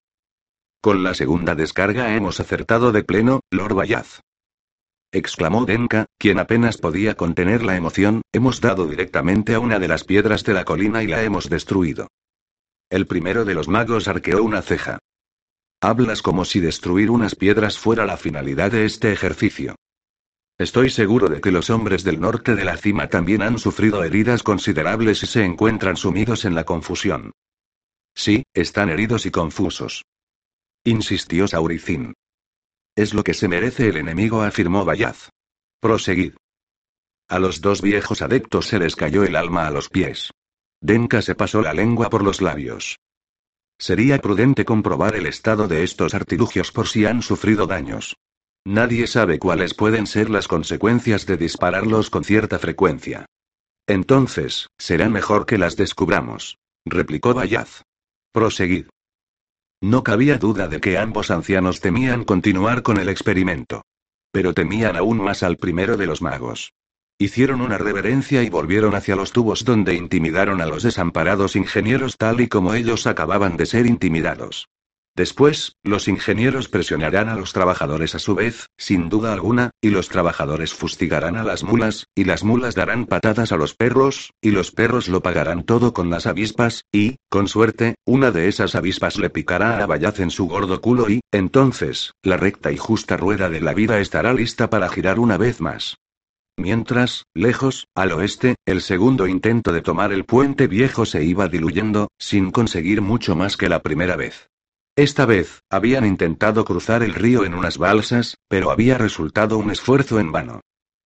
[0.81, 4.21] Con la segunda descarga hemos acertado de pleno, Lord Bayaz.
[5.13, 10.05] Exclamó Denka, quien apenas podía contener la emoción, hemos dado directamente a una de las
[10.05, 12.07] piedras de la colina y la hemos destruido.
[12.89, 14.99] El primero de los magos arqueó una ceja.
[15.81, 19.75] Hablas como si destruir unas piedras fuera la finalidad de este ejercicio.
[20.57, 24.43] Estoy seguro de que los hombres del norte de la cima también han sufrido heridas
[24.43, 27.31] considerables y se encuentran sumidos en la confusión.
[28.13, 30.05] Sí, están heridos y confusos.
[30.83, 32.13] Insistió Sauricín.
[32.95, 35.29] Es lo que se merece el enemigo, afirmó Bayaz.
[35.79, 36.33] Proseguid.
[37.29, 40.31] A los dos viejos adeptos se les cayó el alma a los pies.
[40.81, 42.97] Denka se pasó la lengua por los labios.
[43.79, 48.15] Sería prudente comprobar el estado de estos artilugios por si han sufrido daños.
[48.65, 53.25] Nadie sabe cuáles pueden ser las consecuencias de dispararlos con cierta frecuencia.
[53.87, 56.57] Entonces, será mejor que las descubramos.
[56.85, 57.83] Replicó Bayaz.
[58.31, 58.87] Proseguid.
[59.81, 63.81] No cabía duda de que ambos ancianos temían continuar con el experimento.
[64.31, 66.73] Pero temían aún más al primero de los magos.
[67.17, 72.41] Hicieron una reverencia y volvieron hacia los tubos donde intimidaron a los desamparados ingenieros tal
[72.41, 74.69] y como ellos acababan de ser intimidados.
[75.15, 80.07] Después, los ingenieros presionarán a los trabajadores a su vez, sin duda alguna, y los
[80.07, 84.71] trabajadores fustigarán a las mulas, y las mulas darán patadas a los perros, y los
[84.71, 89.29] perros lo pagarán todo con las avispas, y, con suerte, una de esas avispas le
[89.29, 93.59] picará a Bayaz en su gordo culo y, entonces, la recta y justa rueda de
[93.59, 95.97] la vida estará lista para girar una vez más.
[96.57, 102.09] Mientras, lejos, al oeste, el segundo intento de tomar el puente viejo se iba diluyendo,
[102.17, 104.49] sin conseguir mucho más que la primera vez.
[104.97, 110.19] Esta vez, habían intentado cruzar el río en unas balsas, pero había resultado un esfuerzo
[110.19, 110.59] en vano.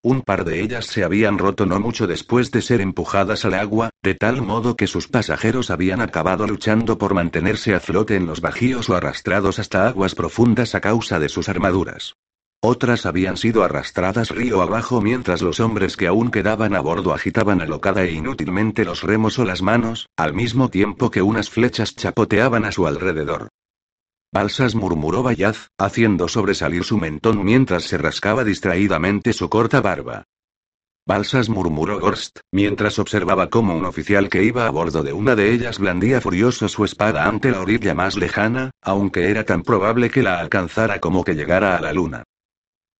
[0.03, 3.91] Un par de ellas se habían roto no mucho después de ser empujadas al agua,
[4.03, 8.41] de tal modo que sus pasajeros habían acabado luchando por mantenerse a flote en los
[8.41, 12.15] bajíos o arrastrados hasta aguas profundas a causa de sus armaduras.
[12.63, 17.61] Otras habían sido arrastradas río abajo mientras los hombres que aún quedaban a bordo agitaban
[17.61, 22.65] alocada e inútilmente los remos o las manos, al mismo tiempo que unas flechas chapoteaban
[22.65, 23.49] a su alrededor.
[24.35, 30.25] Balsas murmuró Bayaz, haciendo sobresalir su mentón mientras se rascaba distraídamente su corta barba.
[31.07, 35.53] Balsas murmuró Gorst, mientras observaba cómo un oficial que iba a bordo de una de
[35.53, 40.25] ellas blandía furioso su espada ante la orilla más lejana, aunque era tan probable que
[40.25, 42.25] la alcanzara como que llegara a la luna.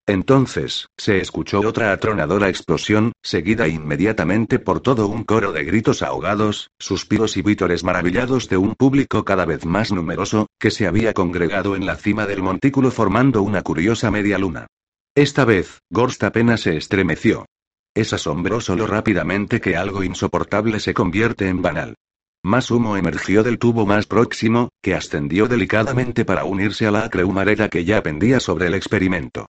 [0.07, 6.69] Entonces, se escuchó otra atronadora explosión, seguida inmediatamente por todo un coro de gritos ahogados,
[6.79, 11.75] suspiros y vítores maravillados de un público cada vez más numeroso, que se había congregado
[11.75, 14.67] en la cima del montículo formando una curiosa media luna.
[15.15, 17.47] Esta vez, Gorst apenas se estremeció.
[17.95, 21.95] Es asombroso lo rápidamente que algo insoportable se convierte en banal.
[22.43, 27.25] Más humo emergió del tubo más próximo, que ascendió delicadamente para unirse a la acre
[27.25, 29.47] humareda que ya pendía sobre el experimento.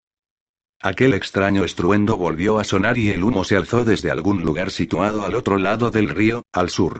[0.81, 5.25] Aquel extraño estruendo volvió a sonar y el humo se alzó desde algún lugar situado
[5.25, 6.99] al otro lado del río, al sur.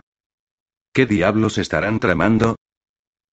[0.94, 2.56] ¿Qué diablos estarán tramando?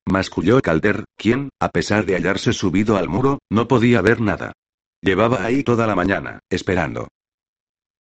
[0.05, 4.53] Masculló Calder, quien, a pesar de hallarse subido al muro, no podía ver nada.
[5.01, 7.09] Llevaba ahí toda la mañana, esperando.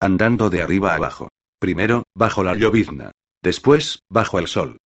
[0.01, 1.28] Andando de arriba abajo.
[1.60, 3.12] Primero, bajo la llovizna.
[3.40, 4.78] Después, bajo el sol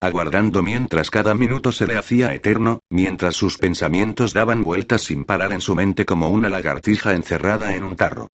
[0.00, 5.52] aguardando mientras cada minuto se le hacía eterno, mientras sus pensamientos daban vueltas sin parar
[5.52, 8.28] en su mente como una lagartija encerrada en un tarro.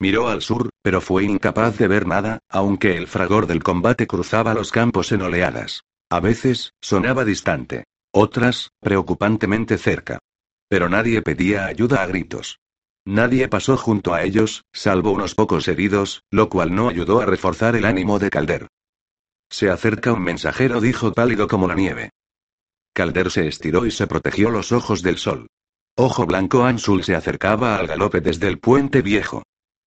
[0.00, 4.54] Miró al sur, pero fue incapaz de ver nada, aunque el fragor del combate cruzaba
[4.54, 5.82] los campos en oleadas.
[6.10, 7.84] A veces, sonaba distante.
[8.12, 10.20] Otras, preocupantemente cerca.
[10.68, 12.60] Pero nadie pedía ayuda a gritos.
[13.04, 17.74] Nadie pasó junto a ellos, salvo unos pocos heridos, lo cual no ayudó a reforzar
[17.74, 18.68] el ánimo de Calder.
[19.50, 22.10] Se acerca un mensajero, dijo pálido como la nieve.
[22.94, 25.46] Calder se estiró y se protegió los ojos del sol.
[25.96, 29.42] Ojo blanco Ansul se acercaba al galope desde el puente viejo.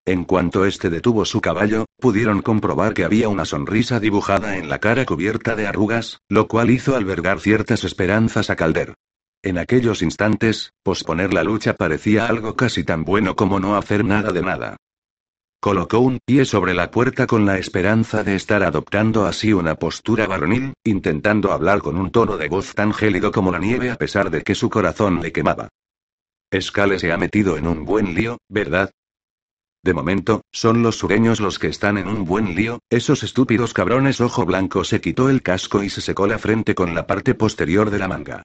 [0.05, 4.79] En cuanto este detuvo su caballo, pudieron comprobar que había una sonrisa dibujada en la
[4.79, 8.95] cara cubierta de arrugas, lo cual hizo albergar ciertas esperanzas a Calder.
[9.43, 14.31] En aquellos instantes, posponer la lucha parecía algo casi tan bueno como no hacer nada
[14.31, 14.77] de nada.
[15.63, 20.25] Colocó un pie sobre la puerta con la esperanza de estar adoptando así una postura
[20.25, 24.31] varonil, intentando hablar con un tono de voz tan gélido como la nieve a pesar
[24.31, 25.69] de que su corazón le quemaba.
[26.49, 28.89] Escale se ha metido en un buen lío, ¿verdad?
[29.83, 34.19] De momento, son los sureños los que están en un buen lío, esos estúpidos cabrones
[34.19, 37.91] ojo blanco se quitó el casco y se secó la frente con la parte posterior
[37.91, 38.41] de la manga.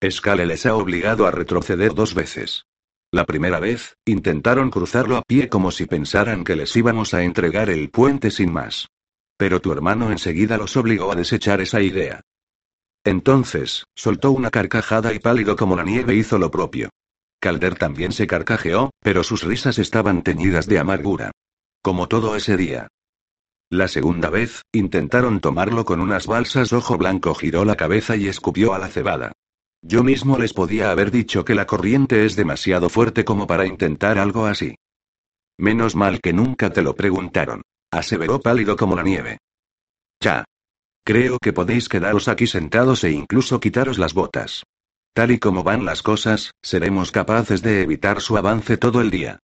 [0.00, 2.66] Escale les ha obligado a retroceder dos veces.
[3.12, 7.68] La primera vez, intentaron cruzarlo a pie como si pensaran que les íbamos a entregar
[7.68, 8.88] el puente sin más.
[9.36, 12.20] Pero tu hermano enseguida los obligó a desechar esa idea.
[13.04, 16.90] Entonces, soltó una carcajada y pálido como la nieve hizo lo propio.
[17.40, 21.32] Calder también se carcajeó, pero sus risas estaban teñidas de amargura.
[21.82, 22.88] Como todo ese día.
[23.70, 26.72] La segunda vez, intentaron tomarlo con unas balsas.
[26.72, 29.32] Ojo Blanco giró la cabeza y escupió a la cebada.
[29.82, 34.18] Yo mismo les podía haber dicho que la corriente es demasiado fuerte como para intentar
[34.18, 34.76] algo así.
[35.58, 37.62] Menos mal que nunca te lo preguntaron.
[37.90, 39.38] Aseveró pálido como la nieve.
[40.20, 40.44] Ya.
[41.04, 44.64] Creo que podéis quedaros aquí sentados e incluso quitaros las botas.
[45.14, 49.40] Tal y como van las cosas, seremos capaces de evitar su avance todo el día.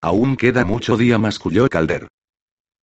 [0.00, 2.08] Aún queda mucho día, masculló Calder.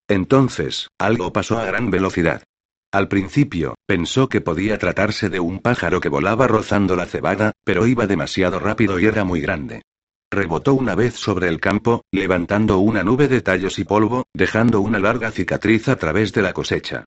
[0.06, 2.44] Entonces, algo pasó a gran velocidad.
[2.90, 7.86] Al principio, pensó que podía tratarse de un pájaro que volaba rozando la cebada, pero
[7.86, 9.82] iba demasiado rápido y era muy grande.
[10.30, 14.98] Rebotó una vez sobre el campo, levantando una nube de tallos y polvo, dejando una
[14.98, 17.04] larga cicatriz a través de la cosecha.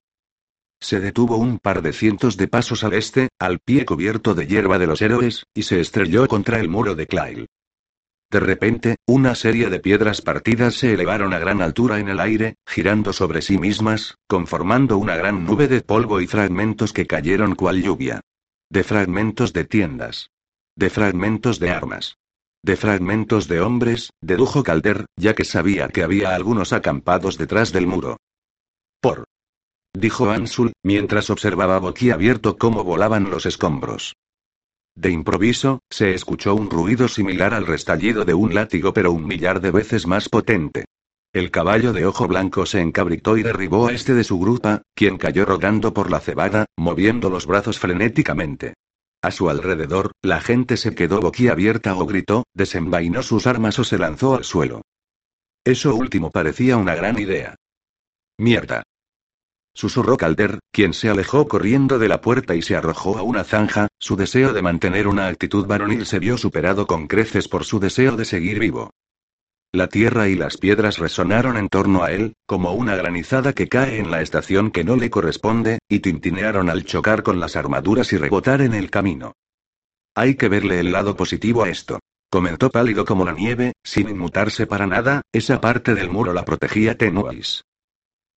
[0.79, 4.77] Se detuvo un par de cientos de pasos al este, al pie cubierto de hierba
[4.77, 7.47] de los héroes, y se estrelló contra el muro de Clayle.
[8.31, 12.55] De repente, una serie de piedras partidas se elevaron a gran altura en el aire,
[12.65, 17.83] girando sobre sí mismas, conformando una gran nube de polvo y fragmentos que cayeron cual
[17.83, 18.21] lluvia.
[18.69, 20.31] De fragmentos de tiendas.
[20.77, 22.19] De fragmentos de armas.
[22.63, 27.85] De fragmentos de hombres, dedujo Calder, ya que sabía que había algunos acampados detrás del
[27.85, 28.15] muro.
[29.01, 29.25] Por.
[29.91, 34.15] Dijo Ansul, mientras observaba boquiabierto cómo volaban los escombros.
[34.95, 39.61] De improviso, se escuchó un ruido similar al restallido de un látigo pero un millar
[39.61, 40.85] de veces más potente.
[41.33, 45.17] El caballo de ojo blanco se encabritó y derribó a este de su grupa, quien
[45.17, 48.73] cayó rodando por la cebada, moviendo los brazos frenéticamente.
[49.21, 53.97] A su alrededor, la gente se quedó boquiabierta o gritó, desenvainó sus armas o se
[53.97, 54.81] lanzó al suelo.
[55.63, 57.55] Eso último parecía una gran idea.
[58.37, 58.83] Mierda.
[59.73, 63.87] Susurró Calder, quien se alejó corriendo de la puerta y se arrojó a una zanja,
[63.99, 68.17] su deseo de mantener una actitud varonil se vio superado con creces por su deseo
[68.17, 68.91] de seguir vivo.
[69.73, 73.99] La tierra y las piedras resonaron en torno a él, como una granizada que cae
[73.99, 78.17] en la estación que no le corresponde, y tintinearon al chocar con las armaduras y
[78.17, 79.33] rebotar en el camino.
[80.13, 81.99] Hay que verle el lado positivo a esto.
[82.29, 86.97] Comentó pálido como la nieve, sin inmutarse para nada, esa parte del muro la protegía
[86.97, 87.63] Tenuis.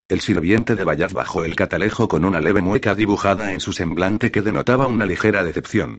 [0.07, 4.31] El sirviente de Bayaz bajó el catalejo con una leve mueca dibujada en su semblante
[4.31, 5.97] que denotaba una ligera decepción.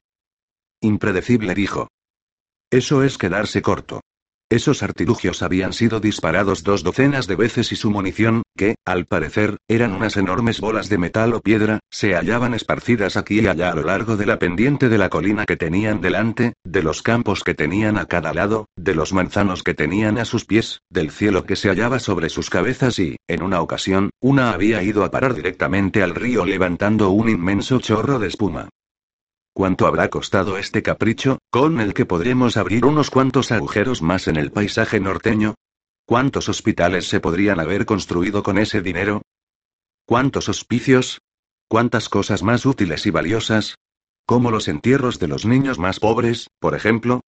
[0.80, 1.88] Impredecible dijo.
[2.70, 4.00] Eso es quedarse corto.
[4.48, 9.56] Esos artilugios habían sido disparados dos docenas de veces y su munición, que, al parecer,
[9.66, 13.74] eran unas enormes bolas de metal o piedra, se hallaban esparcidas aquí y allá a
[13.74, 17.54] lo largo de la pendiente de la colina que tenían delante, de los campos que
[17.54, 21.56] tenían a cada lado, de los manzanos que tenían a sus pies, del cielo que
[21.56, 26.04] se hallaba sobre sus cabezas y, en una ocasión, una había ido a parar directamente
[26.04, 28.68] al río levantando un inmenso chorro de espuma.
[29.56, 34.36] ¿Cuánto habrá costado este capricho, con el que podremos abrir unos cuantos agujeros más en
[34.36, 35.54] el paisaje norteño?
[36.04, 39.22] ¿Cuántos hospitales se podrían haber construido con ese dinero?
[40.04, 41.22] ¿Cuántos hospicios?
[41.68, 43.76] ¿Cuántas cosas más útiles y valiosas?
[44.26, 47.22] ¿Como los entierros de los niños más pobres, por ejemplo?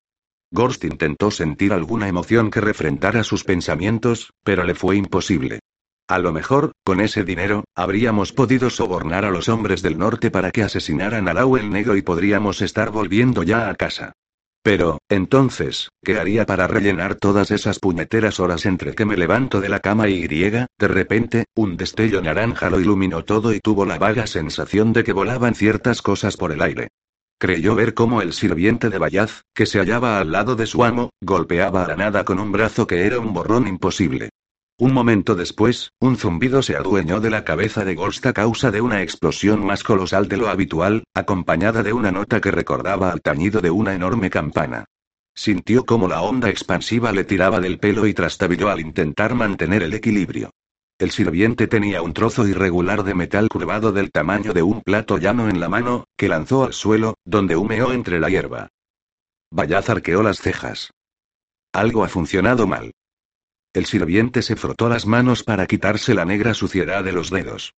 [0.50, 5.60] Gorst intentó sentir alguna emoción que refrentara sus pensamientos, pero le fue imposible.
[6.08, 10.50] A lo mejor, con ese dinero, habríamos podido sobornar a los hombres del norte para
[10.50, 14.12] que asesinaran a el Negro y podríamos estar volviendo ya a casa.
[14.62, 19.68] Pero, entonces, ¿qué haría para rellenar todas esas puñeteras horas entre que me levanto de
[19.68, 20.66] la cama y griega?
[20.78, 25.12] De repente, un destello naranja lo iluminó todo y tuvo la vaga sensación de que
[25.12, 26.88] volaban ciertas cosas por el aire.
[27.38, 31.10] Creyó ver cómo el sirviente de Bayaz, que se hallaba al lado de su amo,
[31.20, 34.30] golpeaba a la nada con un brazo que era un borrón imposible.
[34.80, 38.80] Un momento después, un zumbido se adueñó de la cabeza de Ghost a causa de
[38.80, 43.60] una explosión más colosal de lo habitual, acompañada de una nota que recordaba al tañido
[43.60, 44.84] de una enorme campana.
[45.34, 49.94] Sintió como la onda expansiva le tiraba del pelo y trastabilló al intentar mantener el
[49.94, 50.50] equilibrio.
[50.96, 55.48] El sirviente tenía un trozo irregular de metal curvado del tamaño de un plato llano
[55.48, 58.68] en la mano, que lanzó al suelo, donde humeó entre la hierba.
[59.50, 60.92] Bayaz arqueó las cejas.
[61.72, 62.92] Algo ha funcionado mal.
[63.72, 67.74] El sirviente se frotó las manos para quitarse la negra suciedad de los dedos.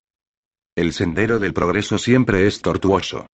[0.77, 3.27] El sendero del progreso siempre es tortuoso.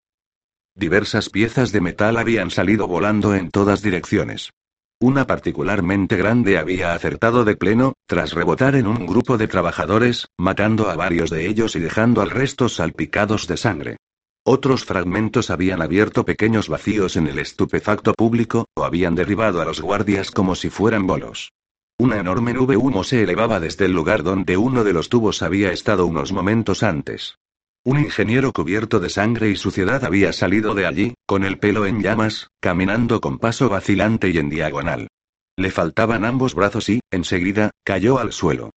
[0.75, 4.51] Diversas piezas de metal habían salido volando en todas direcciones.
[4.99, 10.89] Una particularmente grande había acertado de pleno, tras rebotar en un grupo de trabajadores, matando
[10.89, 13.97] a varios de ellos y dejando al resto salpicados de sangre.
[14.43, 19.83] Otros fragmentos habían abierto pequeños vacíos en el estupefacto público, o habían derribado a los
[19.83, 21.53] guardias como si fueran bolos.
[21.99, 25.73] Una enorme nube humo se elevaba desde el lugar donde uno de los tubos había
[25.73, 27.39] estado unos momentos antes.
[27.85, 32.03] Un ingeniero cubierto de sangre y suciedad había salido de allí, con el pelo en
[32.03, 35.09] llamas, caminando con paso vacilante y en diagonal.
[35.57, 38.73] Le faltaban ambos brazos y, enseguida, cayó al suelo.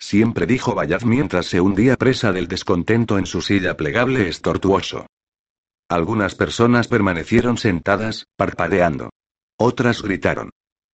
[0.00, 5.06] Siempre dijo Bayaz mientras se hundía presa del descontento en su silla plegable estortuoso.
[5.88, 9.10] Algunas personas permanecieron sentadas, parpadeando.
[9.58, 10.50] Otras gritaron.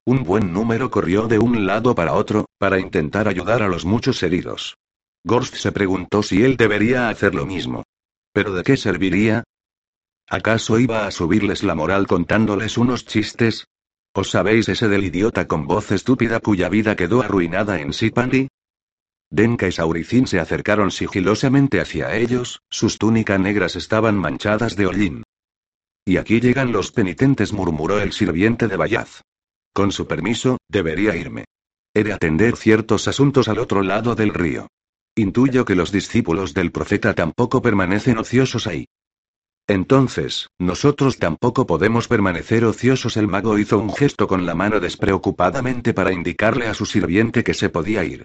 [0.08, 4.22] Un buen número corrió de un lado para otro, para intentar ayudar a los muchos
[4.22, 4.78] heridos.
[5.22, 7.82] Gorst se preguntó si él debería hacer lo mismo.
[8.32, 9.44] ¿Pero de qué serviría?
[10.26, 13.66] ¿Acaso iba a subirles la moral contándoles unos chistes?
[14.14, 18.48] ¿Os sabéis ese del idiota con voz estúpida cuya vida quedó arruinada en Sipandi?
[19.28, 25.22] Denka y Sauricin se acercaron sigilosamente hacia ellos, sus túnicas negras estaban manchadas de hollín.
[26.06, 29.20] Y aquí llegan los penitentes, murmuró el sirviente de Bayaz.
[29.72, 31.44] Con su permiso, debería irme.
[31.94, 34.68] He de atender ciertos asuntos al otro lado del río.
[35.14, 38.86] Intuyo que los discípulos del profeta tampoco permanecen ociosos ahí.
[39.66, 43.16] Entonces, nosotros tampoco podemos permanecer ociosos.
[43.16, 47.52] El mago hizo un gesto con la mano despreocupadamente para indicarle a su sirviente que
[47.52, 48.24] se podía ir.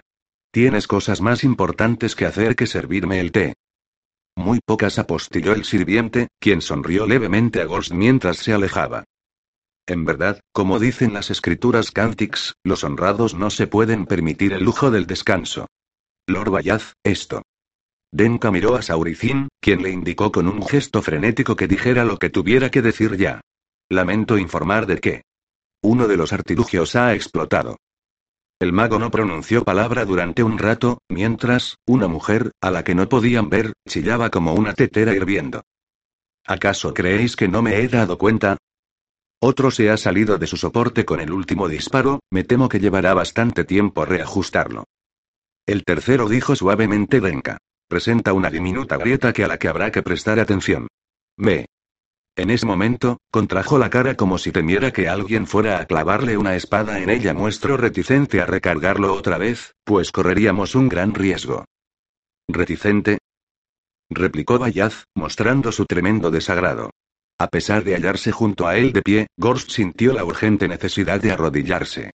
[0.50, 3.54] Tienes cosas más importantes que hacer que servirme el té.
[4.36, 9.04] Muy pocas apostilló el sirviente, quien sonrió levemente a Ghost mientras se alejaba.
[9.86, 14.90] En verdad, como dicen las escrituras cántics, los honrados no se pueden permitir el lujo
[14.90, 15.66] del descanso.
[16.26, 17.42] Lord Bayaz, esto.
[18.10, 22.30] Denka miró a Sauricin, quien le indicó con un gesto frenético que dijera lo que
[22.30, 23.40] tuviera que decir ya.
[23.90, 25.22] Lamento informar de que.
[25.82, 27.76] Uno de los artilugios ha explotado.
[28.60, 33.06] El mago no pronunció palabra durante un rato, mientras, una mujer, a la que no
[33.08, 35.62] podían ver, chillaba como una tetera hirviendo.
[36.46, 38.56] ¿Acaso creéis que no me he dado cuenta?
[39.46, 43.12] Otro se ha salido de su soporte con el último disparo, me temo que llevará
[43.12, 44.84] bastante tiempo reajustarlo.
[45.66, 47.58] El tercero dijo suavemente Denka.
[47.86, 50.88] Presenta una diminuta grieta que a la que habrá que prestar atención.
[51.36, 51.66] Me.
[52.36, 56.56] En ese momento, contrajo la cara como si temiera que alguien fuera a clavarle una
[56.56, 57.34] espada en ella.
[57.34, 61.66] Muestro reticente a recargarlo otra vez, pues correríamos un gran riesgo.
[62.48, 63.18] ¿Reticente?
[64.08, 66.92] replicó Bayaz, mostrando su tremendo desagrado.
[67.38, 71.32] A pesar de hallarse junto a él de pie, Gorst sintió la urgente necesidad de
[71.32, 72.12] arrodillarse.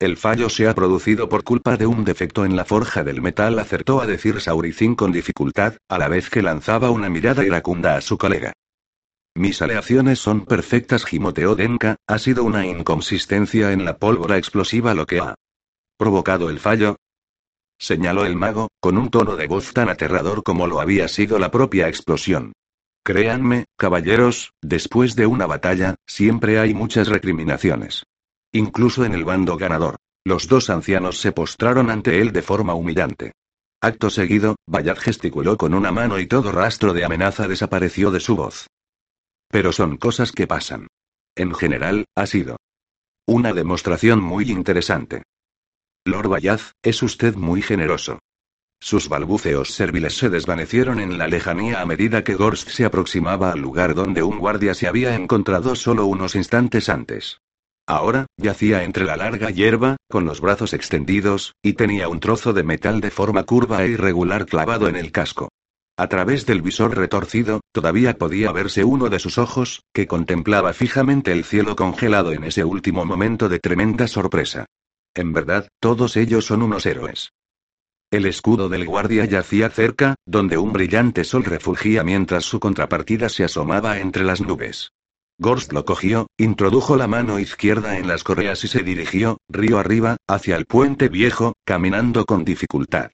[0.00, 3.58] El fallo se ha producido por culpa de un defecto en la forja del metal,
[3.58, 8.00] acertó a decir Sauricin con dificultad, a la vez que lanzaba una mirada iracunda a
[8.00, 8.54] su colega.
[9.34, 15.04] Mis aleaciones son perfectas, gimoteó Denka, ha sido una inconsistencia en la pólvora explosiva lo
[15.04, 15.34] que ha
[15.98, 16.96] provocado el fallo.
[17.78, 21.50] Señaló el mago, con un tono de voz tan aterrador como lo había sido la
[21.50, 22.54] propia explosión.
[23.02, 28.04] Créanme, caballeros, después de una batalla, siempre hay muchas recriminaciones.
[28.52, 29.96] Incluso en el bando ganador.
[30.24, 33.32] Los dos ancianos se postraron ante él de forma humillante.
[33.80, 38.36] Acto seguido, Bayard gesticuló con una mano y todo rastro de amenaza desapareció de su
[38.36, 38.66] voz.
[39.48, 40.88] Pero son cosas que pasan.
[41.34, 42.58] En general, ha sido
[43.26, 45.22] una demostración muy interesante.
[46.04, 48.18] Lord Bayaz, es usted muy generoso.
[48.82, 53.60] Sus balbuceos serviles se desvanecieron en la lejanía a medida que Gorst se aproximaba al
[53.60, 57.40] lugar donde un guardia se había encontrado solo unos instantes antes.
[57.86, 62.62] Ahora, yacía entre la larga hierba, con los brazos extendidos, y tenía un trozo de
[62.62, 65.50] metal de forma curva e irregular clavado en el casco.
[65.96, 71.32] A través del visor retorcido, todavía podía verse uno de sus ojos, que contemplaba fijamente
[71.32, 74.64] el cielo congelado en ese último momento de tremenda sorpresa.
[75.14, 77.32] En verdad, todos ellos son unos héroes.
[78.10, 83.44] El escudo del guardia yacía cerca, donde un brillante sol refugía mientras su contrapartida se
[83.44, 84.90] asomaba entre las nubes.
[85.38, 90.16] Gorst lo cogió, introdujo la mano izquierda en las correas y se dirigió, río arriba,
[90.26, 93.12] hacia el puente viejo, caminando con dificultad.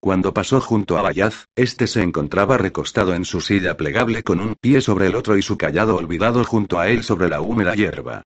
[0.00, 4.54] Cuando pasó junto a Bayaz, este se encontraba recostado en su silla plegable con un
[4.58, 8.22] pie sobre el otro y su callado olvidado junto a él sobre la húmeda hierba.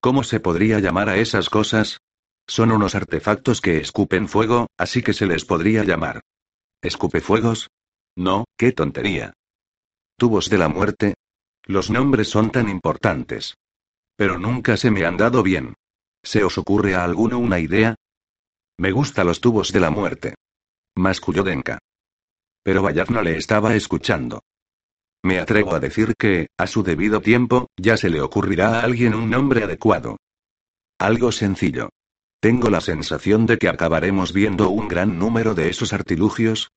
[0.00, 1.98] ¿Cómo se podría llamar a esas cosas?
[2.46, 6.20] Son unos artefactos que escupen fuego, así que se les podría llamar.
[6.82, 7.70] ¿Escupefuegos?
[8.16, 9.34] No, qué tontería.
[10.16, 11.14] ¿Tubos de la muerte?
[11.64, 13.54] Los nombres son tan importantes.
[14.16, 15.74] Pero nunca se me han dado bien.
[16.22, 17.94] ¿Se os ocurre a alguno una idea?
[18.78, 20.34] Me gusta los tubos de la muerte.
[20.96, 21.44] Masculló.
[22.62, 24.42] Pero Bayard no le estaba escuchando.
[25.24, 29.14] Me atrevo a decir que, a su debido tiempo, ya se le ocurrirá a alguien
[29.14, 30.16] un nombre adecuado.
[30.98, 31.90] Algo sencillo.
[32.42, 36.72] Tengo la sensación de que acabaremos viendo un gran número de esos artilugios,